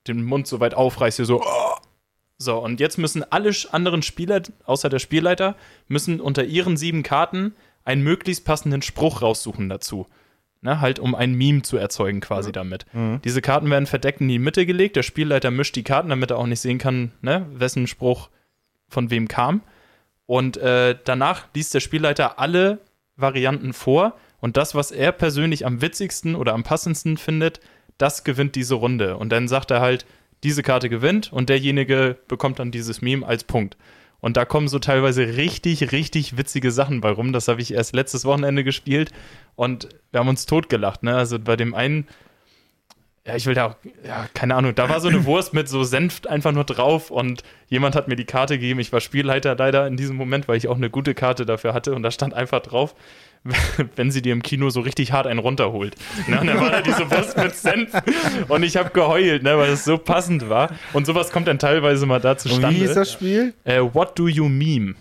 [0.08, 1.42] den Mund so weit aufreißt, hier so.
[1.42, 1.76] "Oh."
[2.42, 5.56] So, und jetzt müssen alle anderen Spieler, außer der Spielleiter,
[5.90, 7.54] müssen unter ihren sieben Karten
[7.84, 10.08] einen möglichst passenden Spruch raussuchen dazu.
[10.62, 12.86] Ne, halt, um ein Meme zu erzeugen, quasi damit.
[13.24, 14.98] Diese Karten werden verdeckt in die Mitte gelegt.
[14.98, 18.30] Der Spielleiter mischt die Karten, damit er auch nicht sehen kann, ne, wessen Spruch
[18.90, 19.62] von wem kam.
[20.26, 22.80] Und äh, danach liest der Spielleiter alle
[23.16, 27.60] Varianten vor und das, was er persönlich am witzigsten oder am passendsten findet,
[27.98, 29.18] das gewinnt diese Runde.
[29.18, 30.06] Und dann sagt er halt,
[30.44, 33.78] diese Karte gewinnt und derjenige bekommt dann dieses Meme als Punkt.
[34.22, 37.32] Und da kommen so teilweise richtig, richtig witzige Sachen bei rum.
[37.34, 39.12] Das habe ich erst letztes Wochenende gespielt
[39.56, 41.04] und wir haben uns totgelacht.
[41.04, 41.16] Ne?
[41.16, 42.06] Also bei dem einen,
[43.26, 45.84] ja, ich will da, auch- ja, keine Ahnung, da war so eine Wurst mit so
[45.84, 48.80] Senf einfach nur drauf und jemand hat mir die Karte gegeben.
[48.80, 51.94] Ich war Spielleiter leider in diesem Moment, weil ich auch eine gute Karte dafür hatte
[51.96, 52.96] und da stand einfach drauf,
[53.96, 55.96] wenn sie dir im Kino so richtig hart einen runterholt.
[56.28, 56.40] Ne?
[56.42, 57.92] Und dann war da diese Wurst mit Senf
[58.48, 60.72] und ich habe geheult, ne, weil es so passend war.
[60.94, 62.70] Und sowas kommt dann teilweise mal da Und zustande.
[62.76, 63.54] wie hieß das Spiel?
[63.64, 64.96] Äh, What do you meme?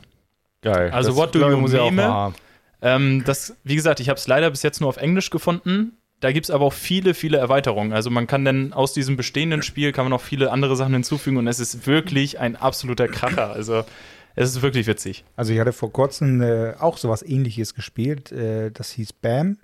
[0.62, 0.91] Geil.
[0.91, 2.32] Also, Das, what do you auch meme?
[2.80, 5.93] Ähm, das, wie gesagt, ich habe es leider bis jetzt nur auf Englisch gefunden.
[6.20, 7.93] Da gibt es aber auch viele, viele Erweiterungen.
[7.93, 11.36] Also man kann dann aus diesem bestehenden Spiel kann man noch viele andere Sachen hinzufügen
[11.36, 13.51] und es ist wirklich ein absoluter Kracher.
[13.51, 13.84] Also
[14.39, 15.24] es ist wirklich witzig.
[15.36, 18.30] Also ich hatte vor kurzem äh, auch sowas ähnliches gespielt.
[18.30, 19.59] Äh, das hieß BAM.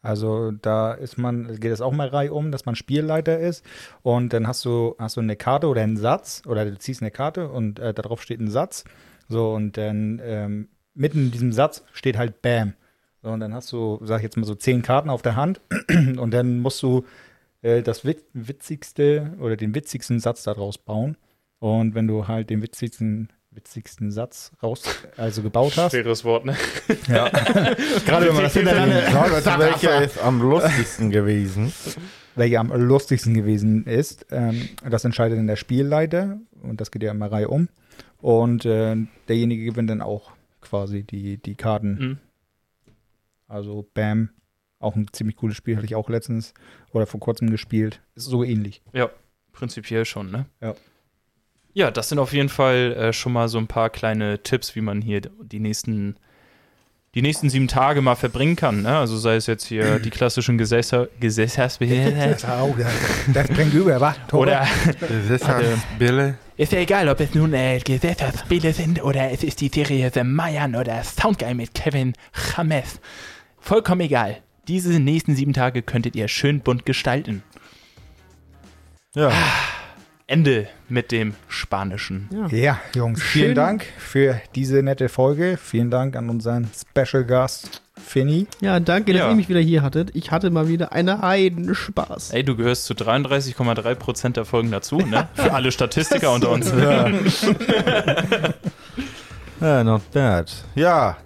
[0.00, 3.64] Also da ist man, geht es auch mal reihum, dass man Spielleiter ist
[4.02, 7.10] und dann hast du, hast du eine Karte oder einen Satz oder du ziehst eine
[7.10, 8.84] Karte und äh, darauf steht ein Satz.
[9.28, 12.74] So und dann ähm, mitten in diesem Satz steht halt BAM.
[13.22, 16.30] Und dann hast du, sag ich jetzt mal so zehn Karten auf der Hand und
[16.30, 17.04] dann musst du
[17.62, 21.16] äh, das wit witzigste oder den witzigsten Satz daraus bauen.
[21.58, 24.82] Und wenn du halt den witzigsten witzigsten Satz raus,
[25.16, 25.92] also gebaut hast.
[25.92, 26.56] Schweres Wort, ne?
[27.08, 27.28] Ja.
[28.06, 31.72] Gerade wenn man das hintereinander, welcher ist am lustigsten gewesen?
[32.36, 37.10] welcher am lustigsten gewesen ist, ähm, das entscheidet dann der Spielleiter und das geht ja
[37.10, 37.68] immer Reihe um.
[38.20, 38.96] Und äh,
[39.28, 41.98] derjenige gewinnt dann auch quasi die, die Karten.
[41.98, 42.18] Mhm.
[43.48, 44.30] Also Bam,
[44.78, 46.54] auch ein ziemlich cooles Spiel, hatte ich auch letztens
[46.92, 48.02] oder vor kurzem gespielt.
[48.14, 48.82] Ist so ähnlich.
[48.92, 49.10] Ja,
[49.52, 50.46] prinzipiell schon, ne?
[50.60, 50.74] Ja.
[51.76, 54.80] Ja, das sind auf jeden Fall äh, schon mal so ein paar kleine Tipps, wie
[54.80, 56.16] man hier die nächsten,
[57.14, 58.80] die nächsten sieben Tage mal verbringen kann.
[58.80, 58.96] Ne?
[58.96, 62.92] Also sei es jetzt hier die klassischen Gesäßer, Gesäßers Oh, das,
[63.34, 64.16] das bringt über, wa?
[64.32, 64.66] Oder
[65.30, 65.66] ist halt
[65.98, 66.38] Bille.
[66.56, 70.24] Ist ja egal, ob es nun äh, Gesellschaftsspiele sind oder es ist die Serie The
[70.24, 72.14] Mayan oder Soundguy mit Kevin
[72.56, 73.00] James.
[73.60, 74.38] Vollkommen egal.
[74.66, 77.42] Diese nächsten sieben Tage könntet ihr schön bunt gestalten.
[79.14, 79.30] Ja.
[80.28, 82.28] Ende mit dem Spanischen.
[82.32, 82.46] Ja.
[82.48, 83.54] Ja, Jungs, vielen Schön.
[83.54, 85.56] Dank für diese nette Folge.
[85.56, 88.48] Vielen Dank an unseren Special Gast Finny.
[88.60, 89.28] Ja, danke, dass Ja.
[89.30, 90.10] ihr mich wieder hier hattet.
[90.14, 92.32] Ich hatte mal wieder einen Heidenspaß.
[92.32, 95.28] Ey, du gehörst zu 33,3% der Folgen dazu, ne?
[95.34, 96.72] Für alle Statistiker unter uns.
[96.72, 97.08] Ja.
[99.60, 100.52] ja, not bad.
[100.74, 101.18] Ja,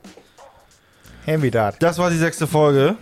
[1.24, 1.82] Handy dat.
[1.82, 2.96] das war die sechste Folge.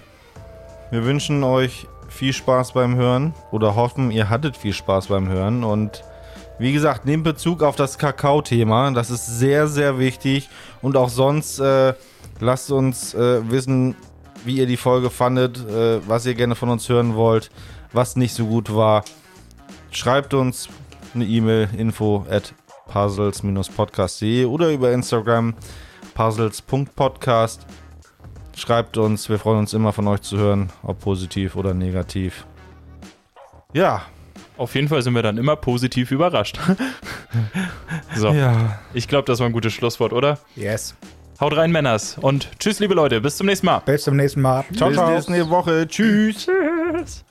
[0.93, 1.89] Wir wünschen euch
[2.19, 5.63] viel Spaß beim Hören oder hoffen, ihr hattet viel Spaß beim Hören.
[5.63, 6.03] Und
[6.59, 8.91] wie gesagt, nehmt Bezug auf das Kakao-Thema.
[8.91, 10.49] Das ist sehr, sehr wichtig.
[10.83, 11.95] Und auch sonst äh,
[12.41, 13.95] lasst uns äh, wissen,
[14.45, 17.51] wie ihr die Folge fandet, äh, was ihr gerne von uns hören wollt,
[17.93, 19.05] was nicht so gut war.
[19.93, 20.69] Schreibt uns
[21.15, 22.53] eine E-Mail info at
[22.89, 25.55] puzzles-podcast.de oder über Instagram
[26.15, 27.65] puzzles.podcast.
[28.59, 32.45] Schreibt uns, wir freuen uns immer von euch zu hören, ob positiv oder negativ.
[33.73, 34.03] Ja,
[34.57, 36.59] Auf jeden Fall sind wir dann immer positiv überrascht.
[38.17, 38.81] so, ja.
[38.93, 40.39] ich glaube, das war ein gutes Schlusswort, oder?
[40.57, 40.97] Yes.
[41.41, 42.19] Haut rein, Männers.
[42.21, 43.21] Und tschüss, liebe Leute.
[43.21, 43.79] Bis zum nächsten Mal.
[43.87, 44.65] Bis zum nächsten Mal.
[44.75, 45.11] Ciao, Bis ciao.
[45.11, 45.87] nächste Woche.
[45.87, 46.47] Tschüss.
[46.47, 47.25] Tschüss.